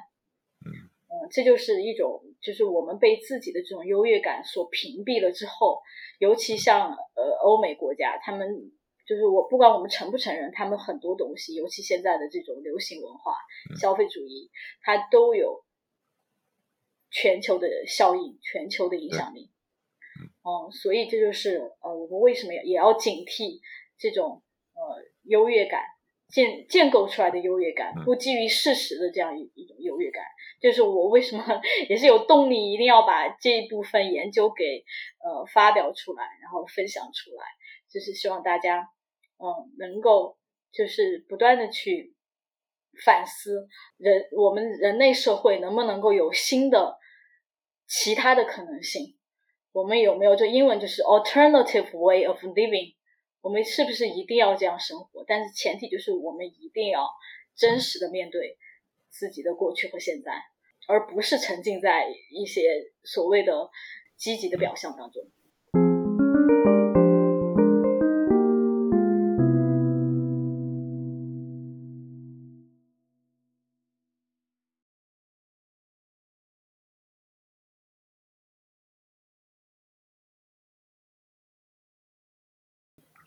[1.11, 5.81] 嗯，这就是一种，就是我们被自己的这种优越感所屏蔽了之后，
[6.19, 8.71] 尤其像呃欧美国家，他们
[9.05, 13.35] 就是我不管我们承不承认，他们很多东西，尤其现在的这种流行文化、
[13.77, 14.49] 消费主义，
[14.81, 15.65] 它都有
[17.09, 19.50] 全球的效应、全球的影响力。
[20.43, 23.59] 嗯，所以这就是呃我们为什么也要警惕
[23.97, 24.41] 这种
[24.73, 25.81] 呃优越感
[26.29, 30.23] 建建构出来的优越感，不基于事实的这样一一种优越感，
[30.61, 31.43] 就是我为什么
[31.89, 34.83] 也是有动力，一定要把这一部分研究给
[35.23, 37.43] 呃发表出来，然后分享出来，
[37.89, 38.87] 就是希望大家
[39.37, 40.37] 嗯能够
[40.71, 42.15] 就是不断的去
[43.05, 46.97] 反思人我们人类社会能不能够有新的
[47.87, 49.17] 其他的可能性，
[49.71, 52.95] 我们有没有就英文就是 alternative way of living。
[53.41, 55.25] 我们是不是一定要这样生活？
[55.27, 57.09] 但是前提就是我们一定要
[57.55, 58.57] 真实的面对
[59.09, 60.31] 自己的过去和现在，
[60.87, 63.71] 而不是沉浸在一些所谓的
[64.15, 65.23] 积极的表象当中。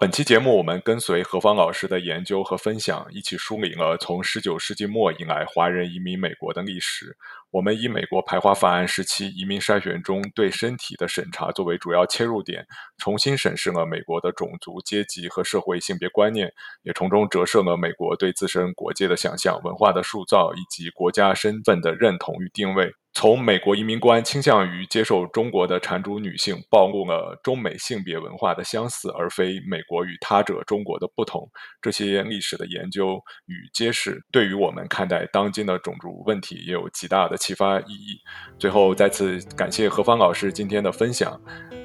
[0.05, 7.17] 本期节目，我们跟随何芳老师的研究和分享，一起梳理了从19世纪末以来华人移民美国的历史。
[7.51, 12.67] 我们以美国排华法案时期移民筛选中对身体的审查作为主要切入点，
[12.99, 16.53] 重新审视了美国的种族、阶级和社会性别观念，
[16.83, 22.93] 也从中折射了美国对自身国界的想象、文化的塑造以及国家身份的认同与定位。
[23.17, 31.49] 从美国移民官倾向于接受中国的缠足女性，暴露了中美性别文化的相似，而非美国与他者中国的不同。
[31.81, 38.21] 这些历史的研究与揭示，对于我们看待当今的种族问题也有极大的启发意义。
[38.59, 41.41] 最后，再次感谢何芳老师今天的分享。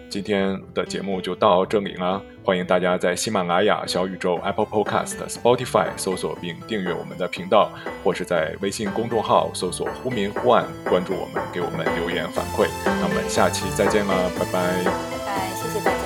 [0.09, 7.71] 今天的节目就到这里了，欢迎大家在喜马拉雅、小宇宙、Apple Podcast、Spotify 搜索并订阅我们的频道，
[8.03, 12.67] 或是在微信公众号搜索“忽明忽暗”关注我们，给我们留言反馈。
[12.83, 14.83] 那我们下期再见了，拜拜。
[14.83, 15.99] 拜拜，谢谢大家，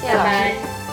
[0.00, 0.85] 谢谢老师。